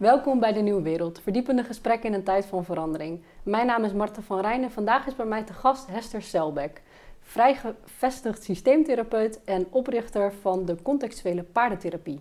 Welkom 0.00 0.40
bij 0.40 0.52
de 0.52 0.60
Nieuwe 0.60 0.82
Wereld, 0.82 1.20
verdiepende 1.22 1.64
gesprekken 1.64 2.08
in 2.08 2.14
een 2.14 2.24
tijd 2.24 2.46
van 2.46 2.64
verandering. 2.64 3.22
Mijn 3.42 3.66
naam 3.66 3.84
is 3.84 3.92
Marten 3.92 4.22
van 4.22 4.40
Rijn 4.40 4.62
en 4.62 4.70
vandaag 4.70 5.06
is 5.06 5.16
bij 5.16 5.26
mij 5.26 5.42
te 5.42 5.52
gast 5.52 5.86
Hester 5.86 6.22
Selbeck, 6.22 6.82
vrijgevestigd 7.20 8.42
systeemtherapeut 8.42 9.44
en 9.44 9.66
oprichter 9.70 10.32
van 10.40 10.64
de 10.64 10.82
contextuele 10.82 11.42
paardentherapie. 11.42 12.20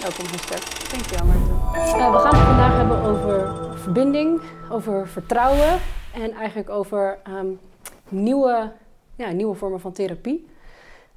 Welkom 0.00 0.24
Hester. 0.26 0.90
Dankjewel 0.90 1.26
Marten. 1.26 1.54
Uh, 2.00 2.12
we 2.12 2.18
gaan 2.18 2.34
het 2.34 2.46
vandaag 2.46 2.76
hebben 2.76 3.00
over 3.00 3.78
verbinding, 3.78 4.40
over 4.70 5.08
vertrouwen 5.08 5.78
en 6.14 6.32
eigenlijk 6.32 6.70
over 6.70 7.18
um, 7.28 7.60
nieuwe, 8.08 8.72
ja, 9.14 9.30
nieuwe 9.30 9.54
vormen 9.54 9.80
van 9.80 9.92
therapie. 9.92 10.48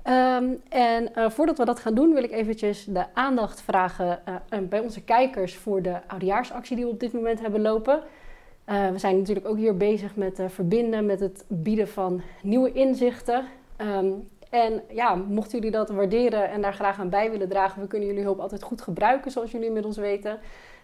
Um, 0.08 0.62
en 0.70 1.10
uh, 1.16 1.30
voordat 1.30 1.58
we 1.58 1.66
dat 1.66 1.80
gaan 1.80 1.94
doen, 1.94 2.14
wil 2.14 2.24
ik 2.24 2.32
eventjes 2.32 2.86
de 2.86 3.06
aandacht 3.14 3.62
vragen 3.62 4.20
uh, 4.30 4.60
bij 4.60 4.80
onze 4.80 5.04
kijkers 5.04 5.56
voor 5.56 5.82
de 5.82 5.98
oudejaarsactie 6.08 6.76
die 6.76 6.86
we 6.86 6.92
op 6.92 7.00
dit 7.00 7.14
moment 7.14 7.42
hebben 7.42 7.62
lopen. 7.62 8.04
Uh, 8.70 8.90
we 8.90 8.98
zijn 8.98 9.18
natuurlijk 9.18 9.48
ook 9.48 9.58
hier 9.58 9.78
bezig 9.78 10.16
met 10.16 10.42
verbinden, 10.48 11.06
met 11.06 11.20
het 11.20 11.46
bieden 11.48 11.88
van 11.88 12.22
nieuwe 12.42 12.72
inzichten. 12.72 13.46
Um, 13.78 14.30
en 14.50 14.82
ja, 14.90 15.16
mochten 15.16 15.58
jullie 15.58 15.72
dat 15.72 15.90
waarderen 15.90 16.50
en 16.50 16.62
daar 16.62 16.74
graag 16.74 17.00
aan 17.00 17.10
bij 17.10 17.32
willen 17.32 17.50
dragen, 17.50 17.82
we 17.82 17.88
kunnen 17.88 18.08
jullie 18.08 18.24
hulp 18.24 18.40
altijd 18.40 18.64
goed 18.64 18.82
gebruiken, 18.82 19.32
zoals 19.32 19.52
jullie 19.52 19.68
inmiddels 19.68 19.98
weten. 19.98 20.40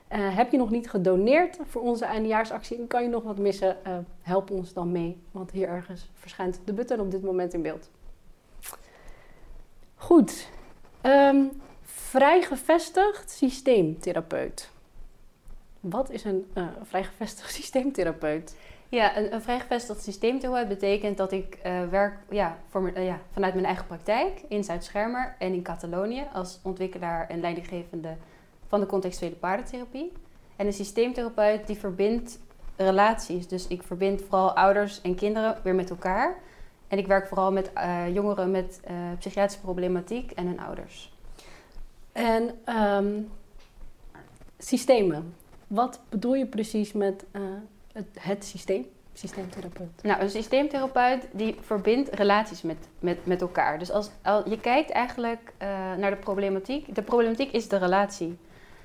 heb 0.09 0.52
je 0.52 0.58
nog 0.58 0.70
niet 0.70 0.89
gedoneerd 0.89 1.58
voor 1.63 1.81
onze 1.81 2.05
eindejaarsactie 2.05 2.77
en 2.77 2.88
kan 2.88 3.03
je 3.03 3.09
nog 3.09 3.23
wat 3.23 3.38
missen, 3.38 3.77
help 4.22 4.52
ons 4.52 4.73
dan 4.73 4.91
mee, 4.91 5.22
want 5.31 5.52
hier 5.52 5.67
ergens 5.67 6.11
verschijnt 6.13 6.61
de 6.66 6.73
button 6.73 6.99
op 6.99 7.11
dit 7.11 7.23
moment 7.23 7.53
in 7.53 7.61
beeld. 7.61 7.89
Goed. 9.98 10.50
Um, 11.04 11.62
vrijgevestigd 11.82 13.32
systeemtherapeut. 13.32 14.70
Wat 15.80 16.10
is 16.10 16.23
een 16.23 16.46
uh, 16.54 16.68
vrijgevestigd 16.84 17.54
systeemtherapeut? 17.60 18.56
Ja, 18.89 19.17
een, 19.17 19.34
een 19.34 19.42
vrijgevestigd 19.42 20.04
systeemtherapeut 20.04 20.67
betekent 20.67 21.17
dat 21.17 21.31
ik 21.31 21.58
uh, 21.66 21.89
werk 21.89 22.17
ja, 22.30 22.58
uh, 22.76 23.06
ja, 23.06 23.20
vanuit 23.31 23.54
mijn 23.54 23.66
eigen 23.66 23.86
praktijk 23.86 24.42
in 24.48 24.64
Zuid-Schermer 24.64 25.36
en 25.39 25.54
in 25.54 25.64
Catalonië 25.64 26.28
als 26.34 26.59
ontwikkelaar 26.64 27.30
en 27.30 27.39
leidinggevende 27.39 28.16
van 28.67 28.80
de 28.80 28.86
contextuele 28.86 29.36
paardentherapie. 29.36 30.11
En 30.56 30.66
een 30.66 30.73
systeemtherapeut 30.73 31.67
die 31.67 31.78
verbindt 31.78 32.39
relaties. 32.76 33.48
Dus 33.48 33.67
ik 33.67 33.84
verbind 33.84 34.22
vooral 34.22 34.56
ouders 34.56 35.02
en 35.02 35.16
kinderen 35.16 35.58
weer 35.64 35.76
met 35.76 35.89
elkaar. 35.89 36.38
En 36.88 36.97
ik 36.97 37.07
werk 37.07 37.27
vooral 37.27 37.52
met 37.52 37.71
uh, 37.75 38.13
jongeren 38.13 38.52
met 38.52 38.80
uh, 38.89 38.95
psychiatrische 39.19 39.61
problematiek 39.61 40.31
en 40.31 40.45
hun 40.45 40.59
ouders. 40.59 41.13
En 42.11 42.52
um, 42.75 43.31
systemen. 44.57 45.35
Wat 45.67 45.99
bedoel 46.09 46.35
je 46.35 46.45
precies 46.45 46.91
met 46.91 47.25
het, 47.91 48.05
het, 48.19 48.45
systeem? 48.45 48.85
Systeemtherapeut. 49.13 50.03
Nou, 50.03 50.21
een 50.21 50.30
systeemtherapeut 50.30 51.27
die 51.31 51.55
verbindt 51.61 52.09
relaties 52.13 52.61
met, 52.61 52.77
met, 52.99 53.25
met 53.25 53.41
elkaar. 53.41 53.80
Dus 53.80 53.91
als, 53.91 54.09
als 54.23 54.43
je 54.45 54.59
kijkt 54.59 54.89
eigenlijk 54.89 55.53
naar 55.97 56.09
de 56.09 56.15
problematiek. 56.15 56.95
De 56.95 57.02
problematiek 57.02 57.52
is 57.52 57.67
de 57.67 57.77
relatie. 57.77 58.38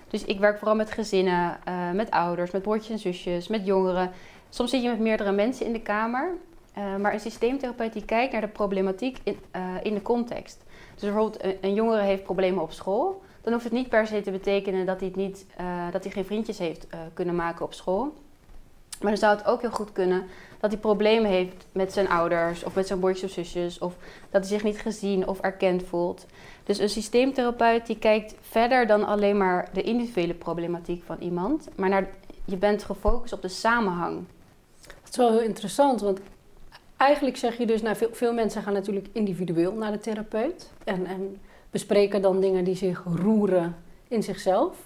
Dus 0.09 0.25
ik 0.25 0.39
werk 0.39 0.59
vooral 0.59 0.77
met 0.77 0.91
gezinnen, 0.91 1.59
met 1.95 2.11
ouders, 2.11 2.51
met 2.51 2.63
broertjes 2.63 2.91
en 2.91 2.99
zusjes, 2.99 3.49
met 3.49 3.67
jongeren. 3.67 4.11
Soms 4.49 4.71
zit 4.71 4.83
je 4.83 4.89
met 4.89 4.99
meerdere 4.99 5.33
mensen 5.33 5.67
in 5.67 5.73
de 5.73 5.83
kamer. 5.83 6.35
Uh, 6.79 6.97
maar 6.97 7.13
een 7.13 7.21
systeemtherapeut 7.21 7.93
die 7.93 8.05
kijkt 8.05 8.33
naar 8.33 8.41
de 8.41 8.49
problematiek 8.49 9.19
in, 9.23 9.39
uh, 9.57 9.75
in 9.83 9.95
de 9.95 10.03
context. 10.03 10.65
Dus 10.95 11.03
bijvoorbeeld 11.03 11.45
een, 11.61 11.75
jongere 11.75 12.03
heeft 12.03 12.23
problemen 12.23 12.63
op 12.63 12.73
school. 12.73 13.23
Dan 13.41 13.53
hoeft 13.53 13.65
het 13.65 13.73
niet 13.73 13.89
per 13.89 14.07
se 14.07 14.21
te 14.21 14.31
betekenen 14.31 14.87
dat 14.87 15.01
hij, 15.01 15.09
het 15.09 15.17
niet, 15.17 15.47
uh, 15.61 15.93
dat 15.93 16.03
hij 16.05 16.13
geen 16.13 16.25
vriendjes 16.25 16.59
heeft 16.59 16.87
kunnen 17.15 17.35
maken 17.35 17.65
op 17.65 17.75
school. 17.75 18.13
Maar 19.03 19.11
dan 19.11 19.21
zou 19.21 19.37
het 19.37 19.47
ook 19.47 19.61
heel 19.61 19.71
goed 19.71 19.93
kunnen 19.93 20.27
dat 20.61 20.71
hij 20.71 20.81
problemen 20.81 21.31
heeft 21.31 21.67
met 21.73 21.93
zijn 21.93 22.09
ouders 22.09 22.65
of 22.65 22.75
met 22.75 22.87
zijn 22.87 22.99
broertjes 22.99 23.25
of 23.25 23.31
zusjes. 23.31 23.79
Of 23.79 23.95
dat 24.31 24.41
hij 24.41 24.51
zich 24.51 24.63
niet 24.63 24.81
gezien 24.81 25.29
of 25.29 25.41
erkend 25.41 25.83
voelt. 25.83 26.27
Dus 26.65 26.79
een 26.79 26.89
systeemtherapeut 26.89 27.87
die 27.87 27.99
kijkt 27.99 28.35
verder 28.41 28.87
dan 28.87 29.07
alleen 29.07 29.37
maar 29.37 29.69
de 29.73 29.83
individuele 29.83 30.35
problematiek 30.35 31.03
van 31.05 31.17
iemand. 31.21 31.69
Maar 31.77 31.89
naar, 31.89 32.09
je 32.45 32.57
bent 32.57 32.85
gefocust 32.85 33.33
op 33.33 33.43
de 33.43 33.49
samenhang. 33.49 34.25
Dat 34.87 35.11
is 35.11 35.17
wel 35.17 35.31
heel 35.31 35.41
interessant, 35.41 36.01
want 36.01 36.21
eigenlijk 37.03 37.37
zeg 37.37 37.59
je 37.59 37.67
dus, 37.67 37.83
nou, 37.83 37.97
veel, 37.97 38.09
veel 38.13 38.33
mensen 38.33 38.63
gaan 38.63 38.73
natuurlijk 38.73 39.07
individueel 39.13 39.73
naar 39.73 39.93
de 39.93 39.99
therapeut 39.99 40.71
en, 40.85 41.07
en 41.07 41.41
bespreken 41.71 42.23
dan 42.23 42.41
dingen 42.41 42.65
die 42.65 42.77
zich 42.77 43.03
roeren 43.23 43.77
in 44.09 44.23
zichzelf. 44.23 44.77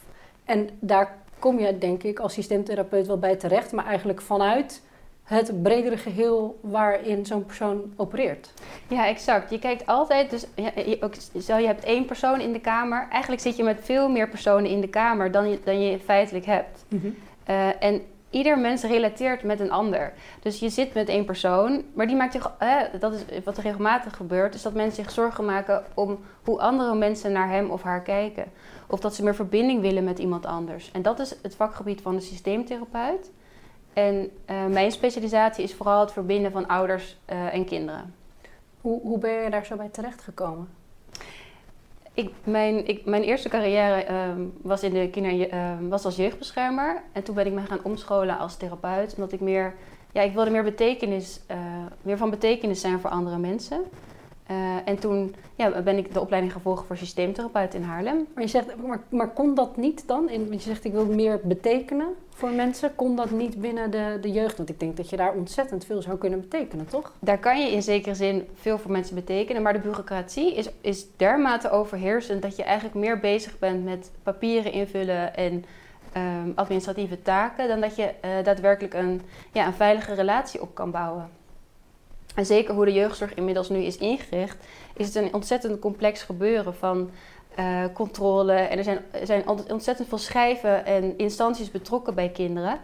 En 0.44 0.68
daar 0.80 1.16
kom 1.38 1.58
je, 1.58 1.78
denk 1.78 2.02
ik, 2.02 2.18
als 2.18 2.32
systeemtherapeut 2.32 3.06
wel 3.06 3.18
bij 3.18 3.36
terecht, 3.36 3.72
maar 3.72 3.86
eigenlijk 3.86 4.20
vanuit 4.20 4.82
het 5.22 5.62
bredere 5.62 5.96
geheel 5.96 6.58
waarin 6.60 7.26
zo'n 7.26 7.44
persoon 7.44 7.92
opereert. 7.96 8.52
Ja, 8.88 9.06
exact. 9.06 9.50
Je 9.50 9.58
kijkt 9.58 9.86
altijd, 9.86 10.30
dus 10.30 10.46
je, 10.54 10.96
ook, 11.00 11.14
stel 11.38 11.58
je 11.58 11.66
hebt 11.66 11.84
één 11.84 12.04
persoon 12.04 12.40
in 12.40 12.52
de 12.52 12.60
kamer, 12.60 13.08
eigenlijk 13.10 13.42
zit 13.42 13.56
je 13.56 13.62
met 13.62 13.78
veel 13.82 14.08
meer 14.08 14.28
personen 14.28 14.70
in 14.70 14.80
de 14.80 14.88
kamer 14.88 15.30
dan 15.30 15.50
je, 15.50 15.58
dan 15.64 15.80
je 15.80 15.98
feitelijk 15.98 16.46
hebt. 16.46 16.84
Mm 16.88 17.00
-hmm. 17.00 17.14
uh, 17.48 17.82
en 17.82 18.02
ieder 18.36 18.58
mens 18.58 18.82
relateert 18.82 19.42
met 19.42 19.60
een 19.60 19.70
ander. 19.70 20.12
Dus 20.40 20.58
je 20.58 20.68
zit 20.68 20.94
met 20.94 21.08
één 21.08 21.24
persoon, 21.24 21.84
maar 21.94 22.06
die 22.06 22.16
maakt 22.16 22.32
zich, 22.32 22.54
hè, 22.58 22.98
dat 22.98 23.12
is 23.12 23.44
wat 23.44 23.56
er 23.56 23.62
regelmatig 23.62 24.16
gebeurt, 24.16 24.54
is 24.54 24.62
dat 24.62 24.74
mensen 24.74 25.04
zich 25.04 25.12
zorgen 25.12 25.44
maken 25.44 25.84
om 25.94 26.18
hoe 26.44 26.60
andere 26.60 26.94
mensen 26.94 27.32
naar 27.32 27.48
hem 27.48 27.70
of 27.70 27.82
haar 27.82 28.02
kijken. 28.02 28.44
Of 28.86 29.00
dat 29.00 29.14
ze 29.14 29.22
meer 29.22 29.34
verbinding 29.34 29.80
willen 29.80 30.04
met 30.04 30.18
iemand 30.18 30.46
anders. 30.46 30.90
En 30.92 31.02
dat 31.02 31.18
is 31.18 31.36
het 31.42 31.54
vakgebied 31.54 32.00
van 32.00 32.14
de 32.14 32.20
systeemtherapeut. 32.20 33.30
En 33.92 34.30
uh, 34.50 34.66
mijn 34.66 34.92
specialisatie 34.92 35.64
is 35.64 35.74
vooral 35.74 36.00
het 36.00 36.12
verbinden 36.12 36.52
van 36.52 36.66
ouders 36.66 37.16
uh, 37.30 37.54
en 37.54 37.64
kinderen. 37.64 38.14
Hoe, 38.80 39.00
hoe 39.00 39.18
ben 39.18 39.42
je 39.42 39.50
daar 39.50 39.64
zo 39.64 39.76
bij 39.76 39.88
terechtgekomen? 39.88 40.68
Ik, 42.16 42.30
mijn, 42.44 42.86
ik, 42.86 43.04
mijn 43.04 43.22
eerste 43.22 43.48
carrière 43.48 44.12
um, 44.12 44.52
was, 44.62 44.82
in 44.82 44.92
de 44.92 45.08
kinder, 45.10 45.54
um, 45.54 45.88
was 45.88 46.04
als 46.04 46.16
jeugdbeschermer. 46.16 47.02
En 47.12 47.22
toen 47.22 47.34
ben 47.34 47.46
ik 47.46 47.52
me 47.52 47.60
gaan 47.60 47.82
omscholen 47.82 48.38
als 48.38 48.56
therapeut. 48.56 49.14
Omdat 49.14 49.32
ik 49.32 49.40
meer, 49.40 49.74
ja, 50.12 50.22
ik 50.22 50.34
wilde 50.34 50.50
meer 50.50 50.64
betekenis, 50.64 51.40
uh, 51.50 51.56
meer 52.02 52.16
van 52.16 52.30
betekenis 52.30 52.80
zijn 52.80 53.00
voor 53.00 53.10
andere 53.10 53.38
mensen. 53.38 53.84
Uh, 54.50 54.76
en 54.84 54.98
toen 54.98 55.34
ja, 55.54 55.82
ben 55.82 55.96
ik 55.96 56.12
de 56.12 56.20
opleiding 56.20 56.52
gevolgd 56.52 56.86
voor 56.86 56.96
systeemtherapeut 56.96 57.74
in 57.74 57.82
Haarlem. 57.82 58.26
Maar, 58.34 58.42
je 58.42 58.48
zegt, 58.48 58.76
maar, 58.86 59.00
maar 59.08 59.28
kon 59.28 59.54
dat 59.54 59.76
niet 59.76 60.08
dan? 60.08 60.28
In, 60.28 60.48
want 60.48 60.62
je 60.62 60.68
zegt 60.68 60.84
ik 60.84 60.92
wil 60.92 61.06
meer 61.06 61.40
betekenen 61.42 62.06
voor 62.28 62.50
mensen. 62.50 62.94
Kon 62.94 63.16
dat 63.16 63.30
niet 63.30 63.60
binnen 63.60 63.90
de, 63.90 64.18
de 64.20 64.32
jeugd? 64.32 64.56
Want 64.56 64.68
ik 64.68 64.80
denk 64.80 64.96
dat 64.96 65.10
je 65.10 65.16
daar 65.16 65.34
ontzettend 65.34 65.84
veel 65.84 66.02
zou 66.02 66.18
kunnen 66.18 66.40
betekenen, 66.40 66.86
toch? 66.86 67.12
Daar 67.18 67.38
kan 67.38 67.60
je 67.60 67.70
in 67.70 67.82
zekere 67.82 68.14
zin 68.14 68.48
veel 68.54 68.78
voor 68.78 68.90
mensen 68.90 69.14
betekenen. 69.14 69.62
Maar 69.62 69.72
de 69.72 69.78
bureaucratie 69.78 70.54
is, 70.54 70.68
is 70.80 71.06
dermate 71.16 71.70
overheersend 71.70 72.42
dat 72.42 72.56
je 72.56 72.62
eigenlijk 72.62 72.94
meer 72.94 73.20
bezig 73.20 73.58
bent 73.58 73.84
met 73.84 74.10
papieren 74.22 74.72
invullen 74.72 75.36
en 75.36 75.64
um, 76.16 76.52
administratieve 76.54 77.22
taken. 77.22 77.68
Dan 77.68 77.80
dat 77.80 77.96
je 77.96 78.02
uh, 78.24 78.44
daadwerkelijk 78.44 78.94
een, 78.94 79.22
ja, 79.52 79.66
een 79.66 79.74
veilige 79.74 80.14
relatie 80.14 80.62
op 80.62 80.74
kan 80.74 80.90
bouwen. 80.90 81.30
En 82.36 82.46
zeker 82.46 82.74
hoe 82.74 82.84
de 82.84 82.92
jeugdzorg 82.92 83.34
inmiddels 83.34 83.68
nu 83.68 83.78
is 83.78 83.96
ingericht, 83.96 84.56
is 84.96 85.06
het 85.06 85.14
een 85.14 85.34
ontzettend 85.34 85.78
complex 85.78 86.22
gebeuren 86.22 86.74
van 86.74 87.10
uh, 87.58 87.84
controle. 87.92 88.52
En 88.52 88.78
er 88.78 88.84
zijn, 88.84 88.98
er 89.10 89.26
zijn 89.26 89.48
ontzettend 89.48 90.08
veel 90.08 90.18
schrijven 90.18 90.86
en 90.86 91.18
instanties 91.18 91.70
betrokken 91.70 92.14
bij 92.14 92.28
kinderen, 92.28 92.78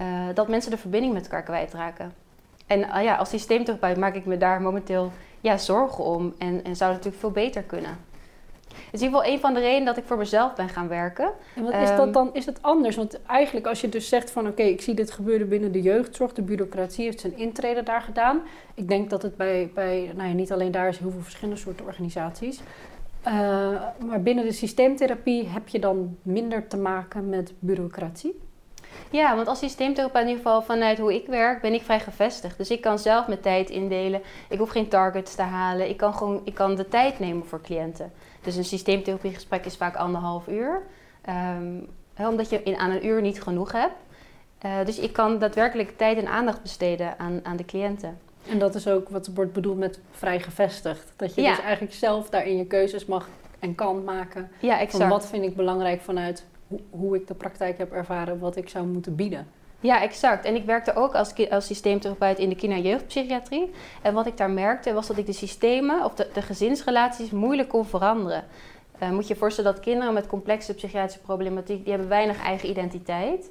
uh, 0.00 0.06
dat 0.34 0.48
mensen 0.48 0.70
de 0.70 0.76
verbinding 0.76 1.12
met 1.12 1.22
elkaar 1.22 1.42
kwijtraken. 1.42 2.14
En 2.66 2.78
uh, 2.78 3.02
ja, 3.02 3.14
als 3.16 3.28
systeemtherapeut 3.28 3.96
maak 3.96 4.14
ik 4.14 4.24
me 4.24 4.36
daar 4.36 4.62
momenteel 4.62 5.12
ja, 5.40 5.56
zorgen 5.56 6.04
om 6.04 6.34
en, 6.38 6.64
en 6.64 6.76
zou 6.76 6.92
het 6.92 7.04
natuurlijk 7.04 7.16
veel 7.16 7.44
beter 7.44 7.62
kunnen. 7.62 7.96
Het 8.74 8.92
is 8.92 9.00
in 9.00 9.06
ieder 9.06 9.18
geval 9.18 9.32
een 9.32 9.40
van 9.40 9.54
de 9.54 9.60
redenen 9.60 9.84
dat 9.84 9.96
ik 9.96 10.04
voor 10.04 10.16
mezelf 10.16 10.54
ben 10.54 10.68
gaan 10.68 10.88
werken. 10.88 11.30
En 11.56 11.62
wat 11.62 11.74
is 11.74 11.88
dat 11.88 11.98
Ehm, 11.98 12.12
dan? 12.12 12.30
Is 12.32 12.46
het 12.46 12.58
anders? 12.62 12.96
Want 12.96 13.22
eigenlijk 13.22 13.66
als 13.66 13.80
je 13.80 13.88
dus 13.88 14.08
zegt 14.08 14.30
van 14.30 14.46
oké, 14.46 14.62
ik 14.62 14.80
zie 14.80 14.94
dit 14.94 15.10
gebeuren 15.10 15.48
binnen 15.48 15.72
de 15.72 15.82
jeugdzorg, 15.82 16.32
de 16.32 16.42
bureaucratie 16.42 17.04
heeft 17.04 17.20
zijn 17.20 17.36
intrede 17.36 17.82
daar 17.82 18.02
gedaan. 18.02 18.40
Ik 18.74 18.88
denk 18.88 19.10
dat 19.10 19.22
het 19.22 19.36
bij, 19.36 19.70
bij 19.74 20.12
nou 20.16 20.28
ja, 20.28 20.34
niet 20.34 20.52
alleen 20.52 20.70
daar 20.70 20.88
is 20.88 20.98
heel 20.98 21.10
veel 21.10 21.20
verschillende 21.20 21.60
soorten 21.60 21.86
organisaties. 21.86 22.60
Uh, 23.26 23.32
maar 24.06 24.22
binnen 24.22 24.44
de 24.44 24.52
systeemtherapie 24.52 25.48
heb 25.48 25.68
je 25.68 25.78
dan 25.78 26.16
minder 26.22 26.66
te 26.66 26.76
maken 26.76 27.28
met 27.28 27.52
bureaucratie? 27.58 28.40
Ja, 29.10 29.34
want 29.36 29.48
als 29.48 29.58
systeemtherapeut 29.58 30.22
in 30.22 30.28
ieder 30.28 30.42
geval 30.42 30.62
vanuit 30.62 30.98
hoe 30.98 31.14
ik 31.14 31.26
werk, 31.26 31.60
ben 31.60 31.72
ik 31.72 31.82
vrij 31.82 32.00
gevestigd. 32.00 32.56
Dus 32.58 32.70
ik 32.70 32.80
kan 32.80 32.98
zelf 32.98 33.26
mijn 33.26 33.40
tijd 33.40 33.70
indelen. 33.70 34.22
Ik 34.48 34.58
hoef 34.58 34.70
geen 34.70 34.88
targets 34.88 35.34
te 35.34 35.42
halen. 35.42 35.88
Ik 35.88 35.96
kan 35.96 36.14
gewoon 36.14 36.40
ik 36.44 36.54
kan 36.54 36.74
de 36.74 36.88
tijd 36.88 37.18
nemen 37.18 37.46
voor 37.46 37.60
cliënten. 37.60 38.12
Dus 38.40 38.56
een 38.56 38.64
systeemtherapiegesprek 38.64 39.64
is 39.64 39.76
vaak 39.76 39.96
anderhalf 39.96 40.48
uur. 40.48 40.82
Um, 41.58 41.88
omdat 42.16 42.50
je 42.50 42.62
in, 42.62 42.76
aan 42.76 42.90
een 42.90 43.06
uur 43.06 43.20
niet 43.20 43.42
genoeg 43.42 43.72
hebt. 43.72 43.94
Uh, 44.66 44.72
dus 44.84 44.98
ik 44.98 45.12
kan 45.12 45.38
daadwerkelijk 45.38 45.96
tijd 45.96 46.18
en 46.18 46.26
aandacht 46.26 46.62
besteden 46.62 47.18
aan, 47.18 47.40
aan 47.42 47.56
de 47.56 47.64
cliënten. 47.64 48.18
En 48.48 48.58
dat 48.58 48.74
is 48.74 48.88
ook 48.88 49.08
wat 49.08 49.30
wordt 49.34 49.52
bedoeld 49.52 49.78
met 49.78 50.00
vrij 50.10 50.40
gevestigd. 50.40 51.12
Dat 51.16 51.34
je 51.34 51.42
Ja. 51.42 51.54
dus 51.54 51.64
eigenlijk 51.64 51.94
zelf 51.94 52.30
daarin 52.30 52.56
je 52.56 52.66
keuzes 52.66 53.06
mag 53.06 53.28
en 53.58 53.74
kan 53.74 54.04
maken. 54.04 54.50
Ja, 54.58 54.72
Van 54.72 54.80
exact. 54.80 55.10
wat 55.10 55.26
vind 55.26 55.44
ik 55.44 55.56
belangrijk 55.56 56.00
vanuit 56.00 56.44
hoe, 56.90 57.16
ik 57.16 57.26
de 57.26 57.34
praktijk 57.34 57.78
heb 57.78 57.92
ervaren, 57.92 58.38
wat 58.38 58.56
ik 58.56 58.68
zou 58.68 58.86
moeten 58.86 59.14
bieden. 59.14 59.46
Ja, 59.80 60.02
exact. 60.02 60.44
En 60.44 60.54
ik 60.54 60.64
werkte 60.64 60.94
ook 60.94 61.14
als, 61.14 61.50
als 61.50 61.66
systeemtherapeut 61.66 62.38
in 62.38 62.48
de 62.48 62.54
kinder- 62.54 62.78
en 62.78 62.84
jeugdpsychiatrie. 62.84 63.70
En 64.02 64.14
wat 64.14 64.26
ik 64.26 64.36
daar 64.36 64.50
merkte 64.50 64.92
was 64.92 65.06
dat 65.06 65.16
ik 65.16 65.26
de 65.26 65.32
systemen 65.32 66.04
of 66.04 66.14
de, 66.14 66.28
de 66.32 66.42
gezinsrelaties 66.42 67.30
moeilijk 67.30 67.68
kon 67.68 67.84
veranderen. 67.84 68.44
Uh, 69.02 69.10
moet 69.10 69.26
je 69.26 69.34
je 69.34 69.38
voorstellen 69.40 69.72
dat 69.72 69.82
kinderen 69.82 70.14
met 70.14 70.26
complexe 70.26 70.74
psychiatrische 70.74 71.20
problematiek, 71.20 71.82
die 71.82 71.92
hebben 71.92 72.08
weinig 72.08 72.42
eigen 72.42 72.68
identiteit. 72.68 73.50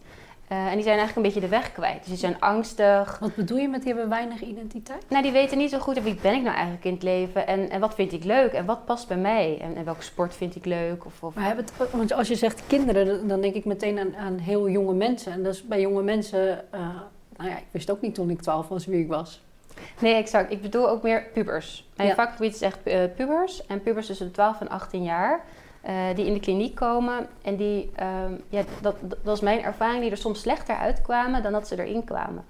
Uh, 0.52 0.58
en 0.58 0.74
die 0.74 0.84
zijn 0.84 0.98
eigenlijk 0.98 1.16
een 1.16 1.34
beetje 1.34 1.50
de 1.50 1.56
weg 1.56 1.72
kwijt. 1.72 2.00
Dus 2.00 2.08
die 2.08 2.18
zijn 2.18 2.40
angstig. 2.40 3.20
Wat 3.20 3.36
bedoel 3.36 3.58
je 3.58 3.68
met 3.68 3.84
die 3.84 3.94
hebben 3.94 4.10
weinig 4.10 4.42
identiteit? 4.42 5.06
Nou, 5.10 5.24
die 5.24 5.32
weten 5.32 5.58
niet 5.58 5.70
zo 5.70 5.80
goed 5.80 6.04
wie 6.04 6.16
ben 6.22 6.34
ik 6.34 6.42
nou 6.42 6.54
eigenlijk 6.54 6.86
in 6.86 6.94
het 6.94 7.04
leven. 7.04 7.48
En, 7.48 7.70
en 7.70 7.80
wat 7.80 7.96
vind 7.96 8.12
ik 8.12 8.24
leuk 8.24 8.52
en 8.52 8.66
wat 8.66 8.86
past 8.86 9.08
bij 9.08 9.18
mij. 9.18 9.58
En, 9.62 9.76
en 9.76 9.86
welke 9.86 10.04
sport 10.04 10.36
vind 10.36 10.56
ik 10.56 10.66
leuk. 10.66 11.06
Of, 11.06 11.24
of... 11.24 11.36
Maar 11.36 11.46
hebben 11.46 11.66
het, 11.66 11.92
want 11.92 12.14
als 12.14 12.28
je 12.28 12.36
zegt 12.36 12.64
kinderen, 12.68 13.28
dan 13.28 13.42
denk 13.42 13.54
ik 13.54 13.66
meteen 13.66 14.00
aan, 14.00 14.16
aan 14.16 14.38
heel 14.38 14.70
jonge 14.70 14.94
mensen. 14.94 15.32
En 15.32 15.44
dat 15.44 15.54
is 15.54 15.64
bij 15.64 15.82
jonge 15.82 16.04
mensen, 16.04 16.66
uh, 16.74 16.80
nou 17.38 17.50
ja, 17.50 17.58
ik 17.58 17.68
wist 17.72 17.92
ook 17.92 18.02
niet 18.02 18.16
toen 18.16 18.30
ik 18.30 18.42
12 18.42 18.68
was 18.68 18.86
wie 18.86 19.02
ik 19.02 19.08
was. 19.08 19.42
Nee, 20.00 20.14
exact. 20.14 20.52
Ik 20.52 20.62
bedoel 20.62 20.90
ook 20.90 21.04
meer 21.04 21.24
pubers. 21.34 21.90
Mijn 21.96 22.10
ja. 22.10 22.16
vakgebied 22.16 22.54
is 22.54 22.62
echt 22.62 22.80
uh, 22.84 23.00
pubers. 23.16 23.66
En 23.66 23.82
pubers 23.82 24.06
tussen 24.06 24.26
de 24.26 24.32
12 24.32 24.62
en 24.62 24.70
18 24.70 25.04
jaar. 25.04 25.44
Uh, 25.88 26.16
die 26.16 26.26
in 26.26 26.34
de 26.34 26.40
kliniek 26.40 26.76
komen. 26.76 27.28
En 27.42 27.56
die, 27.56 27.92
um, 28.26 28.42
ja, 28.50 28.64
dat, 28.82 28.96
dat 29.02 29.18
was 29.24 29.40
mijn 29.40 29.64
ervaring, 29.64 30.02
die 30.02 30.12
er 30.12 30.18
soms 30.18 30.42
slechter 30.42 30.76
uitkwamen 30.76 31.44
dan 31.44 31.52
dat 31.52 31.68
ze 31.68 31.84
erin 31.84 32.04
kwamen. 32.04 32.46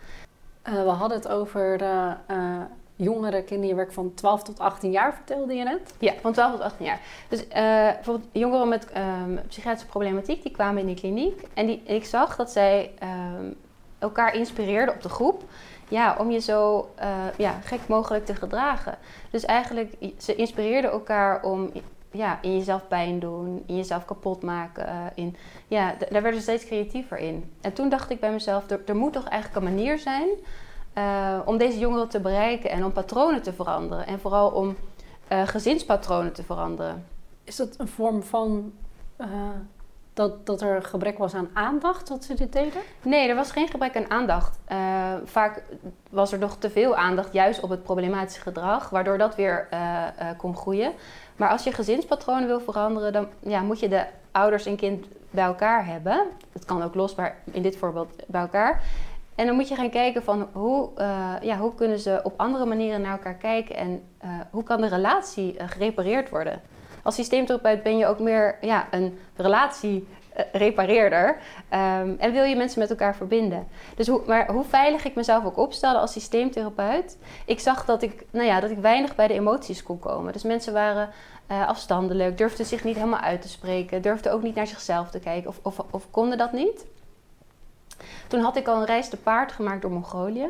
Uh, 0.68 0.74
we 0.74 0.90
hadden 0.90 1.18
het 1.18 1.28
over 1.28 1.78
de 1.78 2.14
jongere 2.96 3.44
kinderen 3.44 3.94
van 3.94 4.14
12 4.14 4.44
tot 4.44 4.60
18 4.60 4.92
jaar, 4.92 5.14
vertelde 5.14 5.54
je 5.54 5.64
net? 5.64 5.94
Ja, 6.00 6.14
van 6.22 6.34
12 6.34 6.52
tot 6.52 6.62
18 6.62 6.86
jaar. 6.86 7.00
Dus 7.30 7.48
bijvoorbeeld 7.48 8.30
jongeren 8.32 8.68
met 8.68 8.88
um, 8.98 9.40
psychiatrische 9.48 9.88
problematiek, 9.88 10.44
die 10.44 10.52
kwamen 10.52 10.82
in 10.82 10.88
de 10.88 10.94
kliniek. 10.94 11.42
En 11.54 11.66
die, 11.66 11.82
ik 11.84 12.06
zag 12.06 12.36
dat 12.36 12.52
zij 12.52 12.92
um, 13.04 13.56
elkaar 14.00 14.36
inspireerden 14.36 14.96
op 14.96 15.02
de 15.02 15.10
groep 15.10 15.44
ja, 15.92 16.16
om 16.20 16.32
je 16.32 16.40
zo 16.40 16.90
uh, 17.00 17.26
ja, 17.38 17.52
gek 17.64 17.80
mogelijk 17.88 18.26
te 18.26 18.36
gedragen. 18.36 18.98
Dus 19.30 19.46
eigenlijk, 19.46 19.94
ze 20.18 20.36
inspireerden 20.36 20.92
elkaar 20.92 21.44
om 21.44 21.72
ja, 22.12 22.42
in 22.42 22.58
jezelf 22.58 22.88
pijn 22.88 23.20
doen, 23.20 23.64
in 23.66 23.76
jezelf 23.76 24.06
kapot 24.06 24.42
maken. 24.42 24.86
Uh, 24.86 25.06
in, 25.16 25.36
ja, 25.68 25.96
daar 26.10 26.22
werden 26.22 26.42
ze 26.42 26.42
steeds 26.42 26.66
creatiever 26.66 27.18
in. 27.18 27.52
En 27.62 27.74
toen 27.74 27.90
dacht 27.90 28.10
ik 28.10 28.20
bij 28.20 28.32
mezelf, 28.32 28.70
er, 28.70 28.96
moet 28.96 29.14
toch 29.14 29.28
eigenlijk 29.28 29.66
een 29.66 29.76
manier 29.76 30.00
zijn 30.00 30.28
uh, 30.98 31.40
om 31.46 31.58
deze 31.58 31.80
jongeren 31.80 32.10
te 32.10 32.20
bereiken 32.20 32.70
en 32.70 32.86
om 32.86 32.92
patronen 32.92 33.42
te 33.42 33.54
veranderen. 33.54 34.08
En 34.08 34.20
vooral 34.20 34.50
om 34.50 34.76
gezinspatronen 35.46 36.34
te 36.34 36.44
veranderen. 36.44 37.06
Is 37.44 37.56
dat 37.56 37.76
een 37.78 37.88
vorm 37.88 38.24
van 38.24 38.74
dat, 40.14 40.46
dat 40.46 40.62
er 40.62 40.84
gebrek 40.84 41.18
was 41.18 41.34
aan 41.34 41.50
aandacht 41.54 42.08
dat 42.08 42.24
ze 42.24 42.34
dit 42.34 42.54
deden? 42.54 42.82
Nee, 43.02 43.30
er 43.30 43.36
was 43.36 43.52
geen 43.52 43.68
gebrek 43.68 43.96
aan 43.98 44.10
aandacht. 44.10 44.60
Uh, 44.72 44.78
vaak 45.24 45.64
was 46.10 46.32
er 46.32 46.40
nog 46.40 46.58
te 46.58 46.70
veel 46.70 46.96
aandacht 46.96 47.34
juist 47.34 47.60
op 47.60 47.70
het 47.70 47.84
problematische 47.84 48.42
gedrag, 48.42 48.90
waardoor 48.90 49.18
dat 49.18 49.36
weer 49.36 49.68
uh, 49.74 49.80
uh, 49.80 50.28
kon 50.38 50.56
groeien. 50.56 50.92
Maar 51.36 51.50
als 51.50 51.64
je 51.64 51.72
gezinspatronen 51.72 52.48
wil 52.48 52.60
veranderen, 52.60 53.14
dan 53.14 53.28
ja, 53.40 53.62
moet 53.62 53.80
je 53.80 53.88
de 53.88 54.06
ouders 54.32 54.66
en 54.66 54.76
kind 54.76 55.06
bij 55.30 55.44
elkaar 55.44 55.86
hebben. 55.86 56.28
Het 56.52 56.66
kan 56.66 56.84
ook 56.84 56.96
los, 56.96 57.16
maar 57.16 57.38
in 57.52 57.62
dit 57.62 57.78
voorbeeld 57.78 58.24
bij 58.28 58.42
elkaar. 58.42 58.84
En 59.36 59.46
dan 59.46 59.56
moet 59.56 59.68
je 59.68 59.76
gaan 59.76 59.90
kijken 59.90 60.24
van 60.24 60.48
hoe, 60.52 60.90
ja, 61.42 61.58
hoe 61.58 61.76
kunnen 61.76 62.00
ze 62.00 62.20
op 62.24 62.34
andere 62.38 62.66
manieren 62.66 63.02
naar 63.02 63.12
elkaar 63.12 63.34
kijken 63.34 63.76
en 63.76 64.04
hoe 64.52 64.64
kan 64.64 64.82
de 64.82 64.88
relatie 64.88 65.56
gerepareerd 65.68 66.30
worden 66.30 66.62
als 67.04 67.16
systeemtherapeut 67.16 67.84
ben 67.84 67.98
je 67.98 68.06
ook 68.06 68.20
meer 68.20 68.58
ja, 68.62 68.88
een 68.92 69.20
repareerder 70.52 71.38
Um, 71.74 72.16
en 72.20 72.32
wil 72.32 72.44
je 72.44 72.56
mensen 72.56 72.80
met 72.80 72.90
elkaar 72.90 73.16
verbinden. 73.16 73.68
Dus 73.96 74.08
hoe, 74.08 74.22
maar 74.28 74.52
hoe 74.52 74.64
veilig 74.64 75.06
ik 75.06 75.16
mezelf 75.16 75.46
ook 75.46 75.58
opstelde 75.58 76.00
als 76.00 76.12
systeemtherapeut. 76.12 77.18
Ik 77.46 77.60
zag 77.60 77.86
dat 77.86 78.02
ik, 78.02 78.26
nou 78.32 78.46
ja, 78.46 78.60
dat 78.60 78.70
ik 78.70 78.78
weinig 78.78 79.16
bij 79.16 79.28
de 79.28 79.34
emoties 79.34 79.84
kon 79.84 80.00
komen. 80.00 80.34
Dus 80.34 80.44
mensen 80.44 80.74
waren 80.74 81.10
uh, 81.52 81.68
afstandelijk, 81.68 82.38
durfden 82.38 82.66
zich 82.66 82.84
niet 82.84 82.96
helemaal 82.96 83.20
uit 83.20 83.42
te 83.42 83.50
spreken, 83.50 84.02
durfden 84.02 84.32
ook 84.32 84.42
niet 84.42 84.56
naar 84.56 84.68
zichzelf 84.68 85.10
te 85.10 85.20
kijken 85.20 85.50
of, 85.50 85.60
of, 85.62 85.80
of 85.92 86.12
konden 86.12 86.38
dat 86.38 86.52
niet. 86.52 86.86
Toen 88.28 88.42
had 88.42 88.56
ik 88.56 88.68
al 88.68 88.78
een 88.78 88.86
reis 88.86 89.10
te 89.10 89.18
paard 89.18 89.52
gemaakt 89.52 89.82
door 89.82 89.92
Mongolië. 89.92 90.50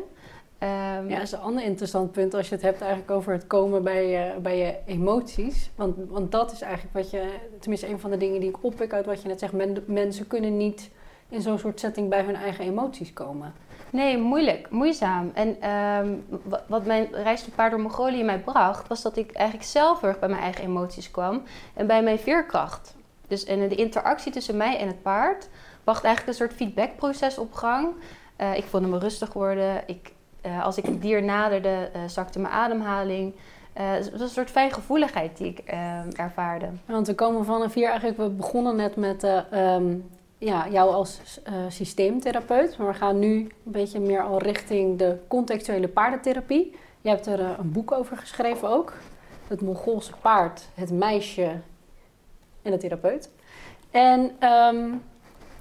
Um, 0.62 1.08
ja, 1.08 1.14
dat 1.14 1.22
is 1.22 1.32
een 1.32 1.40
ander 1.40 1.64
interessant 1.64 2.12
punt 2.12 2.34
als 2.34 2.48
je 2.48 2.54
het 2.54 2.64
hebt 2.64 2.80
eigenlijk 2.80 3.10
over 3.10 3.32
het 3.32 3.46
komen 3.46 3.82
bij, 3.82 4.08
je, 4.08 4.40
bij 4.40 4.58
je 4.58 4.74
emoties. 4.86 5.70
Want, 5.74 5.96
want 6.08 6.32
dat 6.32 6.52
is 6.52 6.60
eigenlijk 6.60 6.94
wat 6.94 7.10
je, 7.10 7.38
tenminste 7.58 7.88
een 7.88 8.00
van 8.00 8.10
de 8.10 8.16
dingen 8.16 8.40
die 8.40 8.48
ik 8.48 8.64
oppik 8.64 8.92
uit 8.92 9.06
wat 9.06 9.22
je 9.22 9.28
net 9.28 9.38
zegt. 9.38 9.52
mensen 9.86 10.26
kunnen 10.26 10.56
niet 10.56 10.90
in 11.28 11.42
zo'n 11.42 11.58
soort 11.58 11.80
setting 11.80 12.08
bij 12.08 12.22
hun 12.22 12.36
eigen 12.36 12.64
emoties 12.64 13.12
komen. 13.12 13.52
Nee, 13.90 14.18
moeilijk, 14.18 14.70
moeizaam. 14.70 15.30
En 15.34 15.70
um, 15.70 16.24
wat 16.66 16.86
mijn 16.86 17.08
reis 17.12 17.42
te 17.42 17.50
paard 17.50 17.70
door 17.70 17.80
Mongolië 17.80 18.24
mij 18.24 18.40
bracht, 18.40 18.88
was 18.88 19.02
dat 19.02 19.16
ik 19.16 19.32
eigenlijk 19.32 19.68
zelf 19.68 20.00
heel 20.00 20.08
erg 20.08 20.18
bij 20.18 20.28
mijn 20.28 20.42
eigen 20.42 20.64
emoties 20.64 21.10
kwam 21.10 21.42
en 21.74 21.86
bij 21.86 22.02
mijn 22.02 22.18
veerkracht. 22.18 22.94
Dus 23.28 23.44
en 23.44 23.68
de 23.68 23.74
interactie 23.74 24.32
tussen 24.32 24.56
mij 24.56 24.78
en 24.78 24.86
het 24.86 25.02
paard 25.02 25.48
bracht 25.84 26.04
eigenlijk 26.04 26.38
een 26.38 26.46
soort 26.46 26.58
feedbackproces 26.58 27.38
op 27.38 27.52
gang. 27.52 27.88
Uh, 28.38 28.56
ik 28.56 28.64
voelde 28.64 28.86
me 28.86 28.98
rustig 28.98 29.32
worden. 29.32 29.82
Ik, 29.86 30.11
uh, 30.46 30.64
als 30.64 30.76
ik 30.76 30.84
het 30.84 31.02
dier 31.02 31.22
naderde, 31.22 31.90
uh, 31.96 32.02
zakte 32.06 32.38
mijn 32.38 32.54
ademhaling. 32.54 33.34
Uh, 33.34 33.90
het 33.90 34.10
was 34.10 34.20
een 34.20 34.28
soort 34.28 34.50
fijngevoeligheid 34.50 35.36
die 35.36 35.48
ik 35.48 35.58
ervaarde. 36.16 36.66
Want 36.84 37.06
we 37.06 37.14
komen 37.14 37.44
vanaf 37.44 37.74
hier 37.74 37.88
eigenlijk, 37.88 38.18
we 38.18 38.28
begonnen 38.28 38.76
net 38.76 38.96
met 38.96 39.26
um, 39.52 40.10
ja, 40.38 40.68
jou 40.68 40.92
als 40.92 41.20
systeemtherapeut. 41.68 42.78
Maar 42.78 42.86
we 42.86 42.94
gaan 42.94 43.18
nu 43.18 43.38
een 43.38 43.72
beetje 43.72 44.00
meer 44.00 44.22
al 44.22 44.38
richting 44.38 44.98
de 44.98 45.18
contextuele 45.28 45.88
paardentherapie. 45.88 46.76
Je 47.00 47.08
hebt 47.08 47.26
er 47.26 47.40
een 47.40 47.72
boek 47.72 47.92
over 47.92 48.16
geschreven 48.16 48.68
ook. 48.68 48.92
Het 49.48 49.60
Mongoolse 49.60 50.12
paard, 50.20 50.68
het 50.74 50.90
meisje 50.90 51.60
en 52.62 52.70
de 52.70 52.76
therapeut. 52.76 53.30
En 53.90 54.30
um, 54.48 55.02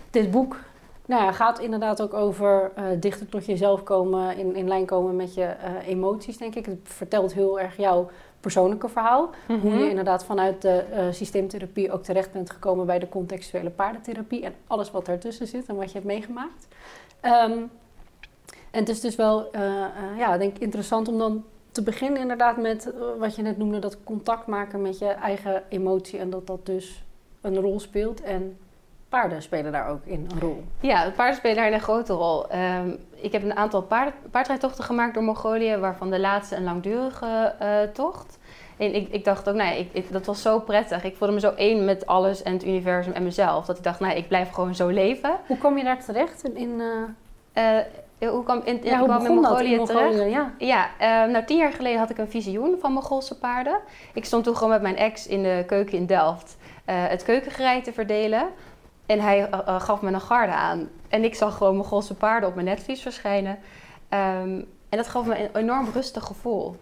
dit 0.09 0.31
boek 0.31 0.57
nou 1.05 1.23
ja, 1.23 1.31
gaat 1.31 1.59
inderdaad 1.59 2.01
ook 2.01 2.13
over 2.13 2.71
uh, 2.77 2.85
dichter 2.99 3.29
tot 3.29 3.45
jezelf 3.45 3.83
komen, 3.83 4.37
in, 4.37 4.55
in 4.55 4.67
lijn 4.67 4.85
komen 4.85 5.15
met 5.15 5.33
je 5.33 5.41
uh, 5.41 5.87
emoties, 5.87 6.37
denk 6.37 6.55
ik. 6.55 6.65
Het 6.65 6.79
vertelt 6.83 7.33
heel 7.33 7.59
erg 7.59 7.77
jouw 7.77 8.09
persoonlijke 8.39 8.89
verhaal. 8.89 9.29
Mm 9.47 9.59
-hmm. 9.59 9.71
Hoe 9.71 9.83
je 9.83 9.89
inderdaad 9.89 10.25
vanuit 10.25 10.61
de 10.61 10.83
uh, 10.91 11.05
systeemtherapie 11.11 11.91
ook 11.91 12.03
terecht 12.03 12.31
bent 12.31 12.49
gekomen 12.49 12.85
bij 12.85 12.99
de 12.99 13.09
contextuele 13.09 13.69
paardentherapie 13.69 14.43
en 14.43 14.53
alles 14.67 14.91
wat 14.91 15.05
daartussen 15.05 15.47
zit 15.47 15.65
en 15.65 15.75
wat 15.75 15.87
je 15.87 15.93
hebt 15.93 16.05
meegemaakt. 16.05 16.67
Um, 17.21 17.69
en 18.71 18.79
het 18.79 18.89
is 18.89 19.01
dus 19.01 19.15
wel, 19.15 19.49
ja, 20.17 20.37
denk 20.37 20.55
ik 20.55 20.61
interessant 20.61 21.07
om 21.07 21.17
dan 21.17 21.43
te 21.71 21.83
beginnen 21.83 22.21
inderdaad 22.21 22.57
met 22.57 22.93
wat 23.17 23.35
je 23.35 23.41
net 23.41 23.57
noemde, 23.57 23.79
dat 23.79 24.03
contact 24.03 24.47
maken 24.47 24.81
met 24.81 24.99
je 24.99 25.05
eigen 25.05 25.63
emotie 25.69 26.19
en 26.19 26.29
dat 26.29 26.47
dat 26.47 26.65
dus 26.65 27.03
een 27.41 27.59
rol 27.59 27.79
speelt 27.79 28.21
en 28.21 28.57
paarden 29.11 29.41
spelen 29.41 29.71
daar 29.71 29.87
ook 29.87 30.05
in 30.05 30.27
een 30.31 30.39
rol. 30.39 30.63
Ja, 30.79 31.11
paarden 31.15 31.35
spelen 31.35 31.55
daar 31.55 31.71
een 31.71 31.79
grote 31.79 32.13
rol. 32.13 32.45
Um, 32.55 32.97
ik 33.15 33.31
heb 33.31 33.43
een 33.43 33.55
aantal 33.55 33.81
paard, 33.81 34.13
paardrijdtochten 34.31 34.83
gemaakt 34.83 35.13
door 35.13 35.23
Mongolië, 35.23 35.77
waarvan 35.77 36.09
de 36.09 36.19
laatste 36.19 36.55
een 36.55 36.63
langdurige 36.63 37.55
uh, 37.61 37.81
tocht. 37.93 38.39
En 38.77 38.95
ik, 38.95 39.07
ik, 39.11 39.25
dacht 39.25 39.49
ook, 39.49 39.55
nee, 39.55 39.79
ik, 39.79 39.89
ik, 39.91 40.11
dat 40.11 40.25
was 40.25 40.41
zo 40.41 40.59
prettig. 40.59 41.03
Ik 41.03 41.15
voelde 41.15 41.33
me 41.33 41.39
zo 41.39 41.53
één 41.55 41.85
met 41.85 42.05
alles 42.05 42.43
en 42.43 42.53
het 42.53 42.65
universum 42.65 43.13
en 43.13 43.23
mezelf. 43.23 43.65
Dat 43.65 43.77
ik 43.77 43.83
dacht, 43.83 43.99
nee, 43.99 44.17
ik 44.17 44.27
blijf 44.27 44.49
gewoon 44.49 44.75
zo 44.75 44.87
leven. 44.87 45.35
Hoe 45.47 45.57
kom 45.57 45.77
je 45.77 45.83
daar 45.83 46.03
terecht? 46.03 46.43
In, 46.43 46.79
uh... 46.79 46.85
Uh, 47.53 48.29
hoe 48.29 48.43
kwam, 48.43 48.61
in, 48.63 48.79
ja, 48.83 48.97
hoe 48.97 49.07
kwam 49.07 49.25
in 49.25 49.33
Mongolië, 49.33 49.75
Mongolië 49.75 49.85
terecht? 49.85 50.31
Ja, 50.31 50.51
ja 50.57 50.89
uh, 51.01 51.31
nou 51.31 51.45
tien 51.45 51.57
jaar 51.57 51.71
geleden 51.71 51.99
had 51.99 52.09
ik 52.09 52.17
een 52.17 52.29
visioen 52.29 52.77
van 52.79 52.91
Mongoolse 52.91 53.37
paarden. 53.37 53.77
Ik 54.13 54.25
stond 54.25 54.43
toen 54.43 54.55
gewoon 54.55 54.69
met 54.69 54.81
mijn 54.81 54.97
ex 54.97 55.27
in 55.27 55.43
de 55.43 55.63
keuken 55.67 55.97
in 55.97 56.05
Delft 56.05 56.57
uh, 56.91 56.95
het 57.07 57.23
keukengerei 57.23 57.81
te 57.81 57.93
verdelen. 57.93 58.47
En 59.11 59.19
hij 59.19 59.49
uh, 59.49 59.81
gaf 59.81 60.01
me 60.01 60.11
een 60.11 60.21
garde 60.21 60.53
aan. 60.53 60.89
En 61.07 61.23
ik 61.23 61.35
zag 61.35 61.57
gewoon 61.57 61.75
mijn 61.75 61.87
Golse 61.87 62.15
paarden 62.15 62.49
op 62.49 62.55
mijn 62.55 62.67
netvlies 62.67 63.01
verschijnen. 63.01 63.51
Um, 64.09 64.67
en 64.89 64.97
dat 64.97 65.07
gaf 65.07 65.25
me 65.25 65.43
een 65.43 65.55
enorm 65.55 65.87
rustig 65.93 66.23
gevoel. 66.23 66.75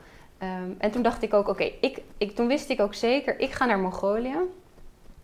Um, 0.43 0.75
en 0.77 0.91
toen 0.91 1.01
dacht 1.01 1.21
ik 1.21 1.33
ook, 1.33 1.47
oké, 1.47 1.51
okay, 1.51 1.77
ik, 1.81 2.01
ik, 2.17 2.35
toen 2.35 2.47
wist 2.47 2.69
ik 2.69 2.79
ook 2.79 2.93
zeker, 2.93 3.39
ik 3.39 3.51
ga 3.51 3.65
naar 3.65 3.79
Mongolië. 3.79 4.35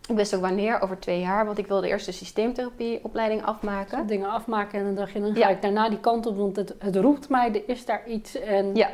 Ik 0.08 0.16
wist 0.16 0.34
ook 0.34 0.40
wanneer, 0.40 0.80
over 0.80 0.98
twee 0.98 1.20
jaar, 1.20 1.46
want 1.46 1.58
ik 1.58 1.66
wilde 1.66 1.88
eerst 1.88 2.06
de 2.06 2.12
systeemtherapieopleiding 2.12 3.44
afmaken. 3.44 4.06
Dingen 4.06 4.30
afmaken 4.30 4.78
en 4.78 4.84
dan 4.84 4.94
dacht 4.94 5.12
je, 5.12 5.20
dan 5.20 5.34
ga 5.34 5.38
ja. 5.38 5.48
ik 5.48 5.62
daarna 5.62 5.88
die 5.88 6.00
kant 6.00 6.26
op, 6.26 6.36
want 6.36 6.56
het, 6.56 6.74
het 6.78 6.96
roept 6.96 7.28
mij, 7.28 7.54
er 7.54 7.62
is 7.66 7.84
daar 7.84 8.06
iets. 8.06 8.40
En 8.40 8.74
ja. 8.74 8.90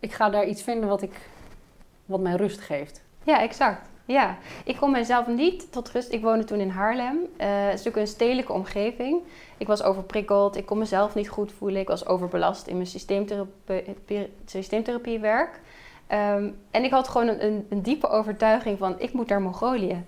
ik 0.00 0.12
ga 0.12 0.30
daar 0.30 0.46
iets 0.46 0.62
vinden 0.62 0.88
wat, 0.88 1.02
ik, 1.02 1.28
wat 2.04 2.20
mij 2.20 2.34
rust 2.34 2.60
geeft. 2.60 3.02
Ja, 3.22 3.40
exact. 3.40 3.88
Ja, 4.08 4.36
ik 4.64 4.76
kon 4.76 4.90
mezelf 4.90 5.26
niet 5.26 5.72
tot 5.72 5.90
rust. 5.90 6.12
Ik 6.12 6.22
woonde 6.22 6.44
toen 6.44 6.60
in 6.60 6.68
Haarlem. 6.68 7.16
Uh, 7.16 7.46
het 7.46 7.66
is 7.66 7.84
natuurlijk 7.84 7.96
een 7.96 8.06
stedelijke 8.06 8.52
omgeving. 8.52 9.22
Ik 9.58 9.66
was 9.66 9.82
overprikkeld, 9.82 10.56
ik 10.56 10.66
kon 10.66 10.78
mezelf 10.78 11.14
niet 11.14 11.28
goed 11.28 11.52
voelen. 11.52 11.80
Ik 11.80 11.88
was 11.88 12.06
overbelast 12.06 12.66
in 12.66 12.74
mijn 12.74 12.86
systeemtherapie, 12.86 14.32
systeemtherapiewerk. 14.44 15.60
Um, 16.12 16.58
en 16.70 16.84
ik 16.84 16.90
had 16.90 17.08
gewoon 17.08 17.28
een, 17.28 17.44
een, 17.44 17.66
een, 17.68 17.82
diepe 17.82 18.08
overtuiging 18.08 18.78
van, 18.78 19.00
ik 19.00 19.12
moet 19.12 19.28
naar 19.28 19.42
Mongolië. 19.42 20.04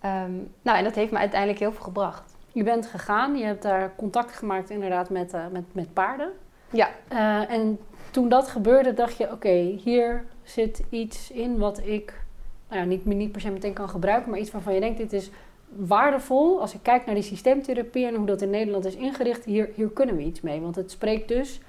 Ehm, 0.00 0.32
nou, 0.62 0.78
en 0.78 0.84
dat 0.84 0.94
heeft 0.94 1.12
me 1.12 1.18
uiteindelijk 1.18 1.60
heel 1.60 1.72
veel 1.72 1.84
gebracht. 1.84 2.36
Je 2.52 2.62
bent 2.62 2.86
gegaan, 2.86 3.36
je 3.36 3.44
hebt 3.44 3.62
daar 3.62 3.94
contact 3.96 4.32
gemaakt 4.32 4.70
inderdaad 4.70 5.10
met, 5.10 5.34
uh, 5.34 5.46
met, 5.52 5.64
met 5.72 5.92
paarden. 5.92 6.32
Ja. 6.70 6.88
Uh, 7.12 7.50
en 7.50 7.78
toen 8.10 8.28
dat 8.28 8.48
gebeurde, 8.48 8.94
dacht 8.94 9.16
je: 9.16 9.32
oké, 9.32 9.78
hier 9.84 10.24
zit 10.42 10.82
iets 10.90 11.30
in 11.30 11.58
wat 11.58 11.86
ik 11.86 12.26
nou 12.68 12.80
ja, 12.80 12.86
niet, 12.86 13.04
niet 13.04 13.32
per 13.32 13.40
se 13.40 13.50
meteen 13.50 13.72
kan 13.72 13.88
gebruiken, 13.88 14.30
maar 14.30 14.40
iets 14.40 14.50
waarvan 14.50 14.74
je 14.74 14.80
denkt: 14.80 14.98
dit 14.98 15.12
is 15.12 15.30
waardevol. 15.68 16.60
Als 16.60 16.74
ik 16.74 16.82
kijk 16.82 17.06
naar 17.06 17.14
die 17.14 17.24
systeemtherapie 17.24 18.06
en 18.06 18.14
hoe 18.14 18.26
dat 18.26 18.42
in 18.42 18.50
Nederland 18.50 18.84
is 18.84 18.94
ingericht, 18.94 19.44
hier, 19.44 19.70
hier 19.74 19.90
kunnen 19.90 20.16
we 20.16 20.22
iets 20.22 20.40
mee. 20.40 20.60
Want 20.60 20.76
het 20.76 20.90
spreekt 20.90 21.28
dus 21.28 21.60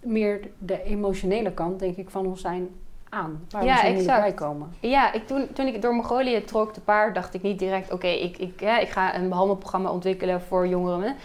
meer 0.00 0.40
de 0.58 0.82
emotionele 0.82 1.52
kant, 1.52 1.78
denk 1.78 1.96
ik, 1.96 2.10
van 2.10 2.26
ons 2.26 2.40
zijn 2.40 2.68
aan. 3.08 3.44
Waar 3.50 3.64
ja, 3.64 3.92
we 3.92 3.98
zo 3.98 4.06
bij 4.06 4.32
komen. 4.32 4.72
Ja, 4.80 5.12
ik, 5.12 5.26
toen, 5.26 5.48
toen 5.52 5.66
ik 5.66 5.82
door 5.82 5.94
Mongolië 5.94 6.44
trok 6.44 6.72
te 6.72 6.80
paard, 6.80 7.14
dacht 7.14 7.34
ik 7.34 7.42
niet 7.42 7.58
direct... 7.58 7.92
oké, 7.92 8.06
ik, 8.06 8.38
ik, 8.38 8.60
ja, 8.60 8.78
ik 8.78 8.88
ga 8.88 9.14
een 9.14 9.28
behandelprogramma 9.28 9.90
ontwikkelen 9.90 10.40
voor 10.40 10.66
jongeren. 10.66 11.16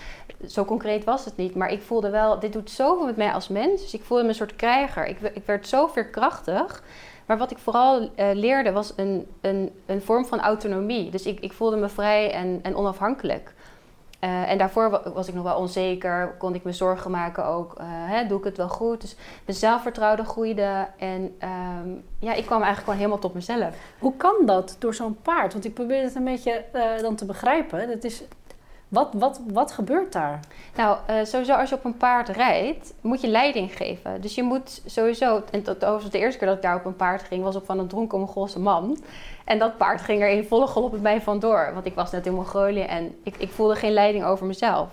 Zo 0.48 0.66
concreet 0.66 1.04
was 1.04 1.26
het 1.26 1.38
niet. 1.38 1.56
Maar 1.56 1.72
ik 1.72 1.82
voelde 1.82 2.10
wel, 2.10 2.40
dit 2.40 2.54
doet 2.54 2.72
zoveel 2.72 3.06
met 3.06 3.18
mij 3.18 3.32
als 3.32 3.48
mens. 3.48 3.82
Dus 3.82 3.94
ik 3.94 4.04
voelde 4.04 4.24
me 4.24 4.30
een 4.30 4.36
soort 4.36 4.56
krijger. 4.56 5.06
Ik, 5.06 5.20
ik 5.20 5.46
werd 5.46 5.68
zo 5.68 5.88
veerkrachtig. 5.88 6.84
Maar 7.26 7.38
wat 7.38 7.52
ik 7.52 7.58
vooral 7.58 8.02
uh, 8.02 8.08
leerde 8.16 8.72
was 8.72 8.94
een, 8.96 9.28
een, 9.42 9.72
een 9.86 10.02
vorm 10.02 10.26
van 10.26 10.40
autonomie. 10.40 11.12
Dus 11.12 11.26
ik, 11.26 11.40
ik 11.40 11.54
voelde 11.54 11.78
me 11.78 11.90
vrij 11.90 12.32
en, 12.32 12.60
en 12.62 12.76
onafhankelijk. 12.76 13.54
Uh, 14.24 14.50
en 14.50 14.58
daarvoor 14.58 15.12
was 15.14 15.28
ik 15.28 15.34
nog 15.34 15.44
wel 15.44 15.58
onzeker, 15.58 16.36
kon 16.38 16.56
ik 16.56 16.64
me 16.64 16.72
zorgen 16.72 17.12
maken 17.12 17.46
ook. 17.46 17.76
Uh, 17.78 17.86
hè, 17.88 18.28
doe 18.28 18.38
ik 18.38 18.44
het 18.44 18.58
wel 18.58 18.70
goed? 18.70 19.02
Dus 19.02 19.16
mijn 19.46 19.58
zelfvertrouwen 19.58 20.26
groeide. 20.26 20.88
En 20.98 21.22
um, 21.22 22.04
ja, 22.20 22.34
ik 22.34 22.46
kwam 22.46 22.62
eigenlijk 22.62 22.80
gewoon 22.80 22.96
helemaal 22.96 23.20
tot 23.20 23.34
mezelf. 23.34 23.76
Hoe 24.00 24.16
kan 24.18 24.36
dat 24.46 24.76
door 24.80 24.94
zo'n 24.94 25.18
paard? 25.22 25.54
Want 25.54 25.66
ik 25.66 25.74
probeer 25.74 26.04
het 26.04 26.16
een 26.16 26.24
beetje 26.24 26.66
dan 27.02 27.16
te 27.16 27.26
begrijpen. 27.26 27.88
Dat 27.88 28.04
is, 28.04 28.24
wat, 28.94 29.14
wat, 29.14 29.42
wat 29.48 29.72
gebeurt 29.72 30.14
daar? 30.14 30.40
Nou, 30.76 30.98
sowieso 31.24 31.54
als 31.54 31.70
je 31.70 31.76
op 31.76 31.86
een 31.86 31.98
paard 31.98 32.30
rijdt, 32.30 32.94
moet 33.02 33.22
je 33.22 33.28
leiding 33.28 33.78
geven. 33.78 34.22
Dus 34.22 34.36
je 34.36 34.44
moet 34.44 34.82
sowieso... 34.86 35.44
En 35.52 35.68
overigens 35.68 36.10
de 36.10 36.20
eerste 36.20 36.38
keer 36.38 36.48
dat 36.48 36.56
ik 36.56 36.64
daar 36.64 36.76
op 36.76 36.86
een 36.86 36.96
paard 36.96 37.24
ging, 37.24 37.44
was 37.44 37.56
op 37.56 37.66
van 37.66 37.80
een 37.80 37.88
dronken 37.88 38.20
Mongoolse 38.20 38.60
man. 38.60 38.98
En 39.46 39.60
dat 39.60 39.78
paard 39.78 40.02
ging 40.02 40.22
er 40.22 40.30
in 40.30 40.44
volle 40.44 40.90
met 40.92 41.02
mij 41.02 41.22
vandoor. 41.22 41.72
Want 41.74 41.86
ik 41.86 41.96
was 41.96 42.12
net 42.12 42.26
in 42.26 42.34
Mongolië 42.34 42.82
en 42.82 43.16
ik, 43.24 43.36
ik 43.38 43.50
voelde 43.50 43.76
geen 43.76 43.94
leiding 43.94 44.26
over 44.26 44.46
mezelf. 44.46 44.90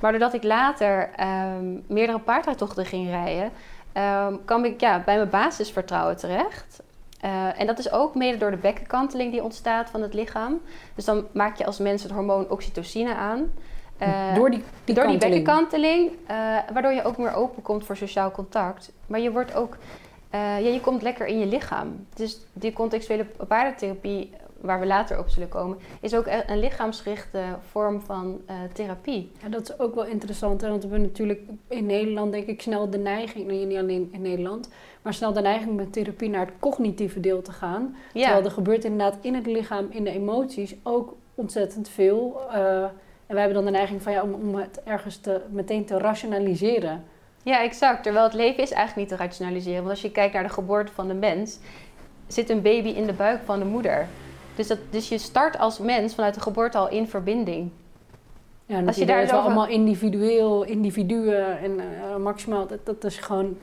Maar 0.00 0.10
doordat 0.10 0.34
ik 0.34 0.42
later 0.42 1.10
um, 1.20 1.84
meerdere 1.86 2.18
paardrijdtochten 2.18 2.86
ging 2.86 3.08
rijden, 3.08 3.50
um, 4.28 4.44
kwam 4.44 4.64
ik 4.64 4.80
ja, 4.80 5.02
bij 5.04 5.16
mijn 5.16 5.30
basisvertrouwen 5.30 6.16
terecht. 6.16 6.82
Uh, 7.26 7.60
en 7.60 7.66
dat 7.66 7.78
is 7.78 7.92
ook 7.92 8.14
mede 8.14 8.38
door 8.38 8.50
de 8.50 8.56
bekkenkanteling 8.56 9.32
die 9.32 9.42
ontstaat 9.42 9.90
van 9.90 10.02
het 10.02 10.14
lichaam. 10.14 10.60
Dus 10.94 11.04
dan 11.04 11.26
maak 11.32 11.56
je 11.56 11.66
als 11.66 11.78
mens 11.78 12.02
het 12.02 12.12
hormoon 12.12 12.50
oxytocine 12.50 13.14
aan. 13.14 13.52
Uh, 14.02 14.34
door 14.34 14.50
die, 14.50 14.62
die 14.84 14.94
door 14.94 15.06
die 15.06 15.18
bekkenkanteling, 15.18 16.10
uh, 16.10 16.36
waardoor 16.72 16.92
je 16.92 17.04
ook 17.04 17.16
meer 17.18 17.34
open 17.34 17.62
komt 17.62 17.84
voor 17.84 17.96
sociaal 17.96 18.30
contact. 18.30 18.92
Maar 19.06 19.20
je 19.20 19.30
wordt 19.30 19.54
ook 19.54 19.76
ja, 20.30 20.56
je 20.56 20.80
komt 20.80 21.02
lekker 21.02 21.26
in 21.26 21.38
je 21.38 21.46
lichaam. 21.46 22.06
Dus 22.14 22.38
die 22.52 22.72
contextuele 22.72 23.26
paardentherapie, 23.48 24.30
waar 24.60 24.80
we 24.80 24.86
later 24.86 25.18
op 25.18 25.28
zullen 25.28 25.48
komen, 25.48 25.78
is 26.00 26.14
ook 26.14 26.26
e- 26.26 26.42
een 26.46 26.58
lichaamsgerichte 26.58 27.42
vorm 27.70 28.00
van 28.00 28.40
uh, 28.50 28.56
therapie. 28.72 29.32
Ja, 29.42 29.48
dat 29.48 29.62
is 29.62 29.78
ook 29.78 29.94
wel 29.94 30.04
interessant, 30.04 30.60
hè? 30.60 30.68
want 30.68 30.82
we 30.82 30.88
hebben 30.88 31.08
natuurlijk 31.08 31.40
in 31.68 31.86
Nederland, 31.86 32.32
denk 32.32 32.46
ik, 32.46 32.62
snel 32.62 32.90
de 32.90 32.98
neiging, 32.98 33.46
nou, 33.46 33.64
niet 33.64 33.78
alleen 33.78 34.08
in 34.12 34.22
Nederland, 34.22 34.70
maar 35.02 35.14
snel 35.14 35.32
de 35.32 35.40
neiging 35.40 35.76
met 35.76 35.92
therapie 35.92 36.28
naar 36.28 36.46
het 36.46 36.54
cognitieve 36.58 37.20
deel 37.20 37.42
te 37.42 37.52
gaan. 37.52 37.96
Ja. 38.12 38.22
Terwijl 38.22 38.44
er 38.44 38.50
gebeurt 38.50 38.84
inderdaad 38.84 39.18
in 39.20 39.34
het 39.34 39.46
lichaam, 39.46 39.86
in 39.90 40.04
de 40.04 40.10
emoties, 40.10 40.74
ook 40.82 41.14
ontzettend 41.34 41.88
veel. 41.88 42.40
Uh, 42.52 42.82
en 43.26 43.34
wij 43.34 43.42
hebben 43.42 43.54
dan 43.54 43.72
de 43.72 43.78
neiging 43.78 44.02
van 44.02 44.12
ja, 44.12 44.22
om, 44.22 44.34
om 44.34 44.54
het 44.54 44.82
ergens 44.84 45.16
te, 45.16 45.40
meteen 45.50 45.84
te 45.84 45.98
rationaliseren. 45.98 47.04
Ja, 47.42 47.62
exact. 47.62 48.02
Terwijl 48.02 48.24
het 48.24 48.34
leven 48.34 48.62
is 48.62 48.70
eigenlijk 48.70 49.08
niet 49.08 49.18
te 49.18 49.24
rationaliseren. 49.24 49.78
Want 49.78 49.90
als 49.90 50.02
je 50.02 50.10
kijkt 50.10 50.34
naar 50.34 50.42
de 50.42 50.48
geboorte 50.48 50.92
van 50.92 51.08
de 51.08 51.14
mens, 51.14 51.58
zit 52.26 52.50
een 52.50 52.62
baby 52.62 52.88
in 52.88 53.06
de 53.06 53.12
buik 53.12 53.40
van 53.44 53.58
de 53.58 53.64
moeder. 53.64 54.08
Dus, 54.56 54.66
dat, 54.66 54.78
dus 54.90 55.08
je 55.08 55.18
start 55.18 55.58
als 55.58 55.78
mens 55.78 56.14
vanuit 56.14 56.34
de 56.34 56.40
geboorte 56.40 56.78
al 56.78 56.88
in 56.88 57.08
verbinding. 57.08 57.70
Ja, 58.66 58.82
als 58.86 58.96
je 58.96 59.06
daar 59.06 59.22
is 59.22 59.30
wel 59.30 59.40
allemaal 59.40 59.68
individueel, 59.68 60.64
individuen 60.64 61.58
en 61.58 61.70
uh, 61.70 62.16
maximaal, 62.16 62.66
dat, 62.66 62.86
dat 62.86 63.04
is 63.04 63.18
gewoon... 63.18 63.58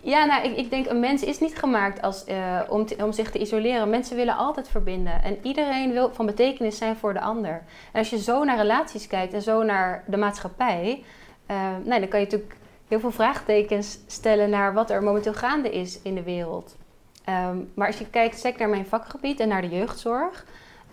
Ja, 0.00 0.24
nou, 0.24 0.44
ik, 0.44 0.56
ik 0.56 0.70
denk 0.70 0.86
een 0.86 1.00
mens 1.00 1.22
is 1.22 1.38
niet 1.38 1.58
gemaakt 1.58 2.02
als, 2.02 2.24
uh, 2.28 2.60
om, 2.68 2.86
te, 2.86 2.96
om 3.04 3.12
zich 3.12 3.30
te 3.30 3.38
isoleren. 3.38 3.90
Mensen 3.90 4.16
willen 4.16 4.36
altijd 4.36 4.68
verbinden. 4.68 5.22
En 5.22 5.38
iedereen 5.42 5.92
wil 5.92 6.10
van 6.12 6.26
betekenis 6.26 6.76
zijn 6.76 6.96
voor 6.96 7.12
de 7.12 7.20
ander. 7.20 7.62
En 7.92 7.98
als 7.98 8.10
je 8.10 8.18
zo 8.18 8.44
naar 8.44 8.56
relaties 8.56 9.06
kijkt 9.06 9.32
en 9.32 9.42
zo 9.42 9.62
naar 9.62 10.04
de 10.06 10.16
maatschappij 10.16 11.04
uh, 11.50 11.56
nou, 11.84 12.00
dan 12.00 12.08
kan 12.08 12.20
je 12.20 12.24
natuurlijk 12.24 12.56
heel 12.88 13.00
veel 13.00 13.10
vraagtekens 13.10 13.98
stellen 14.06 14.50
naar 14.50 14.74
wat 14.74 14.90
er 14.90 15.02
momenteel 15.02 15.34
gaande 15.34 15.70
is 15.70 16.02
in 16.02 16.14
de 16.14 16.22
wereld. 16.22 16.76
Um, 17.28 17.70
maar 17.74 17.86
als 17.86 17.98
je 17.98 18.10
kijkt 18.10 18.40
zeker 18.40 18.58
naar 18.58 18.68
mijn 18.68 18.86
vakgebied 18.86 19.40
en 19.40 19.48
naar 19.48 19.62
de 19.62 19.68
jeugdzorg, 19.68 20.46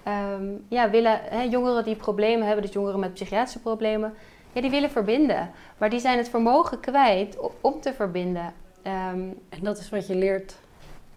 um, 0.07 0.65
ja, 0.67 0.89
willen 0.89 1.19
hè, 1.23 1.41
jongeren 1.41 1.83
die 1.83 1.95
problemen 1.95 2.45
hebben, 2.45 2.65
dus 2.65 2.73
jongeren 2.73 2.99
met 2.99 3.13
psychiatrische 3.13 3.59
problemen, 3.59 4.13
ja, 4.53 4.61
die 4.61 4.69
willen 4.69 4.91
verbinden. 4.91 5.51
Maar 5.77 5.89
die 5.89 5.99
zijn 5.99 6.17
het 6.17 6.29
vermogen 6.29 6.79
kwijt 6.79 7.37
om 7.61 7.81
te 7.81 7.93
verbinden. 7.93 8.53
Um, 8.83 9.39
en 9.49 9.59
dat 9.61 9.77
is 9.77 9.89
wat 9.89 10.07
je 10.07 10.15
leert 10.15 10.55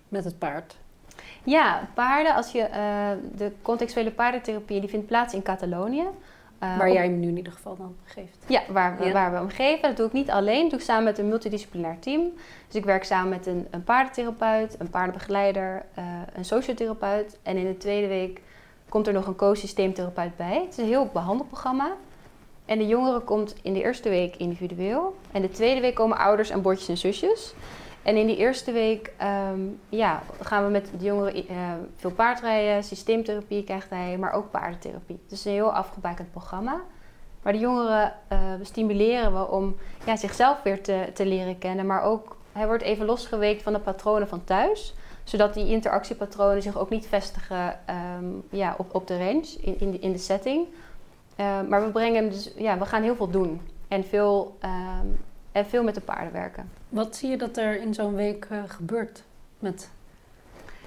met 0.09 0.25
het 0.25 0.39
paard. 0.39 0.77
Ja, 1.45 1.89
paarden, 1.95 2.35
als 2.35 2.53
je 2.53 2.69
uh, 2.69 3.39
de 3.39 3.53
contextuele 3.63 4.11
paardentherapie, 4.11 4.81
die 4.81 4.89
vindt 4.89 5.07
plaats 5.07 5.35
in 5.35 5.43
Catalonië. 5.43 6.05
Uh, 6.63 6.79
waar 6.79 6.93
jij 6.93 7.05
hem 7.05 7.21
nu 7.21 7.29
in 7.29 7.37
ieder 7.37 7.53
geval 7.53 7.77
dan 7.77 7.97
geeft. 8.05 8.45
Ja, 8.47 8.63
waar 8.69 8.99
we, 8.99 9.05
ja. 9.05 9.13
waar 9.13 9.31
we 9.31 9.37
hem 9.37 9.49
geven. 9.49 9.83
Dat 9.83 9.97
doe 9.97 10.07
ik 10.07 10.13
niet 10.13 10.31
alleen. 10.31 10.61
Dat 10.61 10.71
doe 10.71 10.79
ik 10.79 10.85
samen 10.85 11.05
met 11.05 11.19
een 11.19 11.29
multidisciplinair 11.29 11.99
team. 11.99 12.33
Dus 12.67 12.75
ik 12.75 12.85
werk 12.85 13.05
samen 13.05 13.29
met 13.29 13.47
een, 13.47 13.67
een 13.71 13.85
paardentherapeut, 13.85 14.77
een 14.79 14.91
paardenbegeleider, 14.91 15.85
uh, 15.99 16.05
een 16.35 16.45
sociotherapeut. 16.45 17.39
En 17.43 17.57
in 17.57 17.67
de 17.67 17.77
tweede 17.77 18.07
week 18.07 18.41
komt 18.89 19.07
er 19.07 19.13
nog 19.13 19.27
een 19.27 19.37
co-systeemtherapeut 19.37 20.37
bij. 20.37 20.61
Het 20.61 20.71
is 20.71 20.77
een 20.77 20.87
heel 20.87 21.11
behandelprogramma. 21.13 21.93
En 22.65 22.79
de 22.79 22.87
jongere 22.87 23.21
komt 23.21 23.55
in 23.63 23.73
de 23.73 23.83
eerste 23.83 24.09
week 24.09 24.37
individueel. 24.37 25.17
En 25.33 25.43
de 25.43 25.51
tweede 25.51 25.81
week 25.81 25.95
komen 25.95 26.19
ouders 26.19 26.51
en 26.51 26.63
bordjes 26.63 26.89
en 26.89 26.97
zusjes. 26.97 27.55
En 28.03 28.17
in 28.17 28.27
die 28.27 28.37
eerste 28.37 28.73
week 28.73 29.13
um, 29.53 29.81
ja, 29.89 30.23
gaan 30.41 30.65
we 30.65 30.71
met 30.71 30.91
de 30.99 31.05
jongeren 31.05 31.37
uh, 31.37 31.73
veel 31.97 32.11
paardrijden, 32.11 32.85
systeemtherapie 32.85 33.65
krijgt 33.65 33.91
hij, 33.91 34.19
maar 34.19 34.33
ook 34.33 34.51
paardentherapie. 34.51 35.21
Het 35.23 35.33
is 35.33 35.45
een 35.45 35.53
heel 35.53 35.73
afgebakend 35.73 36.31
programma. 36.31 36.81
Maar 37.43 37.53
de 37.53 37.59
jongeren 37.59 38.13
uh, 38.33 38.39
stimuleren 38.63 39.33
we 39.33 39.49
om 39.49 39.77
ja, 40.05 40.17
zichzelf 40.17 40.63
weer 40.63 40.83
te, 40.83 41.11
te 41.15 41.27
leren 41.27 41.59
kennen, 41.59 41.87
maar 41.87 42.03
ook 42.03 42.37
hij 42.53 42.67
wordt 42.67 42.83
even 42.83 43.07
losgeweekt 43.07 43.63
van 43.63 43.73
de 43.73 43.79
patronen 43.79 44.29
van 44.29 44.45
thuis 44.45 44.95
zodat 45.25 45.55
die 45.55 45.67
interactiepatronen 45.67 46.63
zich 46.63 46.79
ook 46.79 46.91
niet 46.91 47.07
vestigen 47.07 47.79
um, 48.19 48.43
ja, 48.51 48.75
op, 48.79 48.95
op 48.95 49.07
de 49.07 49.19
range, 49.19 49.57
in, 49.61 49.81
in, 49.81 49.91
de, 49.91 49.99
in 49.99 50.13
de 50.13 50.19
setting. 50.19 50.67
Uh, 51.37 51.61
maar 51.69 51.85
we 51.85 51.91
brengen 51.91 52.31
dus, 52.31 52.53
ja, 52.57 52.79
we 52.79 52.87
gaan 52.87 53.03
heel 53.03 53.17
veel 53.17 53.31
doen. 53.31 53.61
En 53.89 54.05
veel, 54.05 54.59
um, 54.65 55.19
en 55.53 55.67
veel 55.67 55.83
met 55.83 55.95
de 55.95 56.01
paarden 56.01 56.33
werken. 56.33 56.71
Wat 56.89 57.17
zie 57.17 57.31
je 57.31 57.37
dat 57.37 57.57
er 57.57 57.81
in 57.81 57.95
zo'n 57.95 58.15
week 58.15 58.47
uh, 58.53 58.63
gebeurt 58.67 59.23
met... 59.59 59.91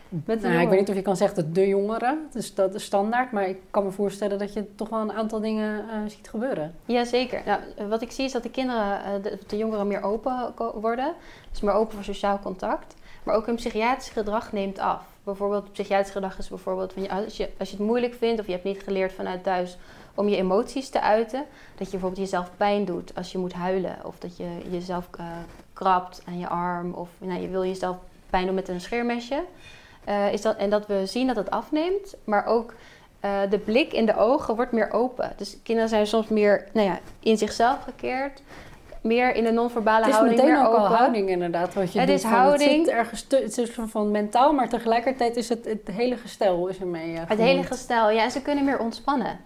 met 0.09 0.41
nou, 0.41 0.59
ik 0.59 0.69
weet 0.69 0.79
niet 0.79 0.89
of 0.89 0.95
je 0.95 1.01
kan 1.01 1.17
zeggen 1.17 1.43
dat 1.43 1.55
de 1.55 1.67
jongeren, 1.67 2.27
dus 2.31 2.53
dat 2.53 2.73
is 2.73 2.83
standaard, 2.83 3.31
maar 3.31 3.47
ik 3.47 3.57
kan 3.71 3.83
me 3.83 3.91
voorstellen 3.91 4.39
dat 4.39 4.53
je 4.53 4.75
toch 4.75 4.89
wel 4.89 4.99
een 4.99 5.13
aantal 5.13 5.39
dingen 5.39 5.85
uh, 5.85 6.09
ziet 6.09 6.29
gebeuren. 6.29 6.75
Jazeker. 6.85 7.41
Nou, 7.45 7.89
wat 7.89 8.01
ik 8.01 8.11
zie 8.11 8.25
is 8.25 8.31
dat 8.31 8.43
de 8.43 8.51
kinderen, 8.51 8.99
uh, 8.99 9.23
de, 9.23 9.39
de, 9.47 9.57
jongeren 9.57 9.87
meer 9.87 10.03
open 10.03 10.53
worden, 10.73 11.13
dus 11.51 11.61
meer 11.61 11.73
open 11.73 11.93
voor 11.93 12.03
sociaal 12.03 12.39
contact, 12.39 12.95
maar 13.23 13.35
ook 13.35 13.45
hun 13.45 13.55
psychiatrisch 13.55 14.09
gedrag 14.09 14.51
neemt 14.51 14.79
af. 14.79 15.03
Bijvoorbeeld, 15.23 15.71
psychiatrisch 15.71 16.11
gedrag 16.11 16.37
is 16.37 16.47
bijvoorbeeld 16.47 16.93
van, 16.93 17.09
als, 17.09 17.37
je, 17.37 17.49
als 17.57 17.69
je 17.69 17.77
het 17.77 17.85
moeilijk 17.85 18.13
vindt 18.13 18.39
of 18.39 18.45
je 18.45 18.51
hebt 18.51 18.63
niet 18.63 18.83
geleerd 18.83 19.13
vanuit 19.13 19.43
thuis 19.43 19.77
om 20.15 20.27
je 20.27 20.35
emoties 20.35 20.89
te 20.89 21.01
uiten. 21.01 21.45
Dat 21.75 21.85
je 21.85 21.91
bijvoorbeeld 21.91 22.21
jezelf 22.21 22.49
pijn 22.57 22.85
doet 22.85 23.15
als 23.15 23.31
je 23.31 23.37
moet 23.37 23.53
huilen. 23.53 23.97
Of 24.03 24.17
dat 24.19 24.37
je 24.37 24.47
jezelf 24.69 25.07
uh, 25.19 25.25
krabt 25.73 26.21
aan 26.27 26.39
je 26.39 26.47
arm. 26.47 26.93
Of 26.93 27.09
nou, 27.17 27.41
je 27.41 27.47
wil 27.47 27.65
jezelf 27.65 27.97
pijn 28.29 28.45
doen 28.45 28.55
met 28.55 28.67
een 28.67 28.81
scheermesje. 28.81 29.43
Uh, 30.09 30.33
is 30.33 30.41
dat, 30.41 30.57
en 30.57 30.69
dat 30.69 30.87
we 30.87 31.05
zien 31.05 31.27
dat 31.27 31.35
het 31.35 31.49
afneemt. 31.49 32.15
Maar 32.23 32.45
ook 32.45 32.73
uh, 33.25 33.39
de 33.49 33.59
blik 33.59 33.93
in 33.93 34.05
de 34.05 34.17
ogen 34.17 34.55
wordt 34.55 34.71
meer 34.71 34.91
open. 34.91 35.33
Dus 35.37 35.57
kinderen 35.63 35.89
zijn 35.89 36.07
soms 36.07 36.27
meer 36.27 36.67
nou 36.73 36.87
ja, 36.87 36.99
in 37.19 37.37
zichzelf 37.37 37.83
gekeerd. 37.83 38.41
Meer 39.01 39.35
in 39.35 39.45
een 39.45 39.53
non-verbale 39.53 40.05
houding. 40.05 40.29
Het 40.29 40.39
is 40.39 40.45
meteen 40.45 40.65
ook 40.65 40.73
open. 40.73 40.87
al 40.87 40.95
houding 40.95 41.29
inderdaad. 41.29 41.73
Wat 41.73 41.93
je 41.93 41.99
het 41.99 42.07
doet, 42.07 42.17
is 42.17 42.23
houding. 42.23 42.71
Het, 42.71 42.85
zit 42.85 42.95
ergens 42.95 43.25
het 43.29 43.57
is 43.57 43.71
van 43.85 44.11
mentaal, 44.11 44.53
maar 44.53 44.69
tegelijkertijd 44.69 45.35
is 45.35 45.49
het, 45.49 45.65
het 45.65 45.89
hele 45.91 46.17
gestel 46.17 46.67
is 46.67 46.79
ermee 46.79 47.13
uh, 47.13 47.19
Het 47.25 47.39
hele 47.39 47.63
gestel, 47.63 48.09
ja. 48.09 48.23
En 48.23 48.31
ze 48.31 48.41
kunnen 48.41 48.65
meer 48.65 48.79
ontspannen. 48.79 49.39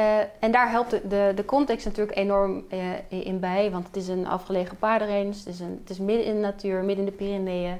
Uh, 0.00 0.18
en 0.38 0.50
daar 0.50 0.70
helpt 0.70 0.90
de, 0.90 1.00
de, 1.08 1.32
de, 1.34 1.44
context 1.44 1.86
natuurlijk 1.86 2.16
enorm 2.16 2.64
uh, 2.72 3.24
in 3.26 3.40
bij, 3.40 3.70
want 3.70 3.86
het 3.86 3.96
is 3.96 4.08
een 4.08 4.26
afgelegen 4.26 4.78
paardenrange, 4.78 5.26
het 5.26 5.46
is, 5.46 5.60
een, 5.60 5.78
het 5.80 5.90
is 5.90 5.98
midden 5.98 6.26
in 6.26 6.34
de 6.34 6.40
natuur, 6.40 6.84
midden 6.84 7.04
in 7.04 7.10
de 7.10 7.16
Pyreneeën. 7.16 7.78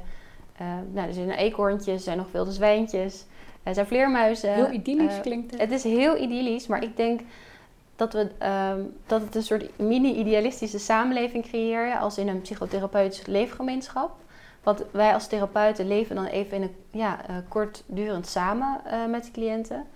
Uh, 0.61 0.67
nou, 0.93 1.09
er 1.09 1.15
zijn 1.15 1.31
eekhoorntjes, 1.31 1.95
er 1.95 2.01
zijn 2.01 2.17
nog 2.17 2.33
wilde 2.33 2.53
zwijntjes. 2.53 3.25
Er 3.67 3.75
zijn 3.75 3.87
vleermuizen. 3.87 4.55
Heel 4.55 4.71
idyllisch 4.71 5.15
Eh, 5.15 5.21
klinkt 5.21 5.51
het. 5.51 5.61
Het 5.61 5.71
is 5.71 5.85
heel 5.85 6.17
idyllisch, 6.17 6.67
maar 6.67 6.83
ik 6.83 6.97
denk 6.97 7.21
dat, 7.97 8.13
we, 8.13 8.31
ehm, 8.39 8.81
dat 9.07 9.21
het 9.21 9.35
een 9.35 9.43
soort 9.43 9.79
mini-idealistische 9.79 10.79
samenleving 10.79 11.45
creëren 11.45 11.99
als 11.99 12.19
in 12.19 12.29
een 12.29 12.41
psychotherapeutisch 12.41 13.27
leefgemeenschap. 13.27 14.17
Want 14.63 14.85
wij 14.91 15.15
als 15.15 15.27
therapeuten 15.27 15.89
leven 15.89 16.17
dan 16.17 16.25
even 16.25 16.57
in 16.57 16.63
een 16.63 16.77
ja, 16.91 17.29
eh, 17.29 17.37
kortdurend 17.49 18.27
samen 18.27 18.81
eh, 18.85 19.07
met 19.07 19.25
de 19.25 19.31
cliënten. 19.31 19.87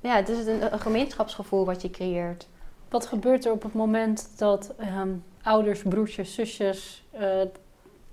Ja, 0.00 0.16
het 0.16 0.28
is 0.28 0.46
een, 0.46 0.72
een 0.72 0.80
gemeenschapsgevoel 0.80 1.64
wat 1.66 1.82
je 1.82 1.90
creëert. 1.90 2.46
Wat 2.88 3.06
gebeurt 3.06 3.44
er 3.44 3.52
op 3.52 3.62
het 3.62 3.74
moment 3.74 4.28
dat 4.38 4.72
ehm, 4.78 5.08
ouders, 5.42 5.82
broertjes, 5.82 6.34
zusjes 6.34 7.04
eh, 7.10 7.26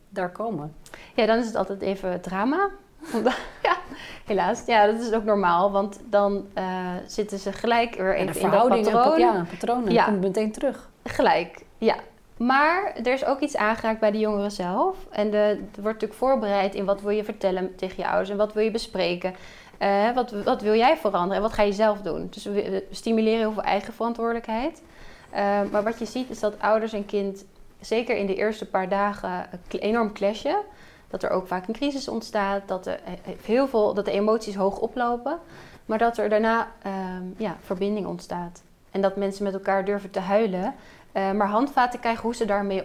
daar 0.10 0.32
komen? 0.32 0.76
Ja, 1.16 1.26
dan 1.26 1.38
is 1.38 1.46
het 1.46 1.56
altijd 1.56 1.82
even 1.82 2.22
drama. 2.22 2.70
Ja, 3.64 3.78
helaas. 4.26 4.64
Ja, 4.66 4.86
dat 4.86 5.00
is 5.02 5.12
ook 5.14 5.24
normaal, 5.24 5.72
want 5.72 6.00
dan 6.10 6.46
eh, 6.54 6.94
zitten 7.06 7.40
ze 7.40 7.54
gelijk 7.54 7.96
weer 7.96 8.16
En 8.16 8.22
even 8.30 8.34
de 8.34 8.40
in 8.40 8.44
dat 8.46 8.52
verhoudingen, 8.52 8.92
patroon. 8.92 9.20
ja, 9.20 9.46
patronen, 9.50 9.92
Ja. 9.94 10.06
komt 10.06 10.22
meteen 10.22 10.52
terug. 10.52 10.90
Gelijk, 11.04 11.66
ja. 11.78 11.96
Maar 12.38 12.94
er 13.04 13.14
is 13.14 13.26
ook 13.26 13.40
iets 13.40 13.56
aangeraakt 13.58 14.00
bij 14.00 14.12
de 14.12 14.20
jongeren 14.20 14.52
zelf. 14.52 14.98
En 15.10 15.30
de, 15.32 15.38
er 15.38 15.58
wordt 15.60 15.84
natuurlijk 16.02 16.14
voorbereid 16.14 16.76
in 16.76 16.86
wat 16.86 17.02
wil 17.02 17.10
je 17.12 17.24
vertellen 17.24 17.76
tegen 17.76 17.96
je 17.98 18.08
ouders 18.08 18.30
en 18.30 18.38
wat 18.38 18.54
wil 18.54 18.64
je 18.64 18.72
bespreken. 18.72 19.36
Eh, 19.78 20.14
wat, 20.14 20.32
wat 20.32 20.62
wil 20.62 20.76
jij 20.76 20.98
veranderen 20.98 21.36
en 21.36 21.42
wat 21.42 21.54
ga 21.54 21.64
je 21.64 21.72
zelf 21.72 22.02
doen? 22.02 22.28
Dus 22.30 22.44
we, 22.46 22.86
stimuleren 22.92 23.40
heel 23.40 23.52
veel 23.52 23.64
eigen 23.64 23.94
verantwoordelijkheid. 23.94 24.82
Eh, 25.30 25.62
maar 25.72 25.84
wat 25.84 26.00
je 26.00 26.06
ziet 26.06 26.30
is 26.30 26.40
dat 26.40 26.60
ouders 26.60 26.94
en 26.94 27.06
kind, 27.06 27.46
zeker 27.80 28.18
in 28.18 28.26
de 28.26 28.36
eerste 28.36 28.66
paar 28.66 28.90
dagen, 28.90 29.50
enorm 29.70 30.14
clashen. 30.14 30.60
Dat 31.08 31.24
er 31.24 31.30
ook 31.30 31.48
vaak 31.48 31.68
een 31.68 31.74
crisis 31.74 32.08
ontstaat, 32.08 32.68
dat, 32.68 32.88
er 32.88 33.00
eh, 33.04 33.34
heel 33.44 33.68
veel, 33.68 33.94
dat 33.94 34.06
de 34.06 34.12
emoties 34.12 34.56
hoog 34.56 34.80
oplopen. 34.80 35.40
Maar 35.86 35.98
dat 35.98 36.18
er 36.18 36.30
daarna 36.30 36.68
ehm, 36.82 37.24
ja, 37.38 37.58
verbinding 37.62 38.06
ontstaat. 38.06 38.64
En 38.92 39.02
dat 39.02 39.16
mensen 39.16 39.44
met 39.44 39.54
elkaar 39.54 39.86
durven 39.86 40.10
te 40.12 40.20
huilen. 40.20 40.76
maar 41.14 41.48
handvaten 41.48 42.00
krijgen 42.00 42.24
hoe 42.24 42.36
ze 42.36 42.46
daarmee 42.46 42.84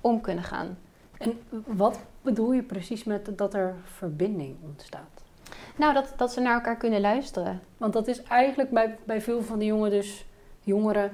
om 0.00 0.20
kunnen 0.20 0.44
gaan. 0.44 0.78
En 1.18 1.40
wat 1.66 1.98
bedoel 2.22 2.52
je 2.52 2.62
precies 2.62 3.04
met 3.04 3.38
dat 3.38 3.54
er 3.54 3.74
verbinding 3.84 4.56
ontstaat? 4.62 5.19
Nou, 5.80 5.94
dat, 5.94 6.12
dat 6.16 6.32
ze 6.32 6.40
naar 6.40 6.54
elkaar 6.54 6.76
kunnen 6.76 7.00
luisteren. 7.00 7.60
Want 7.76 7.92
dat 7.92 8.08
is 8.08 8.22
eigenlijk 8.22 8.70
bij, 8.70 8.96
bij 9.04 9.20
veel 9.20 9.42
van 9.42 9.58
de 9.58 9.64
jongen 9.64 9.90
dus, 9.90 10.24
jongeren, 10.60 11.10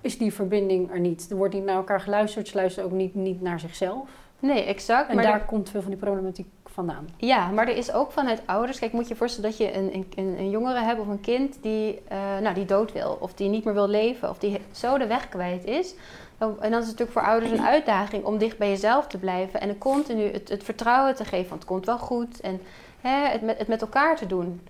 is 0.00 0.18
die 0.18 0.32
verbinding 0.32 0.90
er 0.92 1.00
niet. 1.00 1.26
Er 1.30 1.36
wordt 1.36 1.54
niet 1.54 1.64
naar 1.64 1.76
elkaar 1.76 2.00
geluisterd, 2.00 2.48
ze 2.48 2.56
luisteren 2.56 2.90
ook 2.90 2.96
niet, 2.96 3.14
niet 3.14 3.40
naar 3.40 3.60
zichzelf. 3.60 4.08
Nee, 4.38 4.62
exact. 4.64 5.08
En 5.08 5.14
maar 5.14 5.24
daar 5.24 5.34
er- 5.40 5.46
komt 5.46 5.70
veel 5.70 5.80
van 5.80 5.90
die 5.90 6.00
problematiek 6.00 6.46
vandaan. 6.66 7.08
ja, 7.16 7.50
maar 7.50 7.68
er 7.68 7.76
is 7.76 7.92
ook 7.92 8.12
vanuit 8.12 8.42
ouders... 8.44 8.78
Kijk, 8.78 8.92
moet 8.92 9.02
je 9.02 9.08
je 9.08 9.14
voorstellen 9.16 9.50
dat 9.50 9.58
je 9.58 9.74
een, 9.76 10.06
een, 10.16 10.38
een 10.38 10.50
jongere 10.50 10.80
hebt 10.80 11.00
of 11.00 11.06
een 11.08 11.20
kind 11.20 11.58
die, 11.60 12.00
eh, 12.08 12.18
nou, 12.42 12.54
die 12.54 12.64
dood 12.64 12.92
wil. 12.92 13.16
Of 13.20 13.34
die 13.34 13.48
niet 13.48 13.64
meer 13.64 13.74
wil 13.74 13.88
leven. 13.88 14.30
Of 14.30 14.38
die 14.38 14.58
zo 14.72 14.98
de 14.98 15.06
weg 15.06 15.28
kwijt 15.28 15.64
is. 15.64 15.94
Dan- 16.38 16.62
En 16.62 16.70
dan 16.70 16.80
is 16.80 16.88
het 16.88 16.98
natuurlijk 16.98 17.12
voor 17.12 17.22
ouders 17.32 17.52
een 17.52 17.66
uitdaging 17.66 18.24
om 18.24 18.38
dicht 18.38 18.58
bij 18.58 18.68
jezelf 18.68 19.06
te 19.06 19.18
blijven. 19.18 19.60
En 19.60 19.78
continu 19.78 20.22
het, 20.32 20.48
het 20.48 20.64
vertrouwen 20.64 21.14
te 21.14 21.24
geven, 21.24 21.48
want 21.48 21.60
het 21.62 21.70
komt 21.70 21.86
wel 21.86 21.98
goed. 21.98 22.40
En 22.40 22.60
hè, 23.08 23.28
het, 23.28 23.42
met, 23.42 23.58
het 23.58 23.68
met 23.68 23.80
elkaar 23.80 24.16
te 24.16 24.26
doen. 24.26 24.60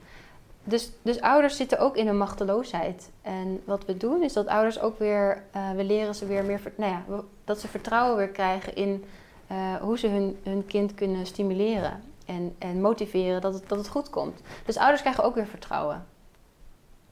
Dus, 0.64 0.90
dus 1.02 1.20
ouders 1.20 1.56
zitten 1.56 1.78
ook 1.78 1.96
in 1.96 2.08
een 2.08 2.18
machteloosheid. 2.18 3.10
En 3.22 3.62
wat 3.64 3.84
we 3.84 3.96
doen 3.96 4.22
is 4.22 4.32
dat 4.32 4.46
ouders 4.46 4.80
ook 4.80 4.98
weer, 4.98 5.42
eh, 5.52 5.70
we 5.70 5.84
leren 5.84 6.14
ze 6.14 6.26
weer 6.26 6.44
meer, 6.44 6.60
nou 6.76 6.92
ja, 6.92 7.02
dat 7.44 7.60
ze 7.60 7.68
vertrouwen 7.68 8.16
weer 8.16 8.28
krijgen 8.28 8.74
in 8.74 9.04
eh, 9.46 9.74
hoe 9.74 9.98
ze 9.98 10.08
hun, 10.08 10.38
hun 10.42 10.66
kind 10.66 10.94
kunnen 10.94 11.26
stimuleren. 11.26 12.02
En, 12.26 12.54
en 12.58 12.80
motiveren 12.80 13.40
dat 13.40 13.54
het, 13.54 13.68
dat 13.68 13.78
het 13.78 13.88
goed 13.88 14.10
komt. 14.10 14.40
Dus 14.66 14.76
ouders 14.78 15.00
krijgen 15.00 15.24
ook 15.24 15.34
weer 15.34 15.46
vertrouwen. 15.46 16.06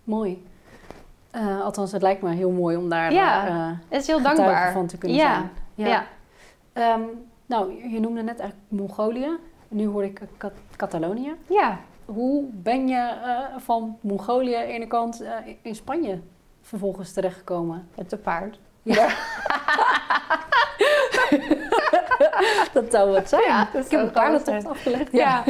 Mooi. 0.05 0.47
Eh, 1.31 1.61
althans, 1.63 1.93
het 1.93 2.03
lijkt 2.03 2.23
me 2.23 2.31
heel 2.31 2.51
mooi 2.51 2.77
om 2.77 2.89
daar 2.89 3.13
Ja, 3.13 3.79
Het 3.89 4.01
is 4.01 4.07
heel 4.07 4.23
dankbaar. 4.23 4.73
van 4.73 4.87
te 4.87 4.99
kunnen 4.99 5.19
Ja, 5.19 5.33
zijn. 5.35 5.51
Ja. 5.89 6.07
Ehm, 6.73 7.01
nou, 7.47 7.73
je- 7.83 7.89
je 7.89 8.01
noemde 8.01 8.23
net 8.23 8.39
eigenlijk 8.39 8.61
Mongolië. 8.69 9.29
Nu 9.73 9.87
hoor 9.87 10.05
ik 10.05 10.21
Cat- 10.39 10.53
Catalonië. 10.77 11.35
ja. 11.47 11.79
Hoe 12.05 12.45
ben 12.53 12.89
je 12.89 12.97
eh, 13.25 13.39
van 13.59 13.99
Mongolië 14.01 14.55
aan 14.55 14.67
de 14.67 14.73
ene 14.73 14.87
kant 14.87 15.21
eh, 15.23 15.33
in 15.63 15.75
Spanje 15.75 16.21
vervolgens 16.63 17.13
terechtgekomen? 17.13 17.89
Het 17.95 18.09
te 18.09 18.17
paard. 18.17 18.59
Ja. 18.83 19.09
dat 22.73 22.85
zou 22.91 23.11
wat 23.11 23.29
zijn. 23.29 23.43
Ja, 23.43 23.69
ik 23.75 23.91
heb 23.91 24.01
een 24.01 24.11
paardentocht 24.11 24.67
afgelegd. 24.67 25.13
Ja. 25.13 25.45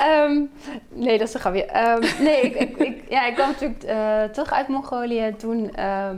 Ehm, 0.00 0.42
nee, 0.88 1.18
dat 1.18 1.28
is 1.28 1.34
een 1.34 1.40
grapje. 1.40 1.64
Ehm, 1.64 2.22
nee, 2.22 2.40
ik, 2.40 2.54
ik, 2.54 2.76
ik- 2.76 3.10
ja, 3.10 3.26
ik 3.26 3.34
kwam 3.34 3.48
natuurlijk 3.50 3.82
eh, 3.82 4.22
terug 4.24 4.52
uit 4.52 4.68
Mongolië. 4.68 5.34
Toen 5.38 5.74
ehm, 5.74 6.16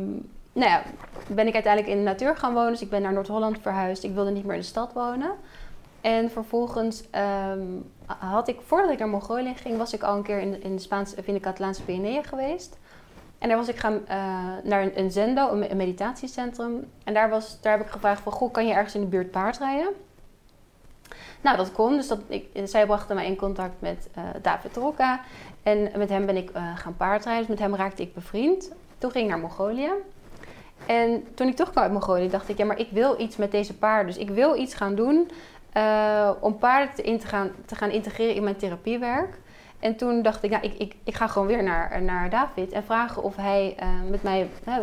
nou 0.53 0.71
ja, 0.71 0.83
ben 1.29 1.47
ik 1.47 1.55
uiteindelijk 1.55 1.93
in 1.93 1.99
de 1.99 2.05
natuur 2.11 2.37
gaan 2.37 2.55
wonen. 2.55 2.71
Dus 2.71 2.83
ik 2.83 2.91
ben 2.91 3.03
naar 3.03 3.13
Noord-Holland 3.13 3.59
verhuisd. 3.63 4.05
Ik 4.05 4.15
wilde 4.15 4.31
niet 4.31 4.45
meer 4.45 4.55
in 4.55 4.61
de 4.61 4.67
stad 4.67 4.93
wonen. 4.93 5.31
En 6.07 6.31
vervolgens 6.31 7.03
ehm, 7.11 7.63
had 8.07 8.49
ik, 8.49 8.61
voordat 8.67 8.91
ik 8.91 8.99
naar 8.99 9.09
Mongolië 9.09 9.55
ging, 9.55 9.77
was 9.77 9.93
ik 9.93 10.03
al 10.03 10.17
een 10.17 10.23
keer 10.23 10.39
in 10.39 10.63
in 10.63 10.77
de, 10.77 10.83
Spaanse, 10.83 11.17
of 11.19 11.27
in 11.27 11.35
de 11.35 11.41
Catalaanse 11.41 11.83
Pyreneeën 11.83 12.25
geweest. 12.25 12.79
En 13.39 13.49
daar 13.49 13.57
was 13.57 13.69
ik 13.69 13.77
gaan 13.77 14.07
eh, 14.07 14.17
naar 14.63 14.91
een, 14.95 15.11
zendo, 15.11 15.51
een, 15.51 15.59
me- 15.59 15.71
een 15.71 15.77
meditatiecentrum. 15.77 16.91
En 17.05 17.15
daar, 17.15 17.29
was, 17.29 17.61
daar 17.61 17.77
heb 17.77 17.87
ik 17.87 17.93
gevraagd 17.93 18.23
van, 18.23 18.33
goh, 18.33 18.53
kan 18.53 18.67
je 18.67 18.73
ergens 18.73 18.95
in 18.95 19.01
de 19.01 19.07
buurt 19.07 19.31
paardrijden? 19.31 19.93
Nou, 21.41 21.57
dat 21.57 21.73
kon. 21.73 21.97
Dus 21.97 22.09
dat, 22.09 22.19
ik, 22.27 22.47
zij 22.65 22.87
brachten 22.87 23.17
mij 23.17 23.27
in 23.27 23.37
contact 23.37 23.81
met 23.81 24.09
eh, 24.15 24.23
David 24.43 24.77
Rocca. 24.77 25.21
En 25.63 25.91
met 25.97 26.09
hem 26.09 26.27
ben 26.27 26.37
ik 26.37 26.51
eh, 26.51 26.77
gaan 26.77 26.97
paardrijden. 26.97 27.47
Dus 27.47 27.57
met 27.57 27.67
hem 27.67 27.77
raakte 27.77 28.03
ik 28.03 28.15
bevriend. 28.15 28.73
Toen 28.99 29.11
ging 29.11 29.25
ik 29.25 29.31
naar 29.31 29.41
Mongolië. 29.41 29.91
En 30.87 31.25
toen 31.35 31.49
ik 31.49 31.57
terugkwam 31.57 31.83
uit 31.83 31.93
Mongolië, 31.93 32.29
dacht 32.29 32.49
ik... 32.49 32.59
ja, 32.59 32.65
maar 32.65 32.79
ik 32.79 32.89
wil 32.91 33.21
iets 33.21 33.37
met 33.37 33.51
deze 33.51 33.75
paarden. 33.75 34.07
Dus 34.15 34.23
ik 34.23 34.31
wil 34.31 34.57
iets 34.57 34.75
gaan 34.75 34.95
doen 34.95 35.31
eh, 35.77 36.31
om 36.41 36.59
paarden 36.59 36.95
te, 36.95 37.03
in 37.03 37.19
te, 37.19 37.27
gaan, 37.27 37.51
te 37.67 37.75
gaan 37.75 37.91
integreren 37.91 38.35
in 38.35 38.43
mijn 38.43 38.57
therapiewerk. 38.57 39.39
En 39.79 39.97
toen 39.97 40.23
dacht 40.23 40.43
ik, 40.43 40.51
nou, 40.51 40.65
ik, 40.65 40.75
ik, 40.79 40.95
ik 41.05 41.15
ga 41.15 41.27
gewoon 41.27 41.47
weer 41.49 41.63
naar, 41.63 42.03
naar 42.03 42.31
David 42.31 42.73
en 42.73 42.85
vragen 42.85 43.23
of 43.23 43.37
hij 43.37 43.75
eh, 43.79 43.89
met 44.11 44.23
mij 44.23 44.49
eh, 44.65 44.75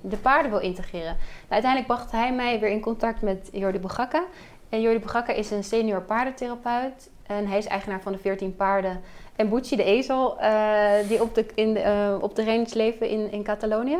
de 0.00 0.16
paarden 0.16 0.50
wil 0.50 0.60
integreren. 0.60 1.16
Nou, 1.16 1.48
uiteindelijk 1.48 1.92
bracht 1.92 2.10
hij 2.10 2.32
mij 2.32 2.60
weer 2.60 2.70
in 2.70 2.80
contact 2.80 3.22
met 3.22 3.48
Jordi 3.52 3.78
Bogakka. 3.78 4.24
En 4.68 4.80
Jordi 4.80 4.98
Bogakka 4.98 5.32
is 5.32 5.50
een 5.50 5.64
senior 5.64 6.02
paardentherapeut. 6.02 7.10
En 7.26 7.46
hij 7.46 7.58
is 7.58 7.66
eigenaar 7.66 8.00
van 8.00 8.12
de 8.12 8.18
14 8.18 8.56
paarden. 8.56 9.00
En 9.36 9.48
Bucci, 9.48 9.76
de 9.76 9.84
ezel, 9.84 10.38
die 11.08 11.22
op 11.22 11.34
de, 11.34 11.46
in 11.54 11.68
op 12.20 12.36
de 12.36 12.44
range 12.44 12.70
leven 12.72 13.08
in, 13.08 13.32
in 13.32 13.42
Catalonië. 13.42 13.98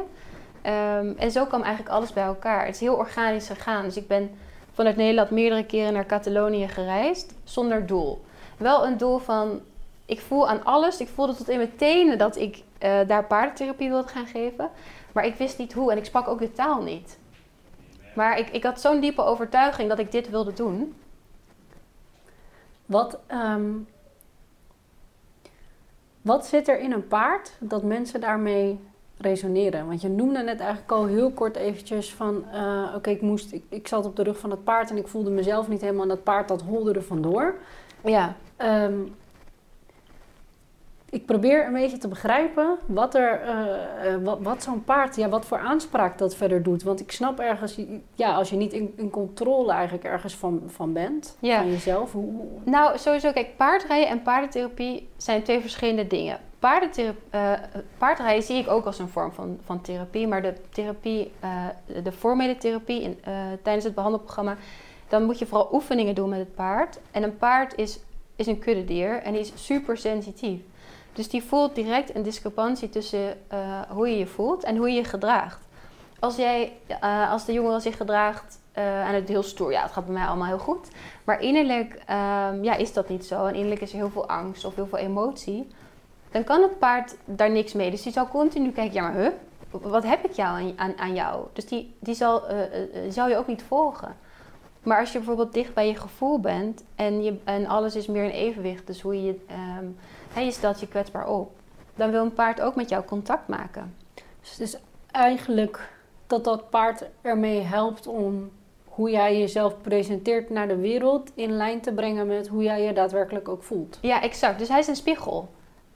Ehm, 0.62 1.12
en 1.16 1.30
zo 1.30 1.44
kwam 1.44 1.62
eigenlijk 1.62 1.94
alles 1.94 2.12
bij 2.12 2.24
elkaar. 2.24 2.66
Het 2.66 2.74
is 2.74 2.80
heel 2.80 2.94
organisch 2.94 3.46
gegaan. 3.46 3.84
Dus 3.84 3.96
ik 3.96 4.08
ben 4.08 4.30
vanuit 4.74 4.96
Nederland 4.96 5.30
meerdere 5.30 5.66
keren 5.66 5.92
naar 5.92 6.06
Catalonië 6.06 6.68
gereisd. 6.68 7.34
Zonder 7.44 7.86
doel. 7.86 8.24
Wel 8.56 8.86
een 8.86 8.96
doel 8.96 9.18
van... 9.18 9.60
Ik 10.06 10.20
voel 10.20 10.48
aan 10.48 10.64
alles. 10.64 11.00
Ik 11.00 11.08
voelde 11.08 11.34
tot 11.34 11.48
in 11.48 11.56
mijn 11.56 11.76
tenen 11.76 12.18
dat 12.18 12.36
ik 12.36 12.62
eh, 12.78 13.00
daar 13.06 13.24
paardentherapie 13.24 13.88
wilde 13.88 14.08
gaan 14.08 14.26
geven. 14.26 14.70
Maar 15.12 15.26
ik 15.26 15.34
wist 15.34 15.58
niet 15.58 15.72
hoe. 15.72 15.90
En 15.90 15.98
ik 15.98 16.04
sprak 16.04 16.28
ook 16.28 16.38
de 16.38 16.52
taal 16.52 16.82
niet. 16.82 17.18
Maar 18.14 18.38
ik, 18.38 18.48
ik 18.50 18.64
had 18.64 18.80
zo'n 18.80 19.00
diepe 19.00 19.22
overtuiging 19.22 19.88
dat 19.88 19.98
ik 19.98 20.12
dit 20.12 20.30
wilde 20.30 20.52
doen. 20.52 20.94
Wat, 22.86 23.18
ehm, 23.26 23.72
wat 26.22 26.46
zit 26.46 26.68
er 26.68 26.78
in 26.78 26.92
een 26.92 27.08
paard 27.08 27.56
dat 27.60 27.82
mensen 27.82 28.20
daarmee 28.20 28.80
resoneren? 29.18 29.86
Want 29.86 30.00
je 30.00 30.08
noemde 30.08 30.42
net 30.42 30.60
eigenlijk 30.60 30.92
al 30.92 31.06
heel 31.06 31.30
kort 31.30 31.56
eventjes 31.56 32.12
van... 32.14 32.44
eh, 32.52 32.92
oké, 32.96 33.10
ik 33.10 33.20
moest, 33.20 33.52
ik, 33.52 33.62
ik 33.68 33.88
zat 33.88 34.06
op 34.06 34.16
de 34.16 34.22
rug 34.22 34.38
van 34.38 34.50
het 34.50 34.64
paard 34.64 34.90
en 34.90 34.96
ik 34.96 35.08
voelde 35.08 35.30
mezelf 35.30 35.68
niet 35.68 35.80
helemaal... 35.80 36.02
en 36.02 36.08
dat 36.08 36.22
paard 36.22 36.48
dat 36.48 36.62
holde 36.62 36.92
er 36.92 37.02
vandoor. 37.02 37.54
Ja. 38.04 38.34
Ehm, 38.56 38.94
ik 41.10 41.26
probeer 41.26 41.66
een 41.66 41.72
beetje 41.72 41.98
te 41.98 42.08
begrijpen 42.08 42.76
wat, 42.86 43.14
er, 43.14 43.40
eh, 43.40 44.14
eh, 44.14 44.22
wat, 44.22 44.38
wat 44.42 44.62
zo'n 44.62 44.84
paard, 44.84 45.16
ja, 45.16 45.28
wat 45.28 45.46
voor 45.46 45.58
aanspraak 45.58 46.18
dat 46.18 46.34
verder 46.36 46.62
doet. 46.62 46.82
Want 46.82 47.00
ik 47.00 47.12
snap 47.12 47.38
ergens, 47.40 47.78
ja, 48.14 48.34
als 48.34 48.50
je 48.50 48.56
niet 48.56 48.72
in, 48.72 48.92
in 48.96 49.10
controle 49.10 49.72
eigenlijk 49.72 50.04
ergens 50.04 50.34
van, 50.36 50.62
van 50.66 50.92
bent, 50.92 51.36
Ja. 51.40 51.58
van 51.58 51.70
jezelf. 51.70 52.12
Hoe- 52.12 52.46
Nou, 52.64 52.98
sowieso, 52.98 53.32
kijk, 53.32 53.56
paardrijden 53.56 54.08
en 54.08 54.22
paardentherapie 54.22 55.08
zijn 55.16 55.42
twee 55.42 55.60
verschillende 55.60 56.06
dingen. 56.06 56.38
Paardentherapie, 56.64 57.22
eh, 57.30 57.52
paardrijden 57.98 58.42
zie 58.42 58.56
ik 58.56 58.70
ook 58.70 58.84
als 58.84 58.98
een 58.98 59.08
vorm 59.08 59.32
van, 59.32 59.58
van 59.64 59.80
therapie, 59.80 60.28
maar 60.28 60.42
de 60.42 60.54
therapie, 60.70 61.32
eh, 61.40 61.66
de 62.02 62.12
formele 62.12 62.56
therapie 62.56 63.02
in, 63.02 63.18
eh, 63.24 63.34
tijdens 63.62 63.84
het 63.84 63.94
behandelprogramma, 63.94 64.56
dan 65.08 65.24
moet 65.24 65.38
je 65.38 65.46
vooral 65.46 65.68
oefeningen 65.72 66.14
doen 66.14 66.28
met 66.28 66.38
het 66.38 66.54
paard. 66.54 66.98
En 67.10 67.22
een 67.22 67.36
paard 67.36 67.76
is, 67.76 67.98
is 68.36 68.46
een 68.46 68.58
kuddedier 68.58 69.22
en 69.22 69.32
die 69.32 69.40
is 69.40 69.52
super 69.54 69.96
sensitief. 69.96 70.60
Dus 71.12 71.28
die 71.28 71.42
voelt 71.42 71.74
direct 71.74 72.14
een 72.14 72.22
discrepantie 72.22 72.88
tussen 72.88 73.36
hoe 73.88 74.08
je 74.08 74.18
je 74.18 74.26
voelt 74.26 74.64
en 74.64 74.76
hoe 74.76 74.88
je 74.88 74.96
je 74.96 75.04
gedraagt. 75.04 75.60
Als, 76.18 76.36
jij, 76.36 76.72
als 77.30 77.44
de 77.44 77.52
jongen 77.52 77.80
zich 77.80 77.96
gedraagt 77.96 78.60
uh, 78.78 79.06
aan 79.06 79.14
het 79.14 79.28
heel 79.28 79.42
stoer. 79.42 79.72
Ja, 79.72 79.82
het 79.82 79.92
gaat 79.92 80.04
bij 80.04 80.14
mij 80.14 80.26
allemaal 80.26 80.46
heel 80.46 80.58
goed. 80.58 80.88
Maar 81.24 81.40
innerlijk 81.40 82.02
ehm, 82.06 82.62
ja, 82.62 82.74
is 82.74 82.92
dat 82.92 83.08
niet 83.08 83.24
zo. 83.24 83.46
En 83.46 83.54
innerlijk 83.54 83.80
is 83.80 83.90
er 83.90 83.96
heel 83.96 84.10
veel 84.10 84.28
angst 84.28 84.64
of 84.64 84.74
heel 84.74 84.86
veel 84.86 84.98
emotie. 84.98 85.66
Dan 86.34 86.44
kan 86.44 86.62
het 86.62 86.78
paard 86.78 87.16
daar 87.24 87.50
niks 87.50 87.72
mee. 87.72 87.90
Dus 87.90 88.02
die 88.02 88.12
zal 88.12 88.28
continu 88.28 88.70
kijken, 88.70 88.94
ja 88.94 89.02
maar 89.02 89.14
huh, 89.14 89.30
wat 89.70 90.02
heb 90.02 90.24
ik 90.24 90.32
jou 90.32 90.48
aan, 90.48 90.72
aan, 90.76 90.98
aan 90.98 91.14
jou? 91.14 91.46
Dus 91.52 91.66
die, 91.66 91.94
die 91.98 92.14
zal, 92.14 92.50
uh, 92.50 92.56
zal 93.08 93.28
je 93.28 93.36
ook 93.36 93.46
niet 93.46 93.62
volgen. 93.62 94.16
Maar 94.82 95.00
als 95.00 95.12
je 95.12 95.18
bijvoorbeeld 95.18 95.52
dicht 95.52 95.74
bij 95.74 95.86
je 95.86 95.96
gevoel 95.96 96.40
bent 96.40 96.84
en, 96.94 97.22
je, 97.22 97.38
en 97.44 97.66
alles 97.66 97.96
is 97.96 98.06
meer 98.06 98.24
in 98.24 98.30
evenwicht, 98.30 98.86
dus 98.86 99.00
hoe 99.00 99.22
je, 99.22 99.40
um, 99.78 99.96
je 100.44 100.50
stelt 100.50 100.80
je 100.80 100.88
kwetsbaar 100.88 101.28
op, 101.28 101.50
dan 101.94 102.10
wil 102.10 102.24
een 102.24 102.32
paard 102.32 102.60
ook 102.60 102.74
met 102.74 102.88
jou 102.88 103.04
contact 103.04 103.48
maken. 103.48 103.94
Dus 104.40 104.50
het 104.50 104.60
is 104.60 104.76
eigenlijk 105.10 105.88
dat 106.26 106.44
dat 106.44 106.70
paard 106.70 107.04
ermee 107.20 107.60
helpt 107.60 108.06
om 108.06 108.50
hoe 108.84 109.10
jij 109.10 109.38
jezelf 109.38 109.80
presenteert 109.80 110.50
naar 110.50 110.68
de 110.68 110.76
wereld 110.76 111.30
in 111.34 111.56
lijn 111.56 111.80
te 111.80 111.92
brengen 111.92 112.26
met 112.26 112.48
hoe 112.48 112.62
jij 112.62 112.82
je 112.82 112.92
daadwerkelijk 112.92 113.48
ook 113.48 113.62
voelt. 113.62 113.98
Ja, 114.00 114.22
exact. 114.22 114.58
Dus 114.58 114.68
hij 114.68 114.78
is 114.78 114.86
een 114.86 114.96
spiegel. 114.96 115.48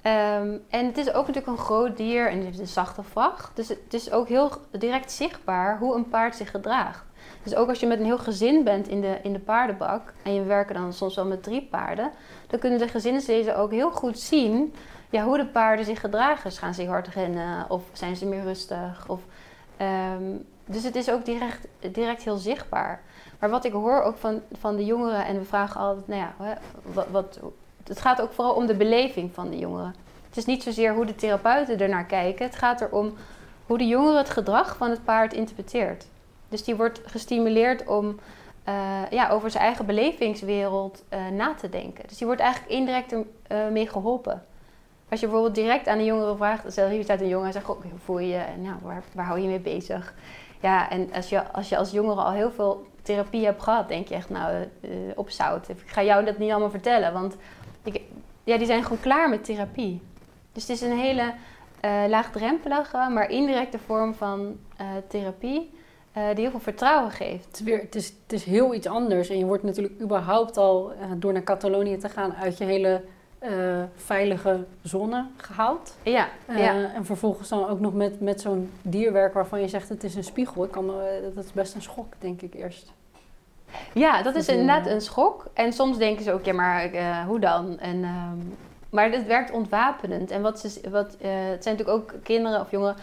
Um, 0.08 0.62
en 0.68 0.86
het 0.86 0.96
is 0.96 1.12
ook 1.12 1.26
natuurlijk 1.26 1.46
een 1.46 1.64
groot 1.64 1.96
dier 1.96 2.28
en 2.28 2.36
het 2.36 2.44
heeft 2.44 2.58
een 2.58 2.66
zachte 2.66 3.02
vacht. 3.02 3.56
Dus 3.56 3.68
het 3.68 3.94
is 3.94 4.10
ook 4.10 4.28
heel 4.28 4.50
direct 4.70 5.12
zichtbaar 5.12 5.78
hoe 5.78 5.94
een 5.94 6.08
paard 6.08 6.36
zich 6.36 6.50
gedraagt. 6.50 7.04
Dus 7.42 7.54
ook 7.54 7.68
als 7.68 7.80
je 7.80 7.86
met 7.86 7.98
een 7.98 8.04
heel 8.04 8.18
gezin 8.18 8.64
bent 8.64 8.88
in 8.88 9.00
de, 9.00 9.18
in 9.22 9.32
de 9.32 9.38
paardenbak 9.38 10.12
en 10.22 10.34
je 10.34 10.42
werken 10.42 10.74
dan 10.74 10.92
soms 10.92 11.14
wel 11.14 11.26
met 11.26 11.42
drie 11.42 11.62
paarden, 11.62 12.10
dan 12.46 12.58
kunnen 12.58 12.78
de 12.78 12.88
gezinslezen 12.88 13.56
ook 13.56 13.70
heel 13.70 13.90
goed 13.90 14.18
zien 14.18 14.74
ja, 15.10 15.24
hoe 15.24 15.36
de 15.36 15.46
paarden 15.46 15.84
zich 15.84 16.00
gedragen. 16.00 16.52
Gaan 16.52 16.74
ze 16.74 16.86
hard 16.86 17.08
rennen 17.08 17.70
of 17.70 17.82
zijn 17.92 18.16
ze 18.16 18.26
meer 18.26 18.42
rustig? 18.42 19.08
Of, 19.08 19.20
um, 20.16 20.46
dus 20.64 20.84
het 20.84 20.96
is 20.96 21.10
ook 21.10 21.24
direct, 21.24 21.66
direct 21.92 22.22
heel 22.22 22.36
zichtbaar. 22.36 23.02
Maar 23.38 23.50
wat 23.50 23.64
ik 23.64 23.72
hoor 23.72 24.02
ook 24.02 24.16
van, 24.16 24.40
van 24.52 24.76
de 24.76 24.84
jongeren, 24.84 25.26
en 25.26 25.38
we 25.38 25.44
vragen 25.44 25.80
altijd, 25.80 26.08
nou 26.08 26.20
ja, 26.20 26.58
wat, 26.82 27.06
wat, 27.10 27.40
het 27.88 28.00
gaat 28.00 28.20
ook 28.20 28.32
vooral 28.32 28.54
om 28.54 28.66
de 28.66 28.76
beleving 28.76 29.34
van 29.34 29.50
de 29.50 29.58
jongeren. 29.58 29.94
Het 30.28 30.36
is 30.36 30.44
niet 30.44 30.62
zozeer 30.62 30.94
hoe 30.94 31.06
de 31.06 31.14
therapeuten 31.14 31.78
ernaar 31.78 32.06
kijken, 32.06 32.46
het 32.46 32.56
gaat 32.56 32.80
erom 32.80 33.14
hoe 33.66 33.78
de 33.78 33.86
jongere 33.86 34.18
het 34.18 34.30
gedrag 34.30 34.76
van 34.76 34.90
het 34.90 35.04
paard 35.04 35.32
interpreteert. 35.32 36.06
Dus 36.48 36.64
die 36.64 36.76
wordt 36.76 37.00
gestimuleerd 37.04 37.86
om 37.86 38.18
uh, 38.68 39.10
ja, 39.10 39.28
over 39.28 39.50
zijn 39.50 39.64
eigen 39.64 39.86
belevingswereld 39.86 41.04
uh, 41.12 41.28
na 41.28 41.54
te 41.54 41.68
denken. 41.68 42.08
Dus 42.08 42.18
die 42.18 42.26
wordt 42.26 42.42
eigenlijk 42.42 42.72
indirect 42.72 43.14
ermee 43.46 43.84
uh, 43.84 43.90
geholpen. 43.90 44.44
Als 45.08 45.20
je 45.20 45.26
bijvoorbeeld 45.26 45.54
direct 45.54 45.88
aan 45.88 45.98
een 45.98 46.04
jongere 46.04 46.36
vraagt, 46.36 46.72
stel 46.72 46.88
hier 46.88 47.02
staat 47.02 47.20
een 47.20 47.28
jongen 47.28 47.46
en 47.46 47.52
zegt, 47.52 47.66
hoe 47.66 47.76
voel 48.04 48.18
je 48.18 48.28
je? 48.28 48.42
Nou, 48.58 48.76
waar, 48.82 49.02
waar 49.14 49.24
hou 49.24 49.40
je 49.40 49.48
mee 49.48 49.60
bezig? 49.60 50.14
Ja, 50.60 50.90
en 50.90 51.12
als 51.12 51.28
je, 51.28 51.52
als 51.52 51.68
je 51.68 51.76
als 51.76 51.90
jongere 51.90 52.20
al 52.20 52.32
heel 52.32 52.50
veel 52.50 52.86
therapie 53.02 53.44
hebt 53.44 53.62
gehad, 53.62 53.88
denk 53.88 54.08
je 54.08 54.14
echt, 54.14 54.30
nou, 54.30 54.68
op 55.14 55.30
zout. 55.30 55.68
Ik 55.68 55.82
ga 55.86 56.02
jou 56.02 56.24
dat 56.24 56.38
niet 56.38 56.50
allemaal 56.50 56.70
vertellen, 56.70 57.12
want 57.12 57.36
ja, 58.44 58.56
die 58.56 58.66
zijn 58.66 58.82
gewoon 58.82 59.00
klaar 59.00 59.28
met 59.28 59.44
therapie. 59.44 60.00
Dus 60.52 60.62
het 60.62 60.70
is 60.70 60.80
een 60.80 60.98
hele 60.98 61.34
laagdrempelige, 62.08 63.08
maar 63.10 63.30
indirecte 63.30 63.78
vorm 63.78 64.14
van 64.14 64.56
therapie 65.08 65.70
uh, 66.18 66.28
die 66.28 66.40
heel 66.40 66.50
veel 66.50 66.60
vertrouwen 66.60 67.10
geeft. 67.10 67.44
Het 67.46 67.54
is, 67.54 67.60
weer, 67.60 67.80
het, 67.80 67.94
is, 67.94 68.06
het 68.06 68.32
is 68.32 68.44
heel 68.44 68.74
iets 68.74 68.86
anders. 68.86 69.28
En 69.28 69.38
je 69.38 69.44
wordt 69.44 69.62
natuurlijk 69.62 70.00
überhaupt 70.00 70.56
al 70.56 70.92
uh, 70.92 70.98
door 71.16 71.32
naar 71.32 71.42
Catalonië 71.42 71.96
te 71.96 72.08
gaan 72.08 72.34
uit 72.34 72.58
je 72.58 72.64
hele 72.64 73.02
uh, 73.42 73.82
veilige 73.94 74.64
zone 74.82 75.26
gehaald. 75.36 75.96
Ja, 76.02 76.28
ja. 76.56 76.92
En 76.94 77.04
vervolgens 77.04 77.48
dan 77.48 77.68
ook 77.68 77.80
nog 77.80 77.94
met, 77.94 78.20
met 78.20 78.40
zo'n 78.40 78.70
dierwerk 78.82 79.34
waarvan 79.34 79.60
je 79.60 79.68
zegt 79.68 79.88
het 79.88 80.04
is 80.04 80.14
een 80.14 80.24
spiegel. 80.24 80.64
Ik 80.64 80.70
kan, 80.70 80.92
dat 81.34 81.44
is 81.44 81.52
best 81.52 81.74
een 81.74 81.82
schok, 81.82 82.12
denk 82.18 82.42
ik 82.42 82.54
eerst. 82.54 82.92
Ja, 83.92 84.22
dat 84.22 84.34
is 84.34 84.48
inderdaad 84.48 84.86
een 84.86 85.00
schok. 85.00 85.46
En 85.54 85.72
soms 85.72 85.98
denken 85.98 86.24
ze 86.24 86.32
ook, 86.32 86.44
ja, 86.44 86.52
maar 86.52 86.90
hoe 87.26 87.40
dan? 87.40 87.78
En, 87.78 88.04
um, 88.04 88.56
maar 88.90 89.10
het 89.10 89.26
werkt 89.26 89.50
ontwapenend. 89.50 90.30
En 90.30 90.42
wat 90.42 90.60
ze, 90.60 90.90
wat, 90.90 91.16
het 91.18 91.62
zijn 91.62 91.76
natuurlijk 91.76 91.88
ook 91.88 92.14
kinderen 92.22 92.60
of 92.60 92.70
jongeren 92.70 92.96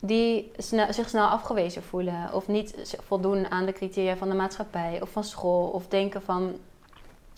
die 0.00 0.52
zich 0.90 1.08
snel 1.08 1.26
afgewezen 1.26 1.82
voelen 1.82 2.28
of 2.32 2.48
niet 2.48 2.98
voldoen 3.06 3.50
aan 3.50 3.66
de 3.66 3.72
criteria 3.72 4.16
van 4.16 4.28
de 4.28 4.34
maatschappij 4.34 4.98
of 5.02 5.10
van 5.10 5.24
school 5.24 5.68
of 5.68 5.86
denken 5.86 6.22
van 6.22 6.56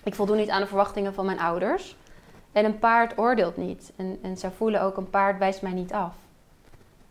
ik 0.04 0.14
voldoen 0.14 0.36
niet 0.36 0.50
aan 0.50 0.60
de 0.60 0.66
verwachtingen 0.66 1.14
van 1.14 1.26
mijn 1.26 1.40
ouders. 1.40 1.96
En 2.52 2.64
een 2.64 2.78
paard 2.78 3.18
oordeelt 3.18 3.56
niet. 3.56 3.92
En, 3.96 4.18
en 4.22 4.36
zij 4.36 4.50
voelen 4.50 4.82
ook 4.82 4.96
een 4.96 5.10
paard 5.10 5.38
wijst 5.38 5.62
mij 5.62 5.72
niet 5.72 5.92
af. 5.92 6.14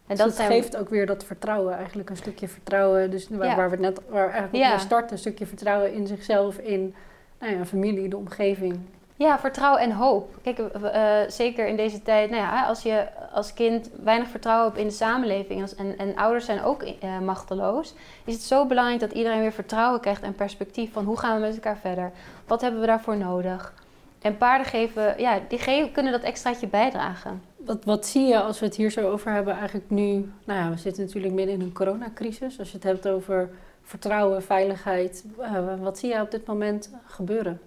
En 0.07 0.15
dus 0.15 0.35
dat 0.35 0.45
geeft 0.45 0.77
ook 0.77 0.89
weer 0.89 1.05
dat 1.05 1.23
vertrouwen, 1.23 1.75
eigenlijk 1.75 2.09
een 2.09 2.17
stukje 2.17 2.47
vertrouwen. 2.47 3.11
Dus 3.11 3.29
waar, 3.29 3.55
waar 3.55 3.69
we 3.69 3.75
het 3.75 3.79
net 3.79 4.01
waar 4.09 4.29
eigenlijk 4.29 4.63
ja. 4.63 4.77
starten, 4.77 5.11
een 5.11 5.17
stukje 5.17 5.45
vertrouwen 5.45 5.93
in 5.93 6.07
zichzelf, 6.07 6.57
in 6.57 6.95
nou 7.39 7.57
ja, 7.57 7.65
familie, 7.65 8.09
de 8.09 8.17
omgeving. 8.17 8.79
Ja, 9.15 9.39
vertrouwen 9.39 9.81
en 9.81 9.91
hoop. 9.91 10.35
Kijk, 10.41 10.59
uh, 10.59 11.17
zeker 11.27 11.67
in 11.67 11.75
deze 11.75 12.01
tijd, 12.01 12.29
nou 12.29 12.41
ja, 12.41 12.65
als 12.65 12.81
je 12.81 13.07
als 13.31 13.53
kind 13.53 13.89
weinig 14.03 14.27
vertrouwen 14.27 14.67
hebt 14.67 14.79
in 14.79 14.87
de 14.87 14.93
samenleving 14.93 15.71
en, 15.71 15.97
en 15.97 16.15
ouders 16.15 16.45
zijn 16.45 16.63
ook 16.63 16.83
uh, 16.83 17.19
machteloos, 17.19 17.93
is 18.25 18.33
het 18.33 18.43
zo 18.43 18.65
belangrijk 18.65 18.99
dat 18.99 19.11
iedereen 19.11 19.39
weer 19.39 19.51
vertrouwen 19.51 19.99
krijgt 19.99 20.21
en 20.21 20.35
perspectief 20.35 20.91
van 20.91 21.05
hoe 21.05 21.17
gaan 21.17 21.35
we 21.35 21.45
met 21.45 21.53
elkaar 21.53 21.77
verder? 21.77 22.11
Wat 22.47 22.61
hebben 22.61 22.79
we 22.79 22.87
daarvoor 22.87 23.17
nodig? 23.17 23.73
En 24.21 24.37
paarden 24.37 24.67
geven, 24.67 25.15
ja, 25.17 25.39
die 25.47 25.59
geven, 25.59 25.91
kunnen 25.91 26.11
dat 26.11 26.21
extraatje 26.21 26.67
bijdragen. 26.67 27.41
Wat, 27.67 27.85
wat 27.85 28.05
zie 28.05 28.27
je 28.27 28.41
als 28.41 28.59
we 28.59 28.65
het 28.65 28.75
hier 28.75 28.91
zo 28.91 29.09
over 29.09 29.31
hebben, 29.31 29.53
eigenlijk 29.53 29.89
nu? 29.89 30.31
Nou 30.45 30.59
ja, 30.59 30.69
we 30.69 30.77
zitten 30.77 31.05
natuurlijk 31.05 31.33
midden 31.33 31.55
in 31.55 31.61
een 31.61 31.73
coronacrisis. 31.73 32.59
Als 32.59 32.67
je 32.67 32.75
het 32.75 32.83
hebt 32.83 33.07
over 33.07 33.49
vertrouwen, 33.81 34.43
veiligheid, 34.43 35.25
uh, 35.39 35.81
wat 35.81 35.97
zie 35.97 36.13
je 36.13 36.21
op 36.21 36.31
dit 36.31 36.45
moment 36.45 36.91
gebeuren? 37.05 37.61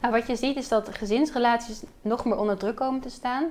Nou, 0.00 0.14
wat 0.14 0.26
je 0.26 0.36
ziet 0.36 0.56
is 0.56 0.68
dat 0.68 0.88
gezinsrelaties 0.88 1.82
nog 2.02 2.24
meer 2.24 2.38
onder 2.38 2.56
druk 2.56 2.76
komen 2.76 3.00
te 3.00 3.10
staan. 3.10 3.44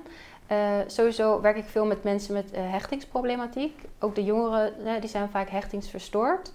Uh, 0.52 0.58
sowieso 0.88 1.42
werk 1.42 1.58
ik 1.58 1.66
veel 1.66 1.86
met 1.86 2.04
mensen 2.04 2.34
met 2.34 2.54
uh, 2.54 2.60
hechtingsproblematiek. 2.72 3.82
Ook 4.00 4.16
de 4.16 4.24
jongeren 4.24 4.74
die 5.00 5.10
zijn 5.10 5.30
vaak 5.30 5.50
hechtingsverstoord. 5.50 6.52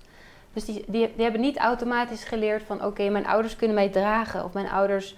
Dus 0.53 0.65
die, 0.65 0.85
die, 0.89 1.13
die 1.15 1.23
hebben 1.23 1.41
niet 1.41 1.59
automatisch 1.59 2.25
geleerd 2.25 2.63
van 2.63 2.85
oké, 2.85 3.09
mijn 3.09 3.27
ouders 3.27 3.57
kunnen 3.57 3.77
mij 3.77 3.89
dragen 3.89 4.45
of 4.45 4.53
mijn 4.53 4.69
ouders 4.69 5.17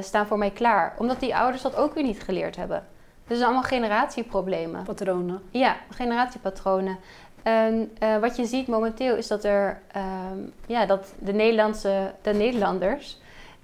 staan 0.00 0.26
voor 0.26 0.38
mij 0.38 0.50
klaar. 0.50 0.94
Omdat 0.98 1.20
die 1.20 1.36
ouders 1.36 1.62
dat 1.62 1.76
ook 1.76 1.94
weer 1.94 2.04
niet 2.04 2.22
geleerd 2.22 2.56
hebben. 2.56 2.86
Dus 3.32 3.42
allemaal 3.42 3.62
generatieproblemen. 3.62 4.82
Patronen. 4.82 5.42
Ja, 5.50 5.76
generatiepatronen. 5.90 6.98
En 7.42 7.92
wat 8.20 8.36
je 8.36 8.44
ziet 8.44 8.66
momenteel 8.66 9.16
is 9.16 9.26
dat 9.26 9.44
er 9.44 9.80
ehm, 9.92 10.38
ja, 10.66 10.86
dat 10.86 11.14
de, 11.18 11.32
Nederlandse, 11.32 12.12
de 12.22 12.32
Nederlanders 12.32 13.20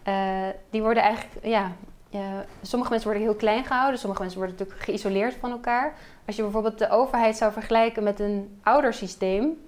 uh, 0.08 0.46
die 0.70 0.82
worden 0.82 1.02
eigenlijk, 1.02 1.46
ja, 1.46 1.72
uh, 2.14 2.20
sommige 2.62 2.90
mensen 2.90 3.10
worden 3.10 3.28
heel 3.28 3.38
klein 3.38 3.64
gehouden, 3.64 4.00
sommige 4.00 4.20
mensen 4.22 4.38
worden 4.38 4.56
natuurlijk 4.58 4.84
geïsoleerd 4.84 5.34
van 5.34 5.50
elkaar. 5.50 5.94
Als 6.26 6.36
je 6.36 6.42
bijvoorbeeld 6.42 6.78
de 6.78 6.90
overheid 6.90 7.36
zou 7.36 7.52
vergelijken 7.52 8.02
met 8.02 8.20
een 8.20 8.58
oudersysteem 8.62 9.66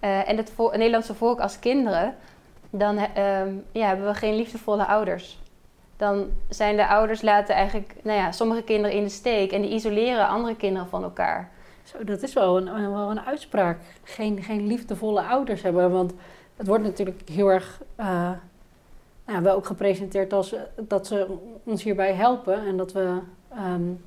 en 0.00 0.36
het, 0.36 0.52
Nederlandse 0.56 1.14
volk 1.14 1.40
als 1.40 1.58
kinderen, 1.58 2.14
dan 2.70 2.98
ehm, 2.98 3.54
ja, 3.72 3.86
hebben 3.86 4.06
we 4.06 4.14
geen 4.14 4.36
liefdevolle 4.36 4.86
ouders. 4.86 5.38
Dan 6.02 6.30
zijn 6.48 6.76
de 6.76 6.86
ouders 6.86 7.22
laten 7.22 7.54
eigenlijk 7.54 7.94
nou 8.02 8.18
ja, 8.18 8.32
sommige 8.32 8.62
kinderen 8.62 8.96
in 8.96 9.02
de 9.02 9.10
steek 9.10 9.52
en 9.52 9.62
die 9.62 9.70
isoleren 9.70 10.28
andere 10.28 10.56
kinderen 10.56 10.88
van 10.88 11.02
elkaar. 11.02 11.50
Zo, 11.82 12.04
dat 12.04 12.22
is 12.22 12.32
wel 12.32 12.56
een, 12.56 12.92
wel 12.92 13.10
een 13.10 13.20
uitspraak. 13.20 13.78
Geen, 14.02 14.42
geen 14.42 14.66
liefdevolle 14.66 15.22
ouders 15.22 15.62
hebben, 15.62 15.90
want 15.90 16.12
het 16.56 16.66
wordt 16.66 16.84
natuurlijk 16.84 17.28
heel 17.28 17.48
erg 17.48 17.82
ja, 19.26 19.42
wel 19.42 19.54
ook 19.54 19.66
gepresenteerd 19.66 20.32
als 20.32 20.54
dat 20.76 21.06
ze 21.06 21.26
ons 21.64 21.82
hierbij 21.82 22.12
helpen 22.12 22.66
en 22.66 22.76
dat 22.76 22.92
we 22.92 23.18
um, 23.58 24.00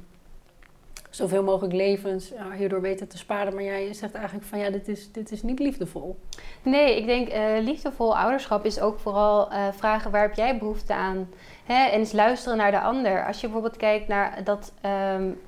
zoveel 1.15 1.43
mogelijk 1.43 1.73
levens 1.73 2.29
ja, 2.29 2.51
hierdoor 2.51 2.81
weten 2.81 3.07
te 3.07 3.17
sparen. 3.17 3.53
Maar 3.53 3.63
jij 3.63 3.93
zegt 3.93 4.13
eigenlijk 4.13 4.45
van 4.45 4.59
ja, 4.59 4.69
dit 4.69 4.87
is, 4.87 5.11
dit 5.11 5.31
is 5.31 5.43
niet 5.43 5.59
liefdevol. 5.59 6.19
Nee, 6.61 6.97
ik 6.97 7.05
denk 7.05 7.33
uh, 7.33 7.63
liefdevol 7.63 8.17
ouderschap 8.17 8.65
is 8.65 8.79
ook 8.79 8.99
vooral 8.99 9.51
uh, 9.51 9.67
vragen 9.71 10.11
waar 10.11 10.21
heb 10.21 10.35
jij 10.35 10.57
behoefte 10.57 10.93
aan? 10.93 11.29
Hè? 11.65 11.85
En 11.85 11.99
eens 11.99 12.11
luisteren 12.11 12.57
naar 12.57 12.71
de 12.71 12.81
ander. 12.81 13.25
Als 13.25 13.41
je 13.41 13.47
bijvoorbeeld 13.47 13.77
kijkt 13.77 14.07
naar 14.07 14.43
dat. 14.43 14.73
Um, 15.15 15.41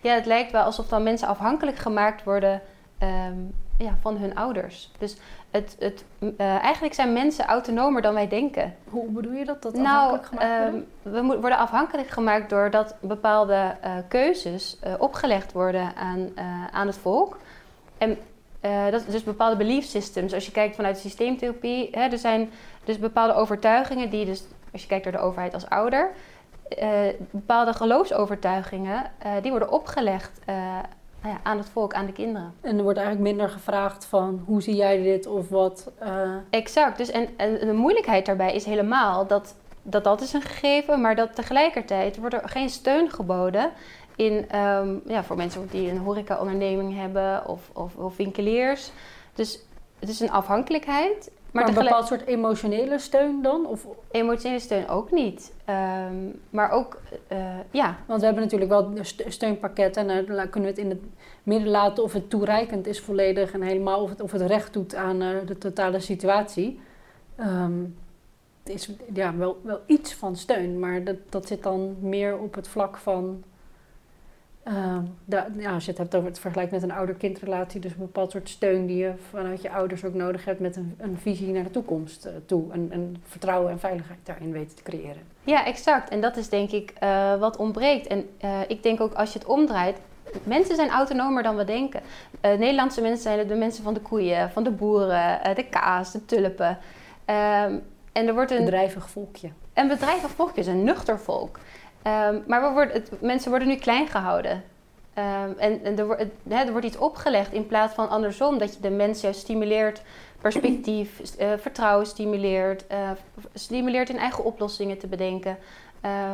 ja, 0.00 0.14
het 0.14 0.26
lijkt 0.26 0.52
wel 0.52 0.62
alsof 0.62 0.88
dan 0.88 1.02
mensen 1.02 1.28
afhankelijk 1.28 1.76
gemaakt 1.76 2.24
worden 2.24 2.62
um, 3.02 3.54
ja, 3.78 3.96
van 4.00 4.16
hun 4.16 4.34
ouders. 4.34 4.90
Dus 4.98 5.16
het, 5.50 5.76
het, 5.78 6.04
uh, 6.18 6.40
eigenlijk 6.40 6.94
zijn 6.94 7.12
mensen 7.12 7.46
autonomer 7.46 8.02
dan 8.02 8.14
wij 8.14 8.28
denken. 8.28 8.74
Hoe 8.88 9.10
bedoel 9.10 9.32
je 9.32 9.44
dat? 9.44 9.62
dat 9.62 9.74
nou, 9.74 10.18
um, 10.42 10.86
we 11.02 11.22
worden 11.22 11.58
afhankelijk 11.58 12.08
gemaakt 12.08 12.50
doordat 12.50 12.94
bepaalde 13.00 13.76
uh, 13.84 13.92
keuzes 14.08 14.78
uh, 14.84 14.94
opgelegd 14.98 15.52
worden 15.52 15.96
aan, 15.96 16.30
aan 16.72 16.86
het 16.86 16.98
volk. 16.98 17.38
En 17.98 18.18
dat 18.90 19.04
dus 19.08 19.24
bepaalde 19.24 19.56
belief 19.56 19.84
systems. 19.84 20.32
Als 20.32 20.46
je 20.46 20.52
kijkt 20.52 20.76
vanuit 20.76 20.98
systeemtherapie, 20.98 21.88
hè, 21.92 22.00
er 22.00 22.18
zijn 22.18 22.50
dus 22.84 22.98
bepaalde 22.98 23.34
overtuigingen 23.34 24.10
die 24.10 24.24
dus, 24.24 24.44
als 24.72 24.82
je 24.82 24.88
kijkt 24.88 25.04
naar 25.04 25.12
de 25.12 25.20
overheid 25.20 25.54
als 25.54 25.68
ouder, 25.68 26.10
bepaalde 27.30 27.72
geloofsovertuigingen, 27.72 29.10
die 29.42 29.50
worden 29.50 29.70
opgelegd 29.70 30.40
nou 31.22 31.34
ja, 31.34 31.40
aan 31.42 31.58
het 31.58 31.68
volk, 31.68 31.94
aan 31.94 32.06
de 32.06 32.12
kinderen. 32.12 32.54
En 32.60 32.76
er 32.76 32.82
wordt 32.82 32.98
eigenlijk 32.98 33.28
minder 33.28 33.48
gevraagd 33.48 34.04
van 34.04 34.42
hoe 34.46 34.62
zie 34.62 34.74
jij 34.74 35.02
dit 35.02 35.26
of 35.26 35.48
wat. 35.48 35.90
Exact. 36.50 36.98
Dus 36.98 37.10
en, 37.10 37.28
en 37.36 37.58
de 37.58 37.72
moeilijkheid 37.72 38.26
daarbij 38.26 38.54
is 38.54 38.64
helemaal 38.64 39.26
dat, 39.26 39.54
dat 39.82 40.04
dat 40.04 40.20
is 40.20 40.32
een 40.32 40.42
gegeven, 40.42 41.00
maar 41.00 41.16
dat 41.16 41.34
tegelijkertijd 41.34 42.16
wordt 42.16 42.34
er 42.34 42.48
geen 42.48 42.68
steun 42.70 43.10
geboden 43.10 43.70
in, 44.16 44.56
um, 44.58 45.02
ja, 45.06 45.24
voor 45.24 45.36
mensen 45.36 45.68
die 45.70 45.90
een 45.90 45.98
horecaonderneming 45.98 46.96
hebben 46.96 47.46
of, 47.46 47.70
of, 47.72 47.96
of 47.96 48.16
winkeliers. 48.16 48.90
Dus 49.34 49.60
het 49.98 50.08
is 50.08 50.20
een 50.20 50.30
afhankelijkheid. 50.30 51.30
Maar, 51.52 51.68
een 51.68 51.74
bepaald 51.74 52.06
soort 52.06 52.26
emotionele 52.26 52.98
steun 52.98 53.42
dan? 53.42 53.66
Of? 53.66 53.86
Emotionele 54.10 54.60
steun 54.60 54.88
ook 54.88 55.10
niet. 55.10 55.52
Ehm, 55.64 56.14
maar 56.50 56.70
ook, 56.70 57.00
uh, 57.32 57.38
ja. 57.70 57.98
Want 58.06 58.20
we 58.20 58.26
hebben 58.26 58.44
natuurlijk 58.44 58.70
wel 58.70 58.90
steunpakketten 59.28 60.10
en 60.10 60.26
dan 60.26 60.50
kunnen 60.50 60.74
we 60.74 60.80
het 60.80 60.84
in 60.84 60.90
het 60.90 61.02
midden 61.42 61.68
laten 61.68 62.02
of 62.02 62.12
het 62.12 62.30
toereikend 62.30 62.86
is 62.86 63.00
volledig 63.00 63.52
en 63.52 63.62
helemaal 63.62 64.02
of 64.02 64.10
het, 64.10 64.20
of 64.20 64.32
het 64.32 64.42
recht 64.42 64.72
doet 64.72 64.94
aan 64.94 65.22
uh, 65.22 65.28
de 65.46 65.58
totale 65.58 66.00
situatie. 66.00 66.80
Um, 67.40 67.96
het 68.62 68.74
is 68.74 68.90
ja, 69.12 69.36
wel, 69.36 69.60
wel 69.62 69.80
iets 69.86 70.14
van 70.14 70.36
steun, 70.36 70.78
maar 70.78 71.04
dat, 71.04 71.16
dat 71.28 71.46
zit 71.46 71.62
dan 71.62 71.96
meer 72.00 72.38
op 72.38 72.54
het 72.54 72.68
vlak 72.68 72.96
van 72.96 73.42
Ehm, 74.70 75.04
ja, 75.58 75.72
als 75.72 75.84
je 75.84 75.90
het 75.90 75.98
hebt 75.98 76.14
over 76.14 76.28
het 76.28 76.38
vergelijk 76.38 76.70
met 76.70 76.82
een 76.82 76.92
ouder-kindrelatie, 76.92 77.80
dus 77.80 77.92
een 77.92 77.98
bepaald 77.98 78.30
soort 78.30 78.48
steun 78.48 78.86
die 78.86 78.96
je 78.96 79.12
vanuit 79.30 79.62
je 79.62 79.70
ouders 79.70 80.04
ook 80.04 80.14
nodig 80.14 80.44
hebt 80.44 80.60
met 80.60 80.76
een, 80.76 80.94
een 80.98 81.18
visie 81.18 81.52
naar 81.52 81.62
de 81.62 81.70
toekomst 81.70 82.26
uh, 82.26 82.32
toe. 82.46 82.72
En, 82.72 82.88
en, 82.90 83.16
vertrouwen 83.22 83.70
en 83.70 83.78
veiligheid 83.78 84.18
daarin 84.22 84.52
weten 84.52 84.76
te 84.76 84.82
creëren. 84.82 85.22
Ja, 85.44 85.66
exact. 85.66 86.10
En 86.10 86.20
dat 86.20 86.36
is 86.36 86.48
denk 86.48 86.70
ik 86.70 86.92
uh, 87.02 87.36
wat 87.36 87.56
ontbreekt. 87.56 88.06
En 88.06 88.28
uh, 88.44 88.60
ik 88.68 88.82
denk 88.82 89.00
ook 89.00 89.12
als 89.12 89.32
je 89.32 89.38
het 89.38 89.48
omdraait, 89.48 89.96
mensen 90.42 90.76
zijn 90.76 90.90
autonomer 90.90 91.42
dan 91.42 91.56
we 91.56 91.64
denken. 91.64 92.00
Nederlandse 92.40 93.00
mensen 93.00 93.22
zijn 93.22 93.46
de 93.46 93.54
mensen 93.54 93.84
van 93.84 93.94
de 93.94 94.00
koeien, 94.00 94.50
van 94.50 94.64
de 94.64 94.70
boeren, 94.70 95.40
de 95.54 95.66
kaas, 95.70 96.12
de 96.12 96.24
tulpen. 96.24 96.78
Ehm, 97.24 97.78
en 98.12 98.26
er 98.26 98.34
wordt 98.34 98.50
een 98.50 98.64
bedrijvig 98.64 99.10
volkje. 99.10 99.50
Een 99.74 99.88
bedrijvig 99.88 100.30
volkje 100.30 100.60
is 100.60 100.66
een 100.66 100.84
nuchter 100.84 101.18
volk. 101.20 101.58
Um, 102.06 102.44
maar 102.46 102.88
het, 102.92 103.10
mensen 103.20 103.50
worden 103.50 103.68
nu 103.68 103.76
klein 103.76 104.08
gehouden. 104.08 104.62
Um, 105.18 105.54
en, 105.58 105.84
en 105.84 105.98
er, 105.98 106.06
wordt, 106.06 106.24
hè, 106.48 106.64
er 106.64 106.70
wordt 106.70 106.86
iets 106.86 106.98
opgelegd 106.98 107.52
in 107.52 107.66
plaats 107.66 107.94
van 107.94 108.08
andersom. 108.08 108.58
Dat 108.58 108.74
je 108.74 108.80
de 108.80 108.90
mens 108.90 109.20
juist 109.20 109.40
stimuleert, 109.40 110.02
perspectief, 110.40 111.20
uh, 111.40 111.52
vertrouwen 111.58 112.06
stimuleert. 112.06 112.84
Uh, 112.92 113.10
stimuleert 113.54 114.08
in 114.10 114.18
eigen 114.18 114.44
oplossingen 114.44 114.98
te 114.98 115.06
bedenken. 115.06 115.58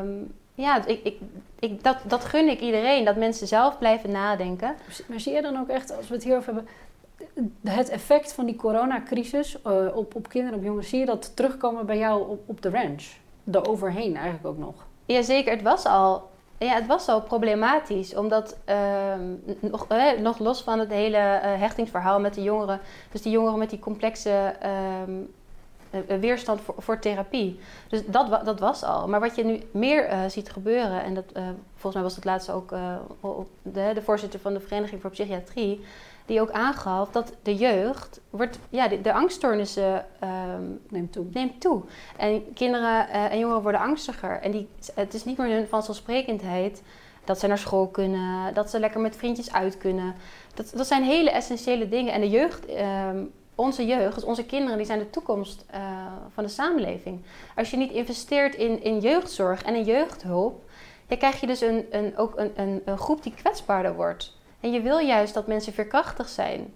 Um, 0.01 0.35
ja, 0.55 0.87
ik, 0.87 1.01
ik, 1.03 1.19
ik, 1.59 1.85
dat, 1.85 1.97
dat 2.05 2.25
gun 2.25 2.49
ik 2.49 2.61
iedereen. 2.61 3.05
Dat 3.05 3.17
mensen 3.17 3.47
zelf 3.47 3.79
blijven 3.79 4.11
nadenken. 4.11 4.75
Maar 5.07 5.21
zie 5.21 5.33
je 5.33 5.43
dan 5.43 5.59
ook 5.59 5.69
echt, 5.69 5.97
als 5.97 6.09
we 6.09 6.15
het 6.15 6.25
hierover 6.25 6.55
hebben... 6.55 6.73
Het 7.65 7.89
effect 7.89 8.33
van 8.33 8.47
die 8.47 8.57
coronacrisis 8.57 9.57
uh, 9.67 9.97
op, 9.97 10.15
op 10.15 10.29
kinderen, 10.29 10.59
op 10.59 10.65
jongens... 10.65 10.89
Zie 10.89 10.99
je 10.99 11.07
dat 11.07 11.37
terugkomen 11.37 11.87
bij 11.87 11.99
jou 11.99 12.29
op, 12.29 12.41
op 12.47 12.63
de 12.63 12.71
ranch? 12.71 13.05
Daaroverheen 13.45 14.17
eigenlijk 14.17 14.47
ook 14.47 14.59
nog? 14.59 14.75
Jazeker, 15.07 15.53
het 15.53 15.63
was 15.63 15.85
al, 15.85 16.31
ja, 16.59 16.75
het 16.75 16.87
was 16.87 17.09
al 17.09 17.23
problematisch. 17.23 18.15
Omdat, 18.15 18.57
uh, 18.69 19.15
nog, 19.61 19.87
eh, 19.89 20.19
nog 20.19 20.39
los 20.39 20.63
van 20.63 20.79
het 20.79 20.91
hele 20.91 21.17
uh, 21.17 21.61
hechtingsverhaal 21.61 22.21
met 22.21 22.35
de 22.35 22.43
jongeren... 22.43 22.81
dus 23.13 23.23
die 23.23 23.33
jongeren 23.33 23.59
met 23.59 23.71
die 23.71 23.79
complexe 23.79 24.57
uh, 24.63 25.15
weerstand 26.21 26.61
voor, 26.61 26.75
voor, 26.79 26.99
therapie. 26.99 27.61
Dus 27.89 28.07
dat, 28.07 28.45
dat 28.45 28.61
was 28.61 28.83
al. 28.83 29.09
Maar 29.09 29.21
wat 29.21 29.37
je 29.37 29.45
nu 29.45 29.63
meer 29.71 30.31
ziet 30.31 30.51
gebeuren... 30.51 31.03
en 31.03 31.15
dat, 31.15 31.25
volgens 31.73 31.95
mij 31.95 32.03
was 32.03 32.15
het 32.15 32.25
laatst 32.25 32.51
ook 32.51 32.69
de, 33.63 33.91
de 33.95 34.03
voorzitter 34.03 34.41
van 34.41 34.53
de 34.53 34.61
Vereniging 34.61 35.01
voor 35.01 35.11
Psychiatrie 35.11 35.85
die 36.27 36.41
ook 36.41 36.51
aangaf 36.51 37.11
dat 37.11 37.33
de 37.43 37.57
jeugd 37.57 38.21
wordt, 38.31 38.59
ja, 38.69 38.89
de, 38.89 39.01
de 39.01 39.13
angststoornissen 39.13 40.07
um, 40.23 40.81
neemt, 40.89 41.13
toe. 41.13 41.27
neemt 41.33 41.61
toe. 41.61 41.83
En 42.17 42.53
kinderen 42.53 43.09
en 43.09 43.39
jongeren 43.39 43.63
worden 43.63 43.81
angstiger. 43.81 44.41
En 44.41 44.51
die, 44.51 44.69
het 44.95 45.15
is 45.15 45.25
niet 45.25 45.39
meer 45.39 45.57
hun 45.57 45.69
vanzelfsprekendheid 45.69 46.83
dat 47.25 47.39
ze 47.39 47.47
naar 47.47 47.59
school 47.59 47.87
kunnen, 47.87 48.55
dat 48.55 48.71
ze 48.71 48.81
lekker 48.81 49.01
met 49.01 49.17
vriendjes 49.17 49.53
uit 49.53 49.79
kunnen. 49.79 50.15
Dat, 50.55 50.73
dat 50.75 50.87
zijn 50.87 51.03
hele 51.03 51.31
essentiële 51.31 51.89
dingen. 51.89 52.13
En 52.13 52.21
de 52.21 52.31
jeugd, 52.31 52.71
um, 52.71 53.33
onze 53.57 53.87
jeugd, 53.87 54.25
onze 54.25 54.45
kinderen, 54.45 54.77
die 54.77 54.87
zijn 54.87 54.99
de 54.99 55.11
toekomst 55.11 55.65
uh, 55.75 55.81
van 56.35 56.45
de 56.45 56.51
samenleving. 56.51 57.21
Als 57.57 57.71
je 57.71 57.77
niet 57.77 57.93
investeert 57.93 58.55
in, 58.55 58.83
in 58.83 58.99
jeugdzorg 58.99 59.63
en 59.63 59.75
in 59.75 59.85
jeugdhulp, 59.85 60.65
dan 61.07 61.19
krijg 61.19 61.41
je 61.41 61.47
dus 61.47 61.61
een, 61.61 61.87
een, 61.91 62.17
ook 62.17 62.39
een, 62.39 62.53
een, 62.57 62.83
een 62.85 62.99
groep 62.99 63.23
die 63.23 63.35
kwetsbaarder 63.35 63.95
wordt. 63.95 64.37
En 64.61 64.73
je 64.73 64.81
wil 64.81 64.99
juist 64.99 65.35
dat 65.35 65.47
mensen 65.47 65.73
veerkrachtig 65.73 66.29
zijn. 66.29 66.73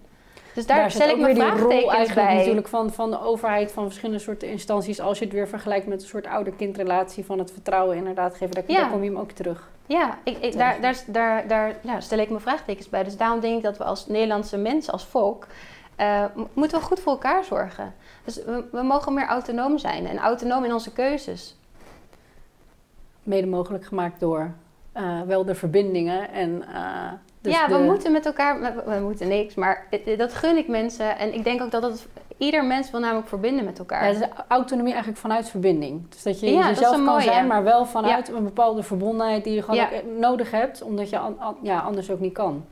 Dus 0.53 0.65
daar, 0.65 0.77
daar 0.77 0.91
stel 0.91 1.09
ik 1.09 1.17
me 1.17 1.35
vraagtekens 1.35 2.13
bij. 2.13 2.35
natuurlijk 2.35 2.67
van, 2.67 2.91
van 2.93 3.11
de 3.11 3.21
overheid, 3.21 3.71
van 3.71 3.85
verschillende 3.85 4.19
soorten 4.19 4.47
instanties. 4.47 4.99
Als 4.99 5.19
je 5.19 5.25
het 5.25 5.33
weer 5.33 5.47
vergelijkt 5.47 5.87
met 5.87 6.01
een 6.01 6.07
soort 6.07 6.27
ouder-kindrelatie 6.27 7.25
van 7.25 7.39
het 7.39 7.51
vertrouwen 7.51 7.97
inderdaad 7.97 8.35
geven, 8.35 8.55
daar, 8.55 8.63
daar 8.67 8.89
kom 8.89 9.03
je 9.03 9.09
hem 9.09 9.19
ook 9.19 9.31
terug. 9.31 9.69
Ja, 9.85 10.17
ik, 10.23 10.37
ik, 10.37 10.57
daar, 10.57 10.81
daar, 10.81 11.03
daar, 11.07 11.47
daar 11.47 11.75
ja, 11.81 11.99
stel 11.99 12.17
ik 12.17 12.29
me 12.29 12.39
vraagtekens 12.39 12.89
bij. 12.89 13.03
Dus 13.03 13.17
daarom 13.17 13.39
denk 13.39 13.57
ik 13.57 13.63
dat 13.63 13.77
we 13.77 13.83
als 13.83 14.07
Nederlandse 14.07 14.57
mensen, 14.57 14.93
als 14.93 15.05
volk, 15.05 15.47
uh, 16.01 16.25
moeten 16.53 16.79
we 16.79 16.85
goed 16.85 16.99
voor 16.99 17.11
elkaar 17.11 17.43
zorgen. 17.43 17.93
Dus 18.23 18.43
we, 18.43 18.65
we 18.71 18.81
mogen 18.81 19.13
meer 19.13 19.27
autonoom 19.27 19.77
zijn 19.77 20.07
en 20.07 20.17
autonoom 20.17 20.63
in 20.63 20.73
onze 20.73 20.93
keuzes. 20.93 21.55
Mede 23.23 23.47
mogelijk 23.47 23.85
gemaakt 23.85 24.19
door 24.19 24.51
uh, 24.97 25.21
wel 25.21 25.45
de 25.45 25.55
verbindingen 25.55 26.31
en 26.31 26.63
uh, 26.69 27.11
dus 27.41 27.53
ja, 27.53 27.69
we 27.69 27.77
moeten 27.77 28.11
met 28.11 28.25
elkaar, 28.25 28.83
we, 28.85 28.99
moeten 29.01 29.27
niks, 29.27 29.55
maar 29.55 29.87
dat 30.17 30.33
gun 30.33 30.57
ik 30.57 30.67
mensen. 30.67 31.17
En 31.17 31.33
ik 31.33 31.43
denk 31.43 31.61
ook 31.61 31.71
dat 31.71 31.81
dat 31.81 32.07
ieder 32.37 32.65
mens 32.65 32.91
wil 32.91 32.99
namelijk 32.99 33.27
verbinden 33.27 33.65
met 33.65 33.79
elkaar. 33.79 34.11
Ja, 34.11 34.19
dus 34.19 34.27
autonomie 34.47 34.91
eigenlijk 34.91 35.21
vanuit 35.21 35.49
verbinding. 35.49 36.09
Dus 36.09 36.23
dat 36.23 36.39
je 36.39 36.53
jezelf 36.53 37.05
kan 37.05 37.21
zijn, 37.21 37.47
maar 37.47 37.63
wel 37.63 37.85
vanuit 37.85 38.29
een 38.29 38.43
bepaalde 38.43 38.83
verbondenheid 38.83 39.43
die 39.43 39.53
je 39.53 39.61
gewoon 39.61 39.87
nodig 40.19 40.51
hebt, 40.51 40.81
omdat 40.81 41.09
je 41.09 41.19
ja, 41.61 41.79
anders 41.79 42.11
ook 42.11 42.19
niet 42.19 42.33
kan. 42.33 42.65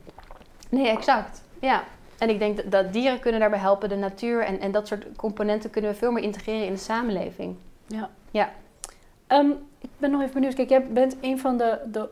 Nee, 0.68 0.88
exact. 0.88 1.42
Ja. 1.60 1.82
En 2.20 2.28
ik 2.28 2.38
denk 2.38 2.56
dat, 2.56 2.70
dat, 2.70 2.92
dieren 2.92 3.20
kunnen 3.20 3.40
daarbij 3.40 3.58
helpen, 3.58 3.88
de 3.88 3.96
natuur 3.96 4.40
en, 4.40 4.60
en 4.60 4.72
dat 4.72 4.86
soort 4.86 5.06
componenten 5.16 5.70
kunnen 5.70 5.90
we 5.90 5.96
veel 5.96 6.12
meer 6.12 6.22
integreren 6.22 6.66
in 6.66 6.72
de 6.72 6.78
samenleving. 6.78 7.56
Ja. 7.86 8.10
ja. 8.30 8.50
Um, 9.28 9.50
ik 9.78 9.90
ben 9.98 10.10
nog 10.10 10.20
even 10.20 10.34
benieuwd. 10.34 10.54
Kijk, 10.54 10.68
jij 10.68 10.86
bent 10.86 11.16
een 11.20 11.38
van 11.38 11.56
de, 11.56 11.78
de 11.92 12.08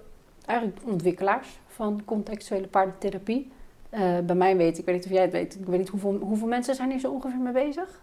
eigenlijk 0.47 0.79
ontwikkelaars 0.85 1.49
van 1.66 2.03
contextuele 2.05 2.66
paardentherapie. 2.66 3.53
Uh, 3.90 4.18
bij 4.18 4.37
mij 4.37 4.57
weet 4.57 4.79
ik, 4.79 4.85
weet 4.85 4.94
niet 4.94 5.05
of 5.05 5.11
jij 5.11 5.23
het 5.23 5.33
weet, 5.33 5.55
ik 5.55 5.66
weet 5.66 5.79
niet 5.79 5.88
hoeveel, 5.88 6.18
hoeveel 6.21 6.49
mensen 6.49 6.75
zijn 6.75 6.90
hier 6.90 6.99
zo 6.99 7.12
ongeveer 7.12 7.38
mee 7.38 7.53
bezig? 7.53 8.01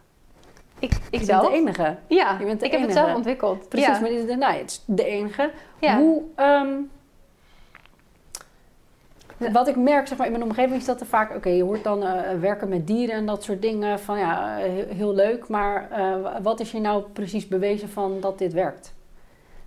Ik, 0.79 0.91
ik 1.09 1.19
je 1.19 1.25
zelf? 1.25 1.41
bent 1.41 1.53
de 1.53 1.59
enige. 1.59 1.97
Ja, 2.07 2.37
je 2.39 2.45
bent 2.45 2.59
de 2.59 2.65
ik 2.65 2.71
enige. 2.71 2.77
heb 2.77 2.81
het 2.81 3.05
zelf 3.05 3.15
ontwikkeld. 3.15 3.69
Precies, 3.69 3.87
ja. 3.87 3.99
maar 3.99 4.37
nou, 4.37 4.53
het 4.53 4.69
is 4.69 4.83
de 4.85 5.05
enige. 5.05 5.51
Ja. 5.79 5.97
Hoe, 5.97 6.23
um, 6.37 6.91
wat 9.37 9.67
ik 9.67 9.75
merk 9.75 10.07
zeg 10.07 10.17
maar, 10.17 10.27
in 10.27 10.33
mijn 10.33 10.43
omgeving 10.43 10.75
is 10.75 10.85
dat 10.85 10.99
er 10.99 11.05
vaak, 11.05 11.35
oké, 11.35 11.49
je 11.49 11.63
hoort 11.63 11.83
dan 11.83 12.03
uh, 12.03 12.19
werken 12.39 12.69
met 12.69 12.87
dieren 12.87 13.15
en 13.15 13.25
dat 13.25 13.43
soort 13.43 13.61
dingen, 13.61 13.99
van 13.99 14.17
ja, 14.17 14.55
heel, 14.55 14.85
heel 14.87 15.13
leuk, 15.13 15.47
maar 15.47 15.89
uh, 15.91 16.15
wat 16.41 16.59
is 16.59 16.71
je 16.71 16.79
nou 16.79 17.03
precies 17.13 17.47
bewezen 17.47 17.89
van 17.89 18.19
dat 18.19 18.37
dit 18.37 18.53
werkt? 18.53 18.93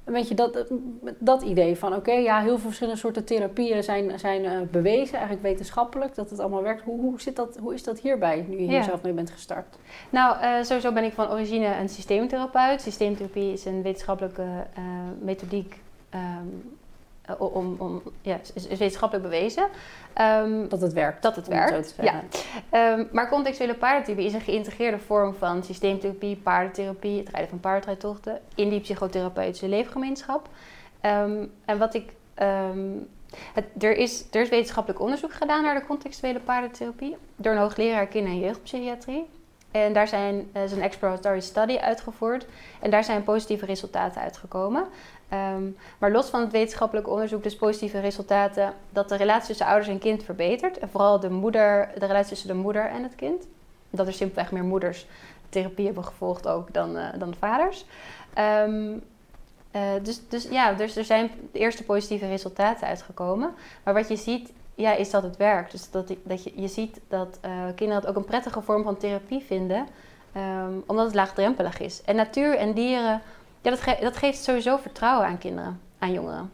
een 0.05 0.15
beetje 0.15 0.35
dat, 0.35 0.67
dat 1.19 1.43
idee 1.43 1.77
van 1.77 1.95
oké, 1.95 2.13
ja, 2.13 2.41
heel 2.41 2.59
veel 2.59 2.67
verschillende 2.67 2.99
soorten 2.99 3.25
therapieën 3.25 3.83
zijn, 3.83 4.19
zijn 4.19 4.45
uh, 4.45 4.53
bewezen, 4.71 5.15
eigenlijk 5.15 5.43
wetenschappelijk, 5.43 6.15
dat 6.15 6.31
het 6.31 6.39
allemaal 6.39 6.63
werkt. 6.63 6.83
Hoe, 6.83 7.01
hoe, 7.01 7.21
zit 7.21 7.37
dat, 7.37 7.57
hoe 7.57 7.75
is 7.75 7.83
dat 7.83 8.01
hierbij, 8.01 8.45
nu 8.49 8.61
je 8.61 8.69
hier 8.69 8.83
zelf 8.83 9.03
mee 9.03 9.13
bent 9.13 9.31
gestart? 9.31 9.79
Nou, 10.11 10.37
sowieso 10.65 10.93
ben 10.93 11.05
ik 11.05 11.13
van 11.13 11.31
origine 11.31 11.77
een 11.77 11.89
systeemtherapeut. 11.89 12.81
Systeemtherapie 12.81 13.53
is 13.53 13.65
een 13.65 13.83
wetenschappelijke 13.83 14.67
methodiek 15.21 15.81
um, 16.15 16.79
om, 17.39 17.75
om, 17.79 18.03
ja, 18.23 18.39
is, 18.55 18.67
wetenschappelijk 18.67 19.29
bewezen. 19.29 19.69
Um, 20.21 20.69
dat 20.69 20.81
het 20.81 20.93
werkt. 20.93 21.23
Dat 21.23 21.37
het 21.37 21.47
werkt, 21.47 21.95
ja. 22.01 22.23
Um, 22.93 23.09
maar 23.13 23.29
contextuele 23.29 23.75
paardentherapie 23.75 24.27
is 24.27 24.35
een 24.35 24.41
geïntegreerde 24.41 24.99
vorm 24.99 25.35
van 25.35 25.65
systeemtherapie, 25.65 26.37
paardentherapie, 26.37 27.19
het 27.19 27.29
rijden 27.29 27.51
van 27.51 27.61
paardrijdtochten 27.61 28.41
in 28.55 28.69
die 28.69 28.81
psychotherapeutische 28.81 29.69
leefgemeenschap. 29.69 30.49
Um, 31.03 31.53
en 31.65 31.79
wat 31.79 31.95
ik... 31.95 32.13
Het, 33.53 33.65
er, 33.79 33.97
is, 33.97 34.25
er 34.31 34.41
is 34.41 34.49
wetenschappelijk 34.49 35.01
onderzoek 35.01 35.33
gedaan 35.33 35.63
naar 35.63 35.75
de 35.75 35.87
contextuele 35.87 36.41
paardentherapie 36.41 37.17
door 37.37 37.53
een 37.53 37.59
hoogleraar 37.59 38.07
kinder- 38.07 38.33
en 38.33 38.39
jeugdpsychiatrie. 38.39 39.29
En 39.71 39.93
daar 39.93 40.09
zijn, 40.09 40.51
is 40.53 40.73
een 40.73 40.83
exploratory 40.83 41.41
study 41.41 41.77
uitgevoerd 41.77 42.47
en 42.81 42.91
daar 42.91 43.05
zijn 43.05 43.23
positieve 43.23 43.67
resultaten 43.67 44.21
uitgekomen. 44.21 44.85
Um, 45.33 45.77
maar 45.99 46.11
los 46.11 46.29
van 46.29 46.41
het 46.41 46.53
wetenschappelijk 46.53 47.09
onderzoek, 47.09 47.43
dus 47.43 47.57
positieve 47.57 48.01
resultaten, 48.01 48.75
dat 48.91 49.09
de 49.09 49.17
relatie 49.17 49.47
tussen 49.47 49.67
ouders 49.67 49.89
en 49.89 49.99
kind 49.99 50.23
verbetert. 50.23 50.79
En 50.79 50.89
vooral 50.89 51.21
de, 51.21 51.31
moeder, 51.31 51.91
de 51.99 52.07
relatie 52.07 52.29
tussen 52.29 52.49
de 52.49 52.55
moeder 52.55 52.87
en 52.87 53.03
het 53.03 53.15
kind. 53.15 53.47
Dat 53.91 54.07
er 54.07 54.13
simpelweg 54.13 54.53
meer 54.53 54.65
moeders 54.65 55.07
therapie 55.49 55.87
hebben 55.87 56.05
gevolgd 56.05 56.49
ook 56.49 56.73
dan, 56.73 56.97
uh, 56.97 57.05
dan 57.19 57.35
vaders. 57.39 57.85
Um, 58.39 59.03
uh, 59.77 59.83
dus, 60.03 60.29
dus 60.29 60.49
ja, 60.51 60.73
dus 60.73 60.97
er 60.97 61.05
zijn 61.05 61.31
de 61.53 61.59
eerste 61.59 61.85
positieve 61.85 62.27
resultaten 62.27 62.87
uitgekomen. 62.87 63.55
Maar 63.85 63.95
wat 63.95 64.09
je 64.09 64.17
ziet 64.17 64.53
ja, 64.75 64.93
is 64.93 65.11
dat 65.11 65.23
het 65.23 65.37
werk. 65.37 65.71
Dus 65.71 65.91
dat, 65.91 66.13
dat 66.23 66.45
je, 66.45 66.53
je 66.55 66.69
ziet 66.69 67.01
dat 67.09 67.39
uh, 67.45 67.51
kinderen 67.75 68.03
het 68.03 68.07
ook 68.07 68.17
een 68.17 68.25
prettige 68.25 68.63
vorm 68.63 68.83
van 68.83 68.97
therapie 68.97 69.41
vinden, 69.41 69.87
ehm, 70.33 70.73
omdat 70.87 71.05
het 71.05 71.15
laagdrempelig 71.15 71.79
is. 71.79 72.03
En 72.03 72.17
natuur 72.17 72.57
en 72.57 72.73
dieren, 72.73 73.23
ja, 73.61 73.71
dat, 73.71 74.01
dat 74.01 74.17
geeft 74.17 74.43
sowieso 74.43 74.77
vertrouwen 74.77 75.27
aan 75.27 75.39
kinderen, 75.39 75.81
aan 75.99 76.13
jongeren. 76.13 76.51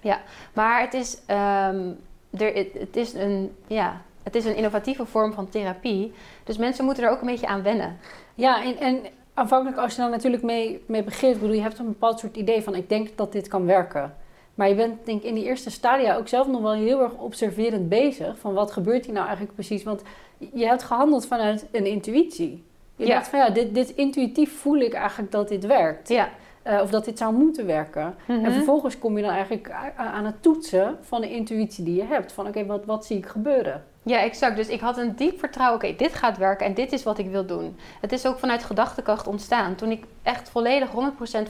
Ja, 0.00 0.20
maar 0.52 0.80
het 0.80 0.94
is, 0.94 1.18
um, 1.20 1.98
er, 2.30 2.54
het, 2.54 2.96
is 2.96 3.14
een, 3.14 3.56
ja, 3.66 4.00
het 4.22 4.34
is 4.34 4.44
een 4.44 4.56
innovatieve 4.56 5.06
vorm 5.06 5.32
van 5.32 5.48
therapie. 5.48 6.12
Dus 6.44 6.56
mensen 6.56 6.84
moeten 6.84 7.04
er 7.04 7.10
ook 7.10 7.20
een 7.20 7.26
beetje 7.26 7.46
aan 7.46 7.62
wennen. 7.62 7.98
Ja, 8.34 8.64
en, 8.64 8.78
en 8.78 9.00
aanvankelijk 9.34 9.80
als 9.80 9.94
je 9.94 10.00
daar 10.00 10.10
natuurlijk 10.10 10.42
mee, 10.42 10.84
mee 10.86 11.02
begint, 11.02 11.40
bedoel, 11.40 11.54
je 11.54 11.62
hebt 11.62 11.78
een 11.78 11.86
bepaald 11.86 12.18
soort 12.18 12.36
idee 12.36 12.62
van 12.62 12.74
ik 12.74 12.88
denk 12.88 13.16
dat 13.16 13.32
dit 13.32 13.48
kan 13.48 13.66
werken. 13.66 14.14
Maar 14.54 14.68
je 14.68 14.74
bent 14.74 15.06
denk 15.06 15.22
ik 15.22 15.28
in 15.28 15.34
die 15.34 15.44
eerste 15.44 15.70
stadia 15.70 16.16
ook 16.16 16.28
zelf 16.28 16.46
nog 16.46 16.60
wel 16.62 16.72
heel 16.72 17.02
erg 17.02 17.12
observerend 17.12 17.88
bezig. 17.88 18.38
Van 18.38 18.54
wat 18.54 18.70
gebeurt 18.70 19.04
hier 19.04 19.14
nou 19.14 19.26
eigenlijk 19.26 19.54
precies? 19.54 19.82
Want 19.82 20.02
je 20.38 20.66
hebt 20.66 20.82
gehandeld 20.82 21.26
vanuit 21.26 21.66
een 21.72 21.86
intuïtie. 21.86 22.64
Je 22.98 23.06
ja. 23.06 23.14
dacht 23.14 23.28
van 23.28 23.38
ja, 23.38 23.50
dit, 23.50 23.74
dit 23.74 23.90
intuïtief 23.90 24.60
voel 24.60 24.76
ik 24.76 24.92
eigenlijk 24.92 25.32
dat 25.32 25.48
dit 25.48 25.66
werkt. 25.66 26.08
Ja. 26.08 26.28
Uh, 26.66 26.80
of 26.82 26.90
dat 26.90 27.04
dit 27.04 27.18
zou 27.18 27.34
moeten 27.34 27.66
werken. 27.66 28.14
En 28.26 28.40
mhm. 28.40 28.52
vervolgens 28.52 28.98
kom 28.98 29.16
je 29.16 29.22
dan 29.22 29.32
eigenlijk 29.32 29.70
aan 29.96 30.24
het 30.24 30.42
toetsen 30.42 30.98
van 31.00 31.20
de 31.20 31.30
intuïtie 31.30 31.84
die 31.84 31.94
je 31.94 32.04
hebt. 32.04 32.32
Van 32.32 32.46
oké, 32.46 32.66
wat, 32.66 32.84
wat 32.84 33.06
zie 33.06 33.16
ik 33.16 33.26
gebeuren? 33.26 33.84
Ja, 34.02 34.20
exact. 34.20 34.56
Dus 34.56 34.68
ik 34.68 34.80
had 34.80 34.98
een 34.98 35.16
diep 35.16 35.38
vertrouwen. 35.38 35.76
Oké, 35.76 35.94
dit 35.96 36.14
gaat 36.14 36.38
werken 36.38 36.66
en 36.66 36.74
dit 36.74 36.92
is 36.92 37.02
wat 37.02 37.18
ik 37.18 37.30
wil 37.30 37.46
doen. 37.46 37.76
Het 38.00 38.12
is 38.12 38.26
ook 38.26 38.38
vanuit 38.38 38.64
gedachtekracht 38.64 39.26
ontstaan. 39.26 39.74
Toen 39.74 39.90
ik 39.90 40.04
echt 40.22 40.50
volledig 40.50 40.90
100% 40.90 40.92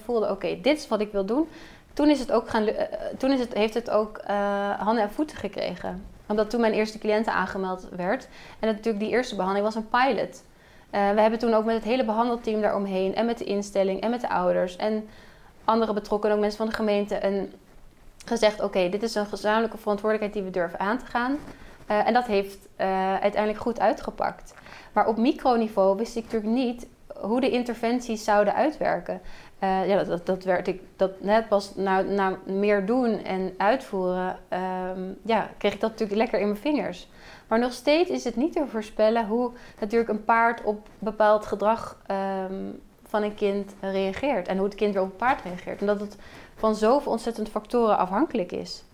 voelde, 0.04 0.30
oké, 0.30 0.58
dit 0.62 0.78
is 0.78 0.88
wat 0.88 1.00
ik 1.00 1.12
wil 1.12 1.24
doen 1.24 1.48
toen, 1.98 2.08
is 2.08 2.18
het 2.18 2.32
ook 2.32 2.48
gaan, 2.48 2.68
uh, 2.68 2.74
toen 3.18 3.30
is 3.30 3.40
het, 3.40 3.54
heeft 3.54 3.74
het 3.74 3.90
ook 3.90 4.20
uh, 4.30 4.70
handen 4.80 5.02
en 5.02 5.10
voeten 5.10 5.36
gekregen. 5.36 6.04
Omdat 6.26 6.50
toen 6.50 6.60
mijn 6.60 6.72
eerste 6.72 6.98
cliënten 6.98 7.32
aangemeld 7.32 7.88
werd. 7.96 8.28
En 8.58 8.68
natuurlijk 8.68 9.04
die 9.04 9.12
eerste 9.12 9.34
behandeling 9.34 9.66
was 9.66 9.74
een 9.74 9.88
pilot. 9.88 10.42
Uh, 10.94 11.10
we 11.10 11.20
hebben 11.20 11.38
toen 11.38 11.54
ook 11.54 11.64
met 11.64 11.74
het 11.74 11.84
hele 11.84 12.04
behandelteam 12.04 12.60
daaromheen 12.60 13.14
en 13.14 13.26
met 13.26 13.38
de 13.38 13.44
instelling 13.44 14.00
en 14.00 14.10
met 14.10 14.20
de 14.20 14.28
ouders 14.28 14.76
en 14.76 15.08
andere 15.64 15.92
betrokkenen, 15.92 16.36
ook 16.36 16.42
mensen 16.42 16.58
van 16.58 16.68
de 16.68 16.74
gemeente, 16.74 17.24
een, 17.24 17.52
gezegd: 18.26 18.62
oké, 18.62 18.88
dit 18.88 19.02
is 19.02 19.14
een 19.14 19.26
gezamenlijke 19.26 19.78
verantwoordelijkheid 19.78 20.34
die 20.34 20.52
we 20.52 20.58
durven 20.58 20.80
aan 20.80 20.98
te 20.98 21.06
gaan. 21.06 21.38
en 21.86 22.12
dat 22.12 22.26
heeft 22.26 22.68
uiteindelijk 23.20 23.62
goed 23.62 23.80
uitgepakt. 23.80 24.54
Maar 24.92 25.06
op 25.06 25.16
microniveau 25.16 25.96
wist 25.96 26.16
ik 26.16 26.22
natuurlijk 26.22 26.52
niet 26.52 26.86
hoe 27.20 27.40
de 27.40 27.50
interventies 27.50 28.24
zouden 28.24 28.54
uitwerken. 28.54 29.20
Ja, 29.60 30.04
dat, 30.04 30.26
dat, 30.26 30.44
werd 30.44 30.68
ik, 30.68 30.80
dat 30.96 31.20
net 31.20 31.48
pas 31.48 31.74
na, 31.74 32.00
na 32.00 32.38
meer 32.44 32.86
doen 32.86 33.24
en 33.24 33.54
uitvoeren, 33.56 34.38
um, 34.96 35.18
ja, 35.24 35.50
kreeg 35.58 35.72
ik 35.74 35.80
dat 35.80 35.90
natuurlijk 35.90 36.18
lekker 36.18 36.40
in 36.40 36.46
mijn 36.46 36.60
vingers. 36.60 37.08
Maar 37.48 37.58
nog 37.58 37.72
steeds 37.72 38.10
is 38.10 38.24
het 38.24 38.36
niet 38.36 38.52
te 38.52 38.64
voorspellen 38.66 39.26
hoe 39.26 39.50
natuurlijk 39.80 40.10
een 40.10 40.24
paard 40.24 40.62
op 40.62 40.88
bepaald 40.98 41.46
gedrag 41.46 42.02
um, 42.50 42.80
van 43.02 43.22
een 43.22 43.34
kind 43.34 43.74
reageert. 43.80 44.48
En 44.48 44.56
hoe 44.56 44.66
het 44.66 44.74
kind 44.74 44.94
weer 44.94 45.02
op 45.02 45.10
een 45.10 45.16
paard 45.16 45.42
reageert. 45.42 45.80
En 45.80 45.86
dat 45.86 46.00
het 46.00 46.16
van 46.54 46.74
zoveel 46.74 47.12
ontzettend 47.12 47.48
factoren 47.48 47.98
afhankelijk 47.98 48.52
is. 48.52 48.84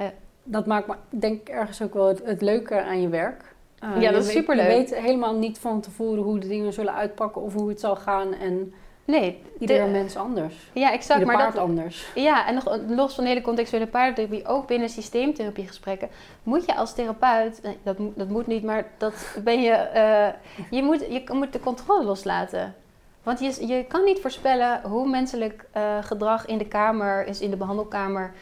Uh, 0.00 0.06
dat 0.42 0.66
maakt 0.66 0.86
me, 0.86 0.94
denk 1.08 1.40
ik, 1.40 1.48
ergens 1.48 1.82
ook 1.82 1.94
wel 1.94 2.06
het, 2.06 2.24
het 2.24 2.42
leuke 2.42 2.82
aan 2.82 3.00
je 3.00 3.08
werk. 3.08 3.54
Uh, 3.84 4.00
ja, 4.00 4.10
dat 4.10 4.24
is 4.24 4.32
superleuk. 4.32 4.66
Je 4.66 4.72
weet 4.72 4.94
helemaal 4.94 5.36
niet 5.36 5.58
van 5.58 5.80
tevoren 5.80 6.22
hoe 6.22 6.38
de 6.38 6.48
dingen 6.48 6.72
zullen 6.72 6.94
uitpakken 6.94 7.42
of 7.42 7.54
hoe 7.54 7.68
het 7.68 7.80
zal 7.80 7.96
gaan. 7.96 8.34
En 8.34 8.72
Nee. 9.08 9.42
Iedere 9.58 9.86
mens 9.86 10.16
anders. 10.16 10.54
Ja, 10.72 10.92
exact. 10.92 11.20
Ieder 11.20 11.34
maar 11.34 11.44
paard 11.44 11.54
dat, 11.54 11.62
anders. 11.62 12.06
Ja, 12.14 12.46
en 12.46 12.54
nog 12.54 12.78
los 12.88 13.14
van 13.14 13.24
de 13.24 13.30
hele 13.30 13.42
contextuele 13.42 13.86
paardentherapie, 13.86 14.46
ook 14.46 14.66
binnen 14.66 14.88
systeemtherapiegesprekken, 14.88 16.08
moet 16.42 16.64
je 16.64 16.76
als 16.76 16.94
therapeut, 16.94 17.60
dat, 17.82 17.96
dat 18.14 18.28
moet 18.28 18.46
niet, 18.46 18.62
maar 18.62 18.86
dat 18.98 19.38
ben 19.44 19.60
je, 19.60 19.90
uh, 19.94 20.68
je, 20.78 20.82
moet, 20.82 21.00
je 21.00 21.22
moet 21.32 21.52
de 21.52 21.60
controle 21.60 22.04
loslaten. 22.04 22.74
Want 23.22 23.40
je, 23.40 23.66
je 23.66 23.84
kan 23.84 24.04
niet 24.04 24.20
voorspellen 24.20 24.80
hoe 24.82 25.08
menselijk 25.08 25.64
uh, 25.76 25.82
gedrag 26.00 26.46
in 26.46 26.58
de 26.58 26.68
kamer, 26.68 27.26
is 27.26 27.40
in 27.40 27.50
de 27.50 27.56
behandelkamer, 27.56 28.32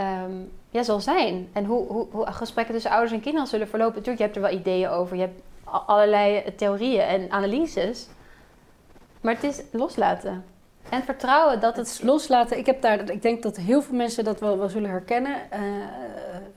um, 0.00 0.50
ja, 0.70 0.82
zal 0.82 1.00
zijn. 1.00 1.48
En 1.52 1.64
hoe, 1.64 1.86
hoe, 1.86 2.06
hoe, 2.10 2.26
gesprekken 2.26 2.74
tussen 2.74 2.90
ouders 2.90 3.12
en 3.12 3.20
kinderen 3.20 3.48
zullen 3.48 3.68
verlopen. 3.68 3.94
Natuurlijk, 3.94 4.18
je 4.18 4.24
hebt 4.24 4.36
er 4.36 4.42
wel 4.42 4.60
ideeën 4.60 4.88
over. 4.88 5.16
Je 5.16 5.22
hebt 5.22 5.40
allerlei 5.64 6.54
theorieën 6.56 7.00
en 7.00 7.30
analyses. 7.30 8.08
Maar 9.24 9.34
het 9.34 9.42
is 9.42 9.62
loslaten. 9.70 10.44
En 10.88 11.02
vertrouwen 11.02 11.60
dat 11.60 11.76
het... 11.76 11.92
het 11.92 12.02
loslaten. 12.02 12.58
Ik, 12.58 12.66
heb 12.66 12.82
daar, 12.82 13.10
ik 13.10 13.22
denk 13.22 13.42
dat 13.42 13.56
heel 13.56 13.82
veel 13.82 13.96
mensen 13.96 14.24
dat 14.24 14.40
wel, 14.40 14.58
wel 14.58 14.68
zullen 14.68 14.90
herkennen. 14.90 15.36
Uh, 15.52 15.60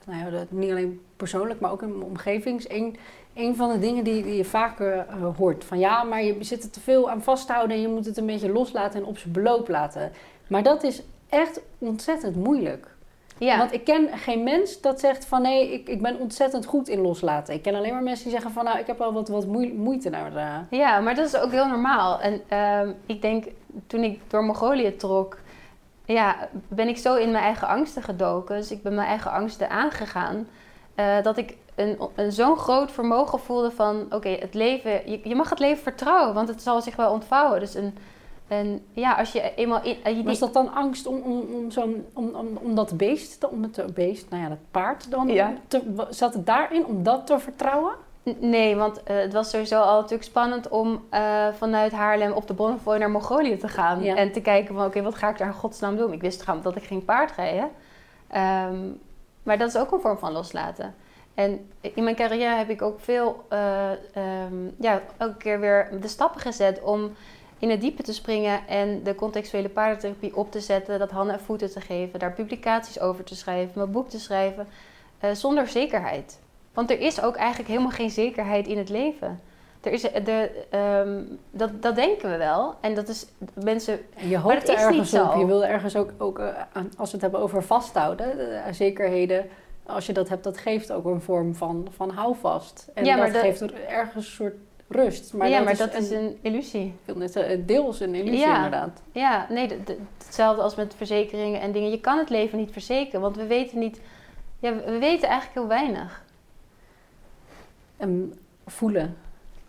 nou 0.05 0.25
ja, 0.25 0.29
dat, 0.29 0.51
niet 0.51 0.71
alleen 0.71 1.01
persoonlijk, 1.17 1.59
maar 1.59 1.71
ook 1.71 1.81
in 1.81 1.97
mijn 1.97 2.09
omgeving. 2.09 2.65
Een, 2.67 2.97
een 3.33 3.55
van 3.55 3.71
de 3.71 3.79
dingen 3.79 4.03
die, 4.03 4.23
die 4.23 4.35
je 4.35 4.45
vaker 4.45 4.95
uh, 4.95 5.35
hoort. 5.37 5.63
Van 5.63 5.79
ja, 5.79 6.03
maar 6.03 6.23
je 6.23 6.37
zit 6.39 6.63
er 6.63 6.69
te 6.69 6.79
veel 6.79 7.09
aan 7.09 7.21
vasthouden 7.21 7.75
en 7.75 7.81
je 7.81 7.87
moet 7.87 8.05
het 8.05 8.17
een 8.17 8.25
beetje 8.25 8.51
loslaten 8.51 8.99
en 8.99 9.05
op 9.05 9.17
zijn 9.17 9.33
beloop 9.33 9.67
laten. 9.67 10.11
Maar 10.47 10.63
dat 10.63 10.83
is 10.83 11.03
echt 11.29 11.61
ontzettend 11.77 12.35
moeilijk. 12.35 12.95
Ja. 13.37 13.57
Want 13.57 13.73
ik 13.73 13.83
ken 13.83 14.09
geen 14.17 14.43
mens 14.43 14.81
dat 14.81 14.99
zegt 14.99 15.25
van 15.25 15.41
nee, 15.41 15.73
ik, 15.73 15.87
ik 15.87 16.01
ben 16.01 16.19
ontzettend 16.19 16.65
goed 16.65 16.87
in 16.87 17.01
loslaten. 17.01 17.53
Ik 17.53 17.61
ken 17.61 17.75
alleen 17.75 17.93
maar 17.93 18.03
mensen 18.03 18.23
die 18.23 18.33
zeggen 18.33 18.51
van 18.51 18.63
nou, 18.63 18.79
ik 18.79 18.87
heb 18.87 18.97
wel 18.97 19.13
wat, 19.13 19.27
wat 19.27 19.45
moeite 19.75 20.09
naar 20.09 20.31
de... 20.31 20.75
Ja, 20.77 20.99
maar 20.99 21.15
dat 21.15 21.27
is 21.27 21.39
ook 21.39 21.51
heel 21.51 21.67
normaal. 21.67 22.21
En 22.21 22.41
uh, 22.51 22.93
ik 23.05 23.21
denk, 23.21 23.45
toen 23.87 24.03
ik 24.03 24.19
door 24.27 24.43
Mongolië 24.43 24.95
trok, 24.95 25.37
ja, 26.05 26.49
ben 26.67 26.87
ik 26.87 26.97
zo 26.97 27.15
in 27.15 27.31
mijn 27.31 27.43
eigen 27.43 27.67
angsten 27.67 28.03
gedoken. 28.03 28.55
Dus 28.55 28.71
ik 28.71 28.83
ben 28.83 28.95
mijn 28.95 29.07
eigen 29.07 29.31
angsten 29.31 29.69
aangegaan. 29.69 30.47
Uh, 30.95 31.21
dat 31.21 31.37
ik 31.37 31.55
een, 31.75 31.97
een 32.15 32.31
zo'n 32.31 32.57
groot 32.57 32.91
vermogen 32.91 33.39
voelde 33.39 33.71
van 33.71 34.05
oké, 34.09 34.29
het 34.29 34.53
leven, 34.53 35.11
je, 35.11 35.19
je 35.23 35.35
mag 35.35 35.49
het 35.49 35.59
leven 35.59 35.83
vertrouwen, 35.83 36.33
want 36.33 36.47
het 36.47 36.61
zal 36.61 36.81
zich 36.81 36.95
wel 36.95 37.11
ontvouwen. 37.11 37.59
Dus 37.59 37.75
een 37.75 37.97
en 38.47 38.85
ja, 38.91 39.13
als 39.13 39.31
je 39.31 39.53
eenmaal... 39.55 39.81
In, 40.03 40.23
Was 40.23 40.39
dat 40.39 40.53
dan 40.53 40.73
angst 40.73 41.07
om, 41.07 41.21
om, 41.21 41.41
om, 41.53 41.71
zo'n, 41.71 42.05
om, 42.13 42.35
om, 42.35 42.47
om 42.61 42.75
dat 42.75 42.97
beest, 42.97 43.49
om 43.49 43.63
het 43.63 43.93
beest, 43.93 44.29
nou 44.29 44.43
ja, 44.43 44.49
dat 44.49 44.57
paard 44.71 45.11
dan, 45.11 45.27
ja. 45.27 45.53
te, 45.67 46.05
zat 46.09 46.33
het 46.33 46.45
daarin 46.45 46.85
om 46.85 47.03
dat 47.03 47.27
te 47.27 47.39
vertrouwen? 47.39 47.93
Nee, 48.39 48.75
want 48.75 48.97
uh, 48.97 49.17
het 49.17 49.33
was 49.33 49.49
sowieso 49.49 49.79
al 49.79 49.95
natuurlijk 49.95 50.29
spannend 50.29 50.69
om 50.69 51.05
uh, 51.11 51.47
vanuit 51.53 51.91
Haarlem 51.91 52.31
op 52.31 52.47
de 52.47 52.53
Bonnefoy 52.53 52.97
naar 52.97 53.11
Mongolië 53.11 53.57
te 53.57 53.67
gaan. 53.67 54.03
Ja. 54.03 54.15
En 54.15 54.31
te 54.31 54.41
kijken 54.41 54.75
van, 54.75 54.85
oké, 54.85 55.01
wat 55.01 55.15
ga 55.15 55.29
ik 55.29 55.37
daar 55.37 55.47
in 55.47 55.53
godsnaam 55.53 55.95
doen? 55.95 56.13
Ik 56.13 56.21
wist 56.21 56.39
trouwens 56.39 56.67
dat 56.67 56.83
ik 56.83 56.87
geen 56.87 57.05
paard 57.05 57.31
rijden. 57.31 57.69
Um, 58.71 58.99
maar 59.43 59.57
dat 59.57 59.67
is 59.67 59.77
ook 59.77 59.91
een 59.91 59.99
vorm 59.99 60.17
van 60.17 60.31
loslaten. 60.31 60.95
En 61.33 61.69
in 61.81 62.03
mijn 62.03 62.15
carrière 62.15 62.55
heb 62.55 62.69
ik 62.69 62.81
ook 62.81 62.99
veel, 62.99 63.45
uh, 63.53 63.89
um, 64.49 64.75
ja, 64.79 65.01
elke 65.17 65.37
keer 65.37 65.59
weer 65.59 65.89
de 66.01 66.07
stappen 66.07 66.41
gezet 66.41 66.81
om 66.81 67.11
in 67.59 67.69
het 67.69 67.81
diepe 67.81 68.03
te 68.03 68.13
springen 68.13 68.67
en 68.67 69.03
de 69.03 69.15
contextuele 69.15 69.69
paardentherapie 69.69 70.35
op 70.35 70.51
te 70.51 70.59
zetten, 70.59 70.99
dat 70.99 71.11
handen 71.11 71.33
en 71.33 71.41
voeten 71.41 71.71
te 71.71 71.81
geven, 71.81 72.19
daar 72.19 72.33
publicaties 72.33 72.99
over 72.99 73.23
te 73.23 73.35
schrijven, 73.35 73.71
mijn 73.75 73.91
boek 73.91 74.09
te 74.09 74.19
schrijven, 74.19 74.67
uh, 75.23 75.31
zonder 75.31 75.67
zekerheid. 75.67 76.39
Want 76.73 76.91
er 76.91 76.99
is 76.99 77.21
ook 77.21 77.35
eigenlijk 77.35 77.69
helemaal 77.69 77.91
geen 77.91 78.09
zekerheid 78.09 78.67
in 78.67 78.77
het 78.77 78.89
leven. 78.89 79.39
Er 79.81 79.91
is 79.91 80.01
de, 80.01 80.49
um, 81.05 81.39
dat, 81.51 81.81
dat 81.81 81.95
denken 81.95 82.29
we 82.29 82.37
wel. 82.37 82.75
En 82.81 82.95
dat 82.95 83.07
is 83.07 83.27
mensen. 83.63 83.99
je 84.15 84.37
hoopt 84.37 84.69
er 84.69 84.77
ergens 84.77 85.13
op. 85.13 85.35
Je 85.37 85.45
wil 85.45 85.65
ergens 85.65 85.95
ook, 85.95 86.13
ook 86.17 86.39
uh, 86.39 86.47
als 86.97 87.09
we 87.09 87.11
het 87.11 87.21
hebben 87.21 87.39
over 87.39 87.63
vasthouden, 87.63 88.39
uh, 88.39 88.61
zekerheden. 88.71 89.49
Als 89.85 90.05
je 90.05 90.13
dat 90.13 90.29
hebt, 90.29 90.43
dat 90.43 90.57
geeft 90.57 90.91
ook 90.91 91.05
een 91.05 91.21
vorm 91.21 91.55
van, 91.55 91.87
van 91.91 92.09
houvast. 92.09 92.89
En 92.93 93.05
ja, 93.05 93.17
maar 93.17 93.31
dat 93.31 93.41
geeft 93.41 93.73
ergens 93.73 94.25
een 94.25 94.31
soort 94.31 94.55
rust. 94.87 95.33
Maar 95.33 95.49
ja, 95.49 95.55
dat 95.55 95.63
maar 95.63 95.73
is 95.73 95.79
dat 95.79 95.93
een, 95.93 96.01
is 96.01 96.11
een 96.11 96.37
illusie. 96.41 96.95
Net, 97.15 97.35
uh, 97.35 97.43
deels 97.65 97.99
een 97.99 98.15
illusie 98.15 98.39
ja. 98.39 98.55
inderdaad. 98.55 99.01
Ja, 99.11 99.45
nee, 99.49 99.69
hetzelfde 100.17 100.61
als 100.61 100.75
met 100.75 100.93
verzekeringen 100.97 101.61
en 101.61 101.71
dingen. 101.71 101.89
Je 101.89 101.99
kan 101.99 102.17
het 102.17 102.29
leven 102.29 102.57
niet 102.57 102.71
verzekeren, 102.71 103.21
want 103.21 103.35
we 103.35 103.47
weten 103.47 103.79
niet... 103.79 104.01
Ja, 104.59 104.75
we 104.75 104.97
weten 104.97 105.29
eigenlijk 105.29 105.53
heel 105.53 105.67
weinig. 105.67 106.23
En 107.97 108.39
voelen. 108.65 109.17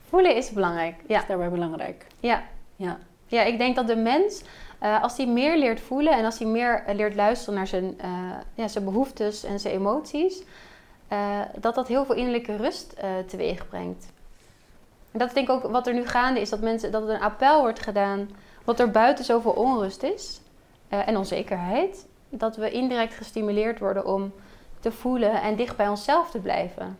Voelen 0.09 0.37
is 0.37 0.51
belangrijk, 0.51 0.95
ja. 1.07 1.21
Is 1.21 1.27
daarbij 1.27 1.51
belangrijk. 1.51 2.07
Ja. 2.21 2.43
Ja, 2.77 2.99
ja 3.27 3.43
ik 3.43 3.59
denk 3.59 3.77
dat 3.77 3.87
de 3.87 3.97
mens, 3.97 4.43
uh, 4.83 5.03
als 5.03 5.17
hij 5.17 5.27
meer 5.27 5.59
leert 5.59 5.81
voelen... 5.81 6.13
en 6.13 6.25
als 6.25 6.39
hij 6.39 6.49
meer 6.49 6.85
uh, 6.89 6.95
leert 6.95 7.15
luisteren 7.15 7.55
naar 7.55 7.67
zijn, 7.67 7.99
uh, 8.05 8.35
ja, 8.55 8.69
zijn 8.69 8.85
behoeftes 8.85 9.45
en 9.45 9.61
zijn 9.61 9.75
emoties... 9.75 10.43
dat 11.61 11.75
dat 11.75 11.89
heel 11.89 12.05
veel 12.05 12.15
innerlijke 12.15 12.57
rust 12.57 12.97
teweeg 13.27 13.69
brengt. 13.69 14.07
Dat 15.19 15.35
denk 15.35 15.49
ik 15.49 15.55
ook 15.55 15.63
wat 15.63 15.87
er 15.87 15.95
nu 15.95 16.07
gaande 16.07 16.41
is, 16.41 16.51
dat, 16.51 16.61
mensen, 16.61 16.91
dat 16.93 17.03
er 17.03 17.15
een 17.15 17.21
appel 17.21 17.61
wordt 17.61 17.81
gedaan, 17.81 18.31
wat 18.65 18.81
er 18.81 18.91
buiten 18.91 19.25
zoveel 19.25 19.53
onrust 19.53 20.03
is 20.03 20.41
uh, 20.93 21.09
en 21.09 21.17
onzekerheid, 21.17 22.07
dat 22.29 22.57
we 22.57 22.71
indirect 22.71 23.15
gestimuleerd 23.15 23.79
worden 23.79 24.07
om 24.07 24.33
te 24.81 24.93
voelen 24.93 25.43
en 25.43 25.57
dicht 25.57 25.77
bij 25.77 25.89
onszelf 25.89 26.31
te 26.31 26.39
blijven. 26.39 26.99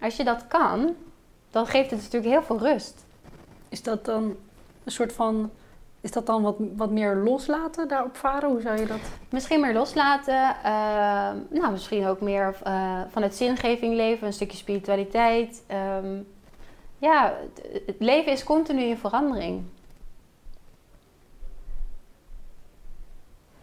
Als 0.00 0.16
je 0.16 0.24
dat 0.24 0.46
kan, 0.46 0.94
dan 1.50 1.66
geeft 1.66 1.90
het 1.90 2.00
natuurlijk 2.02 2.32
heel 2.32 2.42
veel 2.42 2.58
rust. 2.58 3.04
Is 3.68 3.82
dat 3.82 4.04
dan 4.04 4.36
een 4.84 4.92
soort 4.92 5.12
van 5.12 5.50
is 6.04 6.10
dat 6.10 6.26
dan 6.26 6.42
wat, 6.42 6.56
wat 6.76 6.90
meer 6.90 7.16
loslaten 7.16 7.88
daarop 7.88 8.16
varen? 8.16 8.50
Hoe 8.50 8.60
zou 8.60 8.78
je 8.78 8.86
dat? 8.86 9.00
Misschien 9.30 9.60
meer 9.60 9.72
loslaten. 9.72 10.56
Uh, 10.64 11.60
nou, 11.60 11.70
misschien 11.70 12.06
ook 12.06 12.20
meer 12.20 12.56
uh, 12.66 13.00
vanuit 13.08 13.34
zingeving 13.34 13.94
leven, 13.94 14.26
een 14.26 14.32
stukje 14.32 14.56
spiritualiteit. 14.56 15.62
Um, 16.02 16.26
ja, 16.98 17.36
het, 17.86 17.96
leven 17.98 18.32
is 18.32 18.44
continu 18.44 18.82
in 18.82 18.98
verandering. 18.98 19.62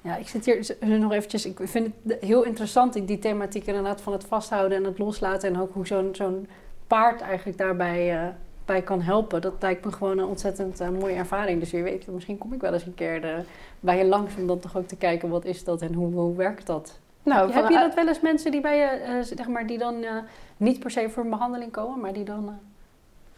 Ja, 0.01 0.15
ik 0.15 0.27
zit 0.27 0.45
hier 0.45 0.99
nog 0.99 1.11
eventjes. 1.11 1.45
Ik 1.45 1.59
vind 1.63 1.93
het 2.07 2.21
heel 2.21 2.43
interessant, 2.43 3.07
die 3.07 3.19
thematiek 3.19 3.65
inderdaad 3.65 4.01
van 4.01 4.13
het 4.13 4.23
vasthouden 4.23 4.77
en 4.77 4.83
het 4.83 4.97
loslaten. 4.97 5.49
En 5.49 5.61
ook 5.61 5.73
hoe 5.73 5.87
zo'n 5.87 6.09
zo'n 6.15 6.47
paard 6.87 7.21
eigenlijk 7.21 7.57
daarbij 7.57 8.23
uh, 8.23 8.27
bij 8.65 8.81
kan 8.81 9.01
helpen. 9.01 9.41
Dat 9.41 9.53
lijkt 9.59 9.85
me 9.85 9.91
gewoon 9.91 10.17
een 10.17 10.25
ontzettend 10.25 10.81
uh, 10.81 10.89
mooie 10.89 11.15
ervaring. 11.15 11.59
Dus 11.59 11.71
wie 11.71 11.83
weet, 11.83 12.07
misschien 12.07 12.37
kom 12.37 12.53
ik 12.53 12.61
wel 12.61 12.73
eens 12.73 12.85
een 12.85 12.93
keer 12.93 13.21
de, 13.21 13.43
bij 13.79 13.97
je 13.97 14.05
langs 14.05 14.35
om 14.35 14.47
dan 14.47 14.59
toch 14.59 14.77
ook 14.77 14.87
te 14.87 14.95
kijken 14.95 15.29
wat 15.29 15.45
is 15.45 15.63
dat 15.63 15.81
en 15.81 15.93
hoe, 15.93 16.13
hoe 16.13 16.35
werkt 16.35 16.67
dat. 16.67 16.99
Nou, 17.23 17.51
heb, 17.51 17.55
je, 17.55 17.61
heb 17.61 17.69
je 17.69 17.87
dat 17.87 17.95
wel 17.95 18.07
eens 18.07 18.21
mensen 18.21 18.51
die 18.51 18.61
bij 18.61 18.77
je, 18.77 19.15
uh, 19.15 19.21
zeg 19.37 19.47
maar, 19.47 19.67
die 19.67 19.77
dan 19.77 20.05
niet 20.57 20.79
per 20.79 20.91
se 20.91 21.09
voor 21.09 21.23
een 21.23 21.29
behandeling 21.29 21.71
komen, 21.71 21.99
maar 21.99 22.13
die 22.13 22.23
dan 22.23 22.59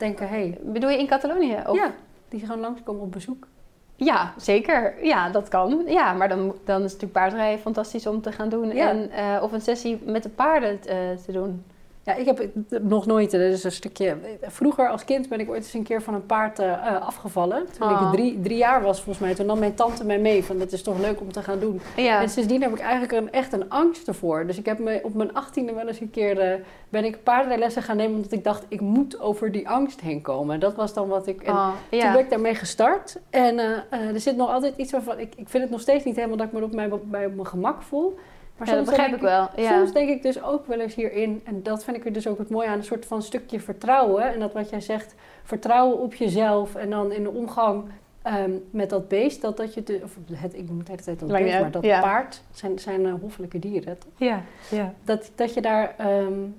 denken, 0.04 0.30
hey. 0.30 0.58
Bedoel 0.62 0.90
je 0.90 0.98
in 0.98 1.08
Catalonië? 1.08 1.58
Of? 1.68 1.76
Ja, 1.76 1.92
die 2.30 2.40
gewoon 2.40 2.60
langskomen 2.60 3.02
op 3.02 3.12
bezoek. 3.12 3.48
Ja, 3.96 4.34
zeker. 4.38 5.06
Ja, 5.06 5.30
dat 5.30 5.48
kan. 5.48 5.84
Ja, 5.88 6.14
maar 6.14 6.30
dan, 6.30 6.56
dan 6.66 6.78
is 6.78 6.92
natuurlijk 6.92 7.12
paardrijden 7.12 7.60
fantastisch 7.60 8.08
om 8.08 8.22
te 8.22 8.32
gaan 8.32 8.50
doen. 8.50 8.72
En, 8.72 9.10
uh, 9.12 9.44
of 9.44 9.52
een 9.52 9.62
sessie 9.62 10.02
met 10.06 10.24
de 10.24 10.30
paarden 10.30 10.74
uh, 10.74 11.18
te 11.26 11.32
doen. 11.32 11.64
Ja, 12.06 12.14
ik 12.14 12.26
heb 12.26 12.50
nog 12.82 13.06
nooit, 13.06 13.32
dus 13.32 13.64
een 13.64 13.72
stukje... 13.72 14.18
Vroeger 14.42 14.90
als 14.90 15.06
kind 15.06 15.30
ben 15.30 15.40
ik 15.40 15.50
ooit 15.50 15.64
eens 15.64 15.74
een 15.74 15.84
keer 15.84 16.02
van 16.02 16.14
een 16.14 16.26
paard 16.26 16.60
uh, 16.60 17.02
afgevallen. 17.02 17.66
Toen 17.78 17.90
oh. 17.90 18.02
ik 18.02 18.18
drie, 18.18 18.42
drie 18.42 18.58
jaar 18.58 18.82
was 18.82 19.02
volgens 19.02 19.26
mij. 19.26 19.36
Toen 19.36 19.46
nam 19.46 19.60
mijn 19.60 19.74
tante 19.74 20.06
mij 20.06 20.20
mee 20.20 20.44
van 20.44 20.58
dat 20.58 20.72
is 20.72 20.82
toch 20.82 21.00
leuk 21.00 21.22
om 21.22 21.32
te 21.32 21.44
gaan 21.44 21.60
doen. 21.60 21.82
Ja. 21.96 22.22
En 22.22 22.30
sindsdien 22.30 22.62
heb 22.62 22.72
ik 22.72 22.80
eigenlijk 22.80 23.12
een, 23.12 23.32
echt 23.32 23.54
een 23.54 23.70
angst 23.70 24.08
ervoor. 24.08 24.48
Dus 24.48 24.58
ik 24.58 24.66
heb 24.66 24.80
me 24.80 25.00
op 25.04 25.14
mijn 25.14 25.34
achttiende 25.34 25.74
wel 25.74 25.88
eens 25.88 26.00
een 26.00 26.10
keer... 26.10 26.54
Uh, 26.54 26.64
ben 26.90 27.06
ik 27.06 27.24
paardenlessen 27.24 27.82
gaan 27.82 27.98
nemen 27.98 28.16
omdat 28.16 28.32
ik 28.32 28.44
dacht... 28.44 28.66
ik 28.68 28.82
moet 28.82 29.20
over 29.20 29.52
die 29.52 29.70
angst 29.70 30.02
heen 30.02 30.22
komen. 30.22 30.60
Dat 30.60 30.76
was 30.76 30.94
dan 30.94 31.08
wat 31.08 31.28
ik... 31.28 31.42
En 31.42 31.54
oh, 31.54 31.70
ja. 31.90 32.02
Toen 32.02 32.12
ben 32.12 32.22
ik 32.22 32.30
daarmee 32.30 32.56
gestart. 32.56 33.20
En 33.30 33.56
uh, 33.56 34.14
er 34.14 34.20
zit 34.20 34.36
nog 34.36 34.50
altijd 34.50 34.74
iets 34.78 34.92
waarvan... 34.92 35.20
Ik, 35.20 35.34
ik 35.36 35.50
vind 35.50 35.64
het 35.64 35.72
nog 35.72 35.82
steeds 35.82 36.04
niet 36.04 36.16
helemaal 36.16 36.38
dat 36.38 36.48
ik 36.48 36.54
me 36.54 36.64
op 36.64 36.74
mijn, 36.74 36.90
bij 37.04 37.26
op 37.26 37.36
mijn 37.36 37.48
gemak 37.48 37.82
voel... 37.82 38.18
Maar 38.58 38.68
ja, 38.68 38.76
dat 38.76 38.86
begrijp 38.86 39.14
ik 39.14 39.22
wel. 39.22 39.50
Ja. 39.56 39.78
Soms 39.78 39.92
denk 39.92 40.10
ik 40.10 40.22
dus 40.22 40.44
ook 40.44 40.68
wel 40.68 40.80
eens 40.80 40.96
hierin, 40.96 41.42
en 41.44 41.64
dat 41.64 41.84
vind 41.84 41.98
ik 41.98 42.06
er 42.06 42.14
dus 42.14 42.28
ook 42.28 42.38
het 42.38 42.50
mooie 42.50 42.68
aan, 42.68 42.78
een 42.78 42.84
soort 42.84 43.06
van 43.06 43.22
stukje 43.22 43.60
vertrouwen. 43.60 44.34
En 44.34 44.40
dat 44.40 44.54
wat 44.54 44.70
jij 44.70 44.82
zegt, 44.82 45.16
vertrouwen 45.44 46.00
op 46.00 46.14
jezelf 46.14 46.76
en 46.76 46.90
dan 46.90 47.12
in 47.12 47.24
de 47.24 47.32
omgang 47.32 47.84
um, 48.28 48.64
met 48.70 48.90
dat 48.90 49.08
beest, 49.08 49.42
dat, 49.42 49.58
dat 49.58 49.74
je, 49.74 49.84
de, 49.84 50.00
of 50.04 50.18
het, 50.34 50.54
ik 50.54 50.68
noem 50.68 50.78
het 50.78 50.86
de 50.86 50.92
hele 50.92 51.04
tijd 51.04 51.20
dat 51.20 51.30
beest, 51.30 51.60
maar 51.60 51.72
dat 51.72 51.82
paard, 51.82 52.42
zijn, 52.52 52.80
zijn 52.80 53.02
uh, 53.02 53.14
hoffelijke 53.22 53.60
dieren, 53.60 53.98
toch? 53.98 54.12
Ja, 54.16 54.42
ja. 54.70 54.94
Dat, 55.04 55.32
dat 55.36 55.54
je 55.54 55.62
daar 55.62 55.96
um, 56.22 56.56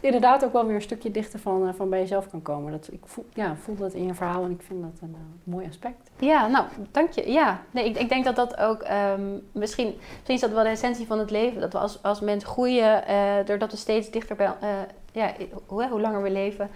inderdaad 0.00 0.44
ook 0.44 0.52
wel 0.52 0.66
weer 0.66 0.74
een 0.74 0.82
stukje 0.82 1.10
dichter 1.10 1.38
van, 1.38 1.66
uh, 1.66 1.72
van 1.74 1.90
bij 1.90 1.98
jezelf 1.98 2.30
kan 2.30 2.42
komen. 2.42 2.72
Dat, 2.72 2.88
ik 2.92 3.00
voel, 3.04 3.26
ja, 3.34 3.56
voel 3.56 3.76
dat 3.76 3.92
in 3.92 4.06
je 4.06 4.14
verhaal 4.14 4.44
en 4.44 4.50
ik 4.50 4.62
vind 4.62 4.82
dat 4.82 5.00
een 5.02 5.14
uh, 5.14 5.54
mooi 5.54 5.66
aspect. 5.66 6.10
Ja, 6.18 6.46
nou, 6.46 6.66
dank 6.90 7.12
je. 7.12 7.32
Ja, 7.32 7.62
nee, 7.70 7.84
ik, 7.84 7.98
ik 7.98 8.08
denk 8.08 8.24
dat 8.24 8.36
dat 8.36 8.56
ook 8.56 8.82
um, 8.82 9.48
misschien, 9.52 9.94
misschien 9.96 10.34
is 10.34 10.40
dat 10.40 10.50
wel 10.50 10.62
de 10.62 10.68
essentie 10.68 11.06
van 11.06 11.18
het 11.18 11.30
leven. 11.30 11.60
Dat 11.60 11.72
we 11.72 11.78
als, 11.78 12.02
als 12.02 12.20
mens 12.20 12.44
groeien, 12.44 13.02
uh, 13.10 13.34
doordat 13.44 13.70
we 13.70 13.76
steeds 13.76 14.10
dichter 14.10 14.36
bij, 14.36 14.52
ja, 15.12 15.32
hoe, 15.66 15.88
hoe 15.88 16.00
langer 16.00 16.22
we 16.22 16.30
leven, 16.30 16.70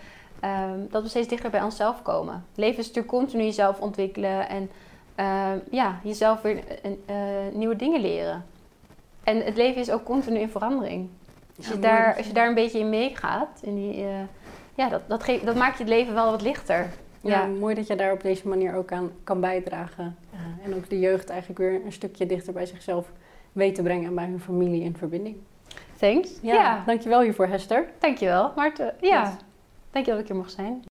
um, 0.45 0.87
dat 0.91 1.03
we 1.03 1.09
steeds 1.09 1.29
dichter 1.29 1.51
bij 1.51 1.63
onszelf 1.63 2.03
komen. 2.03 2.45
Leven 2.55 2.79
is 2.79 2.87
natuurlijk 2.87 3.15
continu 3.15 3.43
jezelf 3.43 3.81
ontwikkelen 3.81 4.49
en 4.49 4.71
ehm, 5.15 5.59
ja, 5.71 6.01
jezelf 6.03 6.43
weer 6.43 6.65
nieuwe 7.53 7.77
dingen 7.77 8.01
leren. 8.01 8.45
En 9.25 9.45
het 9.45 9.57
leven 9.57 9.81
is 9.81 9.91
ook 9.91 10.05
continu 10.05 10.39
in 10.39 10.49
verandering. 10.49 11.09
Als, 11.57 11.69
je, 11.69 11.79
daar, 11.79 12.17
als 12.17 12.27
je 12.27 12.33
daar 12.33 12.49
een 12.49 12.55
beetje 12.55 12.79
in 12.79 12.89
meegaat, 12.89 13.61
in 13.63 13.75
die, 13.75 13.97
uh, 13.97 14.09
ja, 14.75 14.89
dat, 14.89 15.01
dat, 15.09 15.23
geeft, 15.23 15.47
dat 15.47 15.55
maakt 15.55 15.79
je 15.79 15.85
het 15.85 15.93
leven 15.93 16.15
wel 16.15 16.31
wat 16.31 16.43
lichter. 16.43 16.91
Ja, 17.21 17.31
ja, 17.31 17.47
mooi 17.47 17.75
dat 17.75 17.87
je 17.87 17.97
daar 17.97 18.13
op 18.13 18.23
deze 18.23 18.49
manier 18.49 18.75
ook 18.75 18.93
aan 18.93 19.11
kan 19.25 19.41
bijdragen. 19.41 20.17
Uh, 20.35 20.41
en 20.65 20.75
ook 20.75 20.89
de 20.89 20.99
jeugd 20.99 21.29
eigenlijk 21.29 21.59
weer 21.59 21.85
een 21.85 21.93
stukje 21.93 22.27
dichter 22.27 22.53
bij 22.53 22.67
zichzelf 22.67 23.13
weet 23.53 23.75
te 23.75 23.83
brengen 23.83 24.07
en 24.07 24.15
bij 24.15 24.25
hun 24.25 24.41
familie 24.41 24.83
in 24.83 24.97
verbinding. 24.97 25.37
Thanks. 25.97 26.31
Ja, 26.43 26.55
ja. 26.55 26.83
dankjewel 26.87 27.21
hiervoor 27.21 27.47
Hester. 27.47 27.87
Dankjewel 27.99 28.53
Maarten. 28.57 28.95
Ja, 29.01 29.23
yes. 29.23 29.31
dankjewel 29.91 30.21
dat 30.21 30.29
ik 30.29 30.33
hier 30.33 30.37
mocht 30.37 30.53
zijn. 30.53 30.83